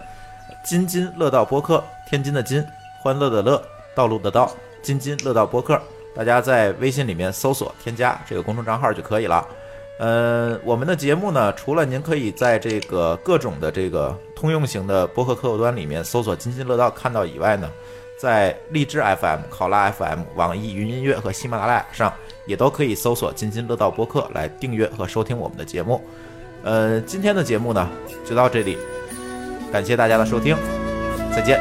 [0.64, 2.64] 津津乐道播客，天津的津，
[3.02, 3.62] 欢乐的乐，
[3.94, 4.50] 道路的道，
[4.82, 5.80] 津津乐道播客。
[6.14, 9.46] 大家在微信里面搜索添加这个公众账号就可以了。
[9.98, 17.70] 呃，我们的节目呢，除了您可以在这个各种的这个通用型的播客客户端里面搜索“津津乐道”看到以外呢，
[18.18, 22.12] 在荔枝 FM、考拉 FM、网易云音乐和喜马拉雅上
[22.46, 26.02] 也都可以搜索“津津乐道”播客来订阅和收听我们的节目。
[26.66, 27.88] 呃，今天的节目呢
[28.24, 28.76] 就到这里，
[29.72, 30.56] 感谢大家的收听，
[31.32, 31.60] 再见。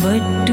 [0.00, 0.47] but